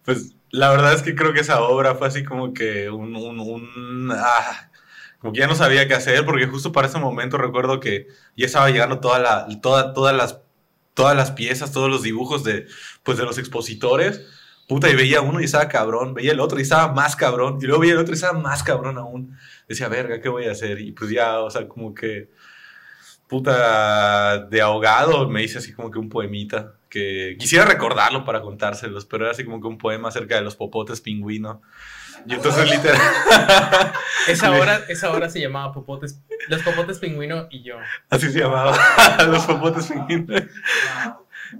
Pues 0.05 0.35
la 0.51 0.69
verdad 0.69 0.91
es 0.91 1.01
que 1.01 1.15
creo 1.15 1.31
que 1.31 1.39
esa 1.39 1.61
obra 1.61 1.95
fue 1.95 2.07
así 2.07 2.25
como 2.25 2.53
que 2.53 2.89
un, 2.89 3.15
un, 3.15 3.39
un- 3.39 4.11
ah, 4.11 4.69
como 5.17 5.31
que 5.31 5.39
ya 5.39 5.47
no 5.47 5.55
sabía 5.55 5.87
qué 5.87 5.93
hacer, 5.93 6.25
porque 6.25 6.45
justo 6.47 6.73
para 6.73 6.89
ese 6.89 6.99
momento 6.99 7.37
recuerdo 7.37 7.79
que 7.79 8.07
ya 8.35 8.45
estaba 8.45 8.69
llegando 8.69 8.99
toda 8.99 9.19
la, 9.19 9.47
toda, 9.61 9.93
todas 9.93 10.13
las, 10.13 10.39
todas 10.93 11.15
las 11.15 11.31
piezas, 11.31 11.71
todos 11.71 11.89
los 11.89 12.03
dibujos 12.03 12.43
de, 12.43 12.67
pues 13.03 13.17
de 13.17 13.23
los 13.23 13.37
expositores. 13.37 14.27
Puta, 14.67 14.89
y 14.89 14.95
veía 14.95 15.21
uno 15.21 15.41
y 15.41 15.45
estaba 15.45 15.67
cabrón, 15.67 16.13
veía 16.13 16.31
el 16.31 16.39
otro 16.39 16.57
y 16.57 16.61
estaba 16.61 16.93
más 16.93 17.15
cabrón, 17.15 17.57
y 17.61 17.65
luego 17.65 17.81
veía 17.81 17.93
el 17.93 17.99
otro 17.99 18.13
y 18.13 18.15
estaba 18.15 18.37
más 18.39 18.63
cabrón 18.63 18.97
aún. 18.97 19.37
Decía, 19.67 19.87
verga, 19.87 20.21
¿qué 20.21 20.29
voy 20.29 20.45
a 20.45 20.51
hacer? 20.51 20.79
Y 20.79 20.91
pues 20.93 21.11
ya, 21.11 21.41
o 21.41 21.49
sea, 21.49 21.67
como 21.67 21.93
que, 21.93 22.29
puta, 23.27 24.39
de 24.39 24.61
ahogado 24.61 25.27
me 25.29 25.43
hice 25.43 25.57
así 25.57 25.73
como 25.73 25.91
que 25.91 25.99
un 25.99 26.09
poemita, 26.09 26.75
que 26.89 27.35
quisiera 27.39 27.65
recordarlo 27.65 28.23
para 28.23 28.41
contárselos, 28.41 29.05
pero 29.05 29.25
era 29.25 29.31
así 29.31 29.43
como 29.43 29.59
que 29.59 29.67
un 29.67 29.77
poema 29.77 30.09
acerca 30.09 30.35
de 30.35 30.41
los 30.41 30.55
popotes 30.55 31.01
pingüino. 31.01 31.61
Y 32.25 32.33
entonces 32.33 32.69
literal... 32.69 33.01
Esa 34.27 34.51
hora, 34.51 34.81
esa 34.87 35.11
hora 35.11 35.29
se 35.29 35.41
llamaba 35.41 35.73
Popotes. 35.73 36.21
Los 36.47 36.61
Popotes 36.61 36.99
Pingüino 36.99 37.47
y 37.49 37.63
yo. 37.63 37.75
Así 38.09 38.31
se 38.31 38.39
llamaba, 38.39 38.77
los 39.27 39.45
popotes 39.45 39.87
pingüino. 39.87 40.35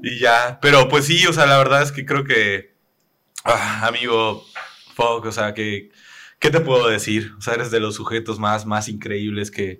Y 0.01 0.19
ya, 0.19 0.59
pero 0.61 0.87
pues 0.87 1.05
sí, 1.05 1.25
o 1.27 1.33
sea, 1.33 1.45
la 1.45 1.57
verdad 1.57 1.81
es 1.81 1.91
que 1.91 2.05
creo 2.05 2.23
que, 2.23 2.72
ah, 3.43 3.87
amigo, 3.87 4.45
fuck, 4.95 5.25
o 5.25 5.31
sea, 5.31 5.53
que, 5.53 5.91
¿qué 6.39 6.49
te 6.49 6.59
puedo 6.59 6.87
decir? 6.87 7.33
O 7.37 7.41
sea, 7.41 7.55
eres 7.55 7.71
de 7.71 7.79
los 7.79 7.95
sujetos 7.95 8.39
más, 8.39 8.65
más 8.65 8.89
increíbles 8.89 9.51
que, 9.51 9.79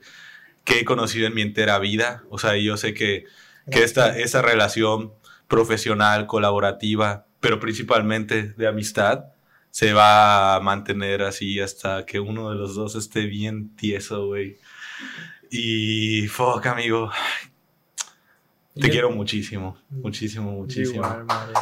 que 0.64 0.80
he 0.80 0.86
conocido 0.86 1.28
en 1.28 1.36
mi 1.36 1.42
entera 1.42 1.80
vida. 1.80 2.24
O 2.30 2.38
sea, 2.38 2.56
yo 2.58 2.78
sé 2.78 2.94
que, 2.94 3.26
que 3.72 3.84
esta, 3.84 4.18
esa 4.18 4.42
relación 4.42 5.14
profesional, 5.48 6.28
colaborativa, 6.28 7.28
pero 7.40 7.60
principalmente 7.60 8.54
de 8.54 8.68
amistad, 8.68 9.26
se 9.72 9.94
va 9.94 10.56
a 10.56 10.60
mantener 10.60 11.24
así 11.24 11.60
hasta 11.60 12.06
que 12.06 12.20
uno 12.20 12.50
de 12.52 12.56
los 12.56 12.76
dos 12.76 12.96
esté 12.96 13.26
bien 13.26 13.76
tieso, 13.76 14.28
güey. 14.28 14.58
Y 15.50 16.28
fuck, 16.28 16.66
amigo, 16.68 17.12
te 18.76 18.88
Yo- 18.88 18.92
quiero 18.92 19.12
muchísimo, 19.12 19.78
muchísimo, 19.90 20.52
muchísimo. 20.52 20.96
Igual, 21.06 21.26
Mario. 21.26 21.54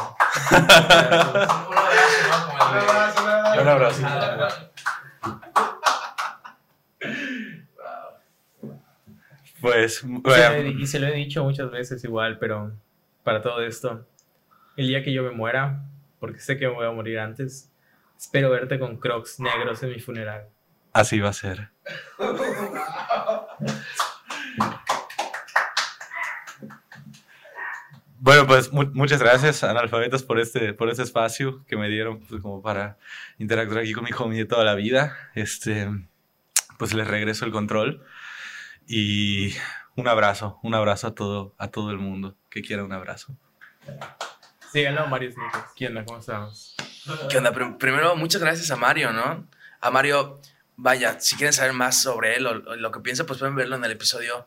Un 3.62 3.68
abrazo. 3.68 4.02
Pues, 9.60 9.96
Se 9.98 10.06
lo 10.08 10.16
he 10.16 10.20
bueno, 10.20 10.62
di- 10.62 10.82
y 10.82 10.86
se 10.86 10.98
lo 10.98 11.06
he 11.06 11.12
dicho 11.12 11.44
muchas 11.44 11.70
veces 11.70 12.02
igual, 12.04 12.38
pero 12.38 12.72
para 13.22 13.40
todo 13.42 13.62
esto, 13.62 14.06
el 14.76 14.88
día 14.88 15.02
que 15.04 15.12
yo 15.12 15.22
me 15.22 15.30
muera, 15.30 15.84
porque 16.18 16.40
sé 16.40 16.58
que 16.58 16.66
me 16.66 16.74
voy 16.74 16.86
a 16.86 16.90
morir 16.90 17.18
antes, 17.20 17.70
espero 18.18 18.50
verte 18.50 18.78
con 18.78 18.96
crocs 18.96 19.38
negros 19.38 19.82
en 19.82 19.90
mi 19.90 20.00
funeral. 20.00 20.46
así 20.92 21.20
va 21.20 21.28
a 21.28 21.32
ser. 21.32 21.68
Bueno, 28.24 28.46
pues 28.46 28.72
mu- 28.72 28.88
muchas 28.94 29.20
gracias, 29.20 29.64
analfabetas, 29.64 30.22
por 30.22 30.38
este, 30.38 30.72
por 30.74 30.88
este 30.88 31.02
espacio 31.02 31.64
que 31.66 31.76
me 31.76 31.88
dieron 31.88 32.20
pues, 32.20 32.40
como 32.40 32.62
para 32.62 32.96
interactuar 33.38 33.80
aquí 33.80 33.92
con 33.92 34.04
mi 34.04 34.10
homie 34.16 34.38
de 34.38 34.44
toda 34.44 34.62
la 34.64 34.76
vida. 34.76 35.16
Este, 35.34 35.88
pues 36.78 36.94
les 36.94 37.08
regreso 37.08 37.44
el 37.44 37.50
control 37.50 38.04
y 38.86 39.54
un 39.96 40.06
abrazo, 40.06 40.60
un 40.62 40.72
abrazo 40.74 41.08
a 41.08 41.14
todo, 41.16 41.54
a 41.58 41.66
todo 41.68 41.90
el 41.90 41.98
mundo 41.98 42.36
que 42.48 42.62
quiera 42.62 42.84
un 42.84 42.92
abrazo. 42.92 43.34
Síganlo, 44.72 45.04
Mario 45.08 45.32
Snickers. 45.32 45.64
¿Quién 45.76 45.90
onda? 45.90 46.04
¿Cómo 46.04 46.20
estamos? 46.20 46.76
¿Qué 47.28 47.38
onda? 47.38 47.52
Prim- 47.52 47.76
Primero, 47.76 48.14
muchas 48.14 48.40
gracias 48.40 48.70
a 48.70 48.76
Mario, 48.76 49.12
¿no? 49.12 49.48
A 49.80 49.90
Mario, 49.90 50.40
vaya, 50.76 51.18
si 51.18 51.34
quieren 51.34 51.52
saber 51.52 51.72
más 51.72 52.00
sobre 52.00 52.36
él 52.36 52.46
o, 52.46 52.50
o 52.52 52.76
lo 52.76 52.92
que 52.92 53.00
piensa, 53.00 53.26
pues 53.26 53.40
pueden 53.40 53.56
verlo 53.56 53.74
en 53.74 53.84
el 53.84 53.90
episodio 53.90 54.46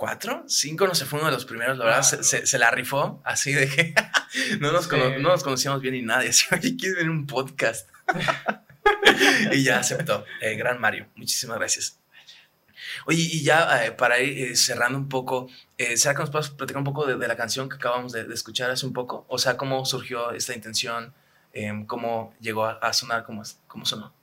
4, 0.00 0.44
5, 0.48 0.86
no 0.86 0.94
sé, 0.94 1.04
fue 1.04 1.18
uno 1.18 1.28
de 1.28 1.34
los 1.34 1.44
primeros, 1.44 1.76
la 1.76 1.84
verdad, 1.84 2.00
se, 2.02 2.24
se- 2.24 2.46
se 2.46 2.58
la 2.58 2.70
rifó, 2.70 3.20
así 3.22 3.52
de 3.52 3.68
que 3.68 3.94
no, 4.58 4.72
nos 4.72 4.88
cono- 4.88 5.14
Sí. 5.14 5.20
no 5.22 5.28
nos 5.28 5.42
conocíamos 5.44 5.82
bien 5.82 5.92
ni 5.92 6.00
nadie, 6.00 6.30
así, 6.30 6.46
oye, 6.52 6.74
¿quieres 6.74 6.96
ver 6.96 7.10
un 7.10 7.26
podcast? 7.26 7.86
y 9.52 9.62
ya 9.62 9.78
aceptó. 9.78 10.24
Eh, 10.40 10.54
gran 10.56 10.80
Mario, 10.80 11.06
muchísimas 11.16 11.58
gracias. 11.58 11.98
Oye, 13.04 13.20
y 13.20 13.42
ya 13.44 13.84
eh, 13.84 13.92
para 13.92 14.20
ir 14.20 14.52
eh, 14.52 14.56
cerrando 14.56 14.96
un 14.98 15.10
poco, 15.10 15.48
eh, 15.76 15.98
¿será 15.98 16.14
que 16.14 16.20
nos 16.20 16.30
puedes 16.30 16.48
platicar 16.48 16.78
un 16.78 16.84
poco 16.84 17.04
de, 17.06 17.16
de 17.18 17.28
la 17.28 17.36
canción 17.36 17.68
que 17.68 17.76
acabamos 17.76 18.12
de, 18.12 18.24
de 18.24 18.32
escuchar 18.34 18.70
hace 18.70 18.86
un 18.86 18.94
poco? 18.94 19.26
O 19.28 19.36
sea, 19.36 19.58
¿cómo 19.58 19.84
surgió 19.84 20.30
esta 20.32 20.54
intención? 20.54 21.12
Em, 21.52 21.84
¿Cómo 21.84 22.34
llegó 22.40 22.64
a, 22.64 22.72
a 22.80 22.94
sonar? 22.94 23.24
¿Cómo, 23.24 23.42
¿Cómo 23.66 23.84
sonó? 23.84 24.14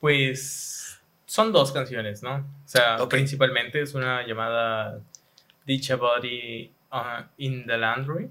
Pues 0.00 0.98
son 1.26 1.52
dos 1.52 1.70
canciones, 1.70 2.20
¿no? 2.24 2.38
O 2.38 2.68
sea, 2.68 2.96
principalmente 3.08 3.80
es 3.80 3.94
una 3.94 4.26
llamada 4.26 4.98
Dicha 5.70 5.94
Body 5.94 6.68
uh, 6.90 7.22
in 7.38 7.64
the 7.64 7.78
Landry, 7.78 8.28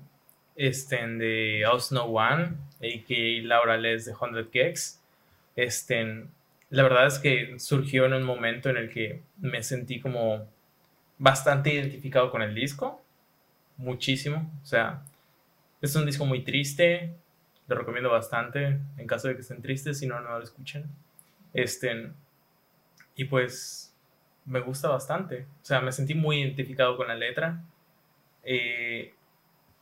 este, 0.57 1.07
de 1.07 1.63
Us 1.73 1.89
No 1.93 2.03
One, 2.03 2.57
a.k.a. 2.81 3.47
Laura 3.47 3.77
Les 3.77 4.03
de 4.03 4.13
100 4.13 4.49
Gex. 4.51 4.99
Este, 5.55 6.25
la 6.69 6.83
verdad 6.83 7.07
es 7.07 7.17
que 7.17 7.57
surgió 7.57 8.07
en 8.07 8.13
un 8.13 8.23
momento 8.23 8.69
en 8.69 8.75
el 8.75 8.89
que 8.89 9.21
me 9.37 9.63
sentí 9.63 10.01
como 10.01 10.49
bastante 11.17 11.73
identificado 11.73 12.29
con 12.29 12.41
el 12.41 12.53
disco, 12.53 13.01
muchísimo. 13.77 14.51
O 14.61 14.65
sea, 14.65 15.01
es 15.81 15.95
un 15.95 16.05
disco 16.05 16.25
muy 16.25 16.43
triste, 16.43 17.13
lo 17.69 17.75
recomiendo 17.77 18.09
bastante 18.09 18.81
en 18.97 19.07
caso 19.07 19.29
de 19.29 19.35
que 19.35 19.41
estén 19.43 19.61
tristes, 19.61 19.99
si 19.99 20.07
no, 20.07 20.19
no 20.19 20.37
lo 20.37 20.43
escuchen. 20.43 20.89
Este, 21.53 22.11
y 23.15 23.23
pues 23.23 23.88
me 24.49 24.59
gusta 24.59 24.89
bastante. 24.89 25.47
O 25.61 25.65
sea, 25.65 25.79
me 25.81 25.91
sentí 25.93 26.13
muy 26.15 26.41
identificado 26.41 26.97
con 26.97 27.07
la 27.07 27.15
letra. 27.15 27.63
eh, 28.43 29.13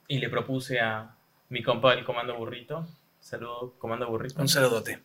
y 0.10 0.20
le 0.20 0.30
propuse 0.30 0.80
a 0.80 1.16
mi 1.50 1.62
compa 1.64 1.96
del 1.96 2.06
Comando 2.06 2.36
Burrito, 2.38 2.88
saludo 3.20 3.74
Comando 3.80 4.08
Burrito, 4.08 4.40
Un 4.42 4.48
saludote. 4.48 5.02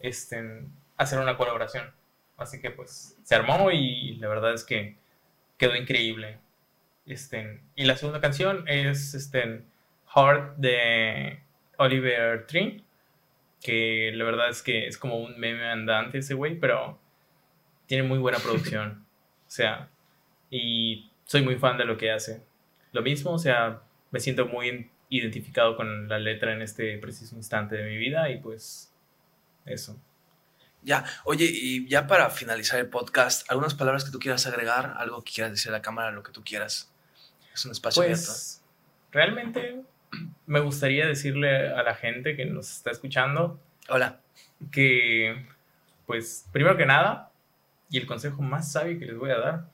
este, 0.00 0.64
hacer 0.96 1.18
una 1.18 1.36
colaboración. 1.36 1.90
Así 2.36 2.60
que 2.60 2.70
pues 2.70 3.16
se 3.24 3.34
armó 3.34 3.70
y 3.72 4.16
la 4.16 4.28
verdad 4.28 4.54
es 4.54 4.62
que 4.64 4.96
quedó 5.58 5.74
increíble. 5.74 6.38
Este, 7.06 7.60
y 7.74 7.84
la 7.86 7.96
segunda 7.96 8.20
canción 8.20 8.64
es 8.68 9.14
este, 9.14 9.62
Heart 10.14 10.56
de 10.58 11.40
Oliver 11.78 12.46
Tree, 12.46 12.84
que 13.62 14.12
la 14.14 14.24
verdad 14.24 14.50
es 14.50 14.62
que 14.62 14.86
es 14.86 14.98
como 14.98 15.16
un 15.18 15.38
meme 15.40 15.66
andante 15.68 16.18
ese 16.18 16.34
güey, 16.34 16.58
pero 16.58 16.98
tiene 17.86 18.02
muy 18.02 18.18
buena 18.18 18.38
producción. 18.38 19.06
o 19.46 19.50
sea, 19.50 19.88
y 20.50 21.10
soy 21.24 21.42
muy 21.42 21.56
fan 21.56 21.78
de 21.78 21.84
lo 21.84 21.96
que 21.96 22.10
hace. 22.10 22.42
Lo 22.92 23.02
mismo, 23.02 23.32
o 23.32 23.38
sea, 23.38 23.82
me 24.10 24.20
siento 24.20 24.46
muy 24.46 24.90
identificado 25.08 25.76
con 25.76 26.08
la 26.08 26.18
letra 26.18 26.52
en 26.52 26.62
este 26.62 26.98
preciso 26.98 27.36
instante 27.36 27.76
de 27.76 27.88
mi 27.88 27.96
vida 27.96 28.30
y 28.30 28.38
pues 28.38 28.92
eso. 29.64 30.00
Ya, 30.82 31.04
oye, 31.24 31.48
y 31.50 31.88
ya 31.88 32.06
para 32.06 32.30
finalizar 32.30 32.78
el 32.78 32.88
podcast, 32.88 33.50
¿algunas 33.50 33.74
palabras 33.74 34.04
que 34.04 34.12
tú 34.12 34.18
quieras 34.18 34.46
agregar? 34.46 34.94
¿Algo 34.98 35.22
que 35.22 35.32
quieras 35.32 35.52
decir 35.52 35.70
a 35.70 35.72
la 35.72 35.82
cámara? 35.82 36.12
Lo 36.12 36.22
que 36.22 36.32
tú 36.32 36.44
quieras. 36.44 36.92
Es 37.52 37.64
un 37.64 37.72
espacio 37.72 38.02
abierto. 38.02 38.24
Pues 38.26 38.62
realmente 39.10 39.82
me 40.46 40.60
gustaría 40.60 41.06
decirle 41.06 41.70
a 41.70 41.82
la 41.82 41.94
gente 41.94 42.36
que 42.36 42.46
nos 42.46 42.70
está 42.70 42.90
escuchando 42.90 43.60
Hola. 43.88 44.20
que, 44.70 45.46
pues, 46.06 46.46
primero 46.52 46.76
que 46.76 46.86
nada, 46.86 47.32
y 47.90 47.98
el 47.98 48.06
consejo 48.06 48.42
más 48.42 48.72
sabio 48.72 48.98
que 48.98 49.06
les 49.06 49.16
voy 49.16 49.30
a 49.30 49.38
dar, 49.38 49.70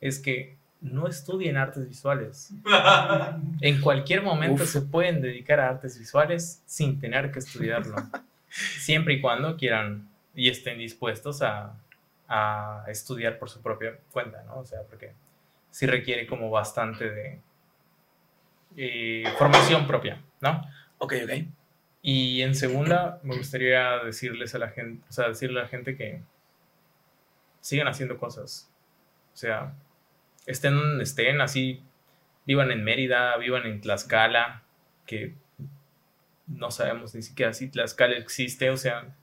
es 0.00 0.18
que 0.18 0.56
no 0.80 1.08
estudien 1.08 1.56
artes 1.56 1.88
visuales. 1.88 2.52
En 3.60 3.80
cualquier 3.80 4.22
momento 4.22 4.64
Uf. 4.64 4.68
se 4.68 4.82
pueden 4.82 5.20
dedicar 5.20 5.60
a 5.60 5.70
artes 5.70 5.98
visuales 5.98 6.62
sin 6.66 7.00
tener 7.00 7.30
que 7.30 7.38
estudiarlo. 7.38 7.96
Siempre 8.48 9.14
y 9.14 9.20
cuando 9.20 9.56
quieran 9.56 10.08
y 10.34 10.50
estén 10.50 10.78
dispuestos 10.78 11.42
a, 11.42 11.74
a 12.28 12.84
estudiar 12.88 13.38
por 13.38 13.50
su 13.50 13.62
propia 13.62 13.98
cuenta, 14.12 14.42
¿no? 14.44 14.58
O 14.58 14.64
sea, 14.64 14.82
porque 14.82 15.12
sí 15.70 15.86
requiere 15.86 16.26
como 16.26 16.50
bastante 16.50 17.10
de 17.10 17.40
eh, 18.76 19.24
formación 19.38 19.86
propia, 19.86 20.22
¿no? 20.40 20.62
Ok, 20.98 21.14
ok. 21.24 21.44
Y 22.02 22.42
en 22.42 22.54
segunda, 22.54 23.20
me 23.22 23.36
gustaría 23.36 23.98
decirles 24.04 24.54
a 24.54 24.58
la 24.58 24.68
gente, 24.68 25.04
o 25.08 25.12
sea, 25.12 25.28
decirle 25.28 25.60
a 25.60 25.64
la 25.64 25.68
gente 25.68 25.96
que 25.96 26.20
sigan 27.66 27.88
haciendo 27.88 28.16
cosas. 28.16 28.70
O 29.34 29.36
sea, 29.36 29.74
estén 30.46 30.76
donde 30.76 31.02
estén, 31.02 31.40
así, 31.40 31.82
vivan 32.46 32.70
en 32.70 32.84
Mérida, 32.84 33.36
vivan 33.38 33.66
en 33.66 33.80
Tlaxcala, 33.80 34.62
que 35.04 35.34
no 36.46 36.70
sabemos 36.70 37.12
ni 37.16 37.22
siquiera 37.22 37.52
si 37.52 37.68
Tlaxcala 37.68 38.16
existe, 38.18 38.70
o 38.70 38.76
sea, 38.76 39.16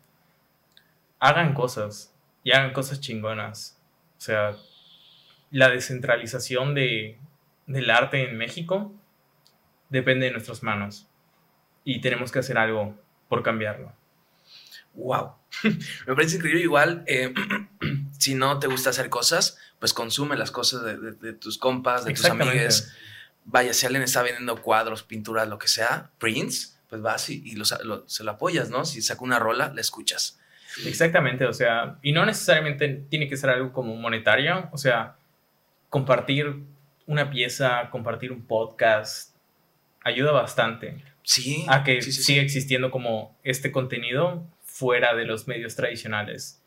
hagan 1.20 1.54
cosas 1.54 2.14
y 2.44 2.52
hagan 2.52 2.74
cosas 2.74 3.00
chingonas. 3.00 3.82
O 4.18 4.22
sea, 4.22 4.58
la 5.50 5.70
descentralización 5.70 6.76
de, 6.76 7.18
del 7.66 7.90
arte 7.90 8.30
en 8.30 8.38
México 8.38 8.94
depende 9.88 10.26
de 10.26 10.34
nuestras 10.34 10.64
manos 10.64 11.08
y 11.86 12.02
tenemos 12.02 12.30
que 12.34 12.40
hacer 12.40 12.58
algo 12.58 12.94
por 13.30 13.42
cambiarlo. 13.42 13.94
Wow. 14.96 15.36
Me 16.08 16.14
parece 16.14 16.36
increíble. 16.36 16.62
Igual, 16.62 17.06
eh, 17.08 17.34
si 18.24 18.36
no 18.36 18.60
te 18.60 18.68
gusta 18.68 18.90
hacer 18.92 19.10
cosas, 19.10 19.58
pues 19.80 19.94
consume 19.94 20.36
las 20.38 20.52
cosas 20.52 20.84
de, 20.84 20.98
de- 20.98 21.12
de 21.14 21.34
tus 21.34 21.58
compas, 21.58 22.06
de 22.06 22.14
tus 22.14 22.26
amigues. 22.26 22.94
Vaya, 23.46 23.74
si 23.74 23.86
alguien 23.86 24.04
está 24.04 24.22
vendiendo 24.22 24.62
cuadros, 24.62 25.04
pinturas, 25.04 25.48
lo 25.48 25.58
que 25.58 25.68
sea, 25.68 26.10
prints, 26.20 26.80
pues 26.90 27.02
vas 27.02 27.30
y, 27.30 27.42
y 27.46 27.56
los- 27.56 27.76
lo- 27.84 28.08
se 28.08 28.24
lo 28.24 28.32
apoyas, 28.32 28.70
¿no? 28.70 28.86
Si 28.86 29.02
saca 29.02 29.24
una 29.24 29.40
rola, 29.40 29.72
la 29.76 29.82
escuchas. 29.82 30.40
Exactamente, 30.86 31.46
o 31.46 31.54
sea, 31.54 31.98
y 32.02 32.14
no 32.14 32.26
necesariamente 32.26 32.88
tiene 33.10 33.28
que 33.30 33.38
ser 33.38 33.50
algo 33.50 33.72
como 33.74 33.96
monetario, 33.96 34.70
o 34.72 34.78
sea, 34.78 35.16
compartir 35.90 36.64
una 37.06 37.30
pieza, 37.30 37.90
compartir 37.92 38.32
un 38.32 38.46
podcast, 38.46 39.36
ayuda 40.04 40.32
bastante 40.32 41.04
Sí. 41.24 41.66
a 41.68 41.84
que 41.84 42.02
sí, 42.02 42.12
sí, 42.12 42.18
sí. 42.18 42.24
siga 42.24 42.42
existiendo 42.42 42.90
como 42.92 43.38
este 43.44 43.72
contenido 43.72 44.46
fuera 44.64 45.14
de 45.16 45.26
los 45.26 45.48
medios 45.48 45.76
tradicionales. 45.76 46.60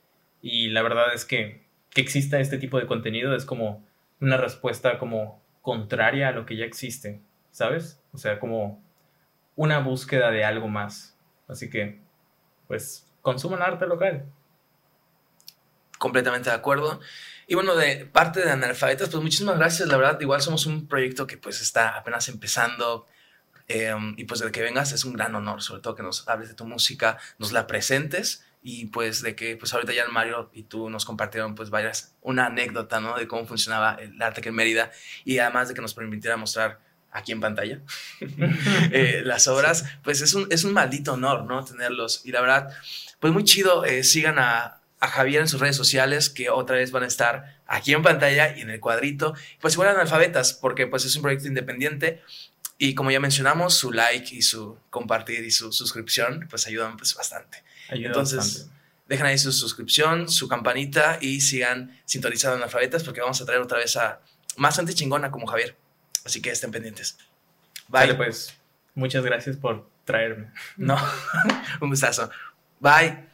Y 0.49 0.69
la 0.69 0.83
verdad 0.83 1.13
es 1.13 1.25
que 1.25 1.67
que 1.97 2.03
exista 2.03 2.39
este 2.41 2.59
tipo 2.59 2.79
de 2.79 2.87
contenido 2.87 3.35
es 3.35 3.47
como 3.47 3.83
una 4.21 4.37
respuesta 4.37 4.99
como 4.99 5.43
contraria 5.63 6.29
a 6.29 6.33
lo 6.33 6.45
que 6.45 6.55
ya 6.55 6.67
existe, 6.67 7.23
¿sabes? 7.51 8.03
O 8.13 8.19
sea, 8.19 8.39
como 8.39 8.85
una 9.55 9.79
búsqueda 9.79 10.31
de 10.31 10.45
algo 10.45 10.69
más. 10.69 11.19
Así 11.49 11.71
que, 11.71 11.99
pues, 12.69 13.11
consuman 13.23 13.63
arte 13.63 13.87
local. 13.87 14.27
Completamente 15.99 16.51
de 16.51 16.57
acuerdo. 16.57 17.01
Y 17.47 17.55
bueno, 17.55 17.75
de 17.75 18.05
parte 18.05 18.41
de 18.45 18.51
analfabetas, 18.51 19.09
pues 19.09 19.23
muchísimas 19.23 19.57
gracias. 19.57 19.89
La 19.89 19.97
verdad, 19.97 20.21
igual 20.21 20.43
somos 20.43 20.67
un 20.67 20.87
proyecto 20.87 21.27
que 21.27 21.39
pues 21.39 21.63
está 21.63 21.97
apenas 21.97 22.29
empezando. 22.29 23.07
eh, 23.69 23.95
y 24.19 24.25
pues 24.25 24.41
de 24.41 24.53
que 24.53 24.63
vengas 24.63 24.93
es 24.93 25.05
un 25.07 25.15
gran 25.15 25.35
honor, 25.35 25.63
sobre 25.63 25.81
todo 25.81 25.95
que 25.95 26.03
nos 26.03 26.29
hables 26.29 26.51
de 26.51 26.55
tu 26.55 26.67
música, 26.67 27.19
nos 27.39 27.53
la 27.53 27.67
presentes 27.67 28.46
y 28.63 28.87
pues 28.87 29.23
de 29.23 29.35
que 29.37 29.57
pues 29.57 29.73
ahorita 29.73 29.93
ya 29.93 30.03
el 30.03 30.11
Mario 30.11 30.51
y 30.53 30.65
tú 30.65 30.91
nos 30.91 31.05
compartieron 31.05 31.55
pues 31.55 31.71
varias, 31.71 32.15
una 32.23 32.47
anécdota, 32.47 33.01
¿no? 33.01 33.17
De 33.17 33.29
cómo 33.29 33.47
funcionaba 33.47 33.95
el 34.01 34.21
arte 34.21 34.41
aquí 34.41 34.49
en 34.49 34.55
Mérida 34.55 34.91
y 35.25 35.39
además 35.39 35.69
de 35.69 35.75
que 35.75 35.81
nos 35.81 35.95
permitiera 35.95 36.37
mostrar 36.37 36.81
aquí 37.13 37.33
en 37.33 37.41
pantalla 37.41 37.81
eh, 38.93 39.23
las 39.25 39.49
obras, 39.49 39.85
pues 40.03 40.21
es 40.21 40.35
un, 40.35 40.47
es 40.51 40.65
un 40.65 40.73
maldito 40.73 41.15
honor, 41.15 41.45
¿no? 41.45 41.65
Tenerlos. 41.65 42.23
Y 42.25 42.33
la 42.33 42.41
verdad, 42.41 42.71
pues 43.21 43.33
muy 43.33 43.45
chido, 43.45 43.85
eh, 43.85 44.05
sigan 44.05 44.39
a, 44.39 44.81
a 45.01 45.09
Javier 45.09 45.41
en 45.41 45.49
sus 45.49 45.61
redes 45.61 45.77
sociales, 45.77 46.31
que 46.31 46.51
otra 46.51 46.77
vez 46.77 46.91
van 46.91 47.05
a 47.05 47.07
estar 47.07 47.57
aquí 47.67 47.93
en 47.93 48.03
pantalla 48.03 48.57
y 48.57 48.63
en 48.63 48.71
el 48.71 48.81
cuadrito. 48.81 49.35
Pues 49.61 49.75
igual 49.75 49.91
analfabetas, 49.91 50.53
porque 50.53 50.87
pues 50.87 51.05
es 51.05 51.17
un 51.17 51.23
proyecto 51.23 51.49
independiente. 51.49 52.23
Y 52.79 52.95
como 52.95 53.11
ya 53.11 53.21
mencionamos, 53.21 53.75
su 53.75 53.93
like 53.93 54.35
y 54.35 54.43
su 54.43 54.79
compartir 54.91 55.45
y 55.45 55.51
su 55.51 55.73
suscripción, 55.73 56.47
pues 56.51 56.67
ayudan 56.67 56.97
pues 56.97 57.15
bastante. 57.15 57.63
Ayuda 57.89 58.09
Entonces, 58.09 58.39
bastante. 58.39 58.77
Dejen 59.09 59.27
ahí 59.27 59.39
su 59.39 59.53
suscripción, 59.53 60.29
su 60.29 60.49
campanita 60.49 61.19
y 61.21 61.41
sigan 61.41 61.97
sintonizando 62.05 62.57
analfabetas 62.57 63.05
porque 63.05 63.21
vamos 63.21 63.41
a 63.41 63.47
traer 63.47 63.61
otra 63.61 63.79
vez 63.79 63.97
a 63.97 64.21
más 64.57 64.77
gente 64.77 64.95
chingona 64.95 65.31
como 65.31 65.47
Javier. 65.47 65.77
Así 66.25 66.43
que 66.43 66.51
estén 66.51 66.73
pendientes. 66.73 67.17
Bye. 67.89 68.01
Vale, 68.01 68.15
pues, 68.15 68.57
muchas 68.95 69.25
gracias 69.25 69.57
por 69.57 69.89
traerme. 70.05 70.51
No, 70.77 70.99
un 71.81 71.91
gustazo. 71.91 72.31
Bye. 72.81 73.27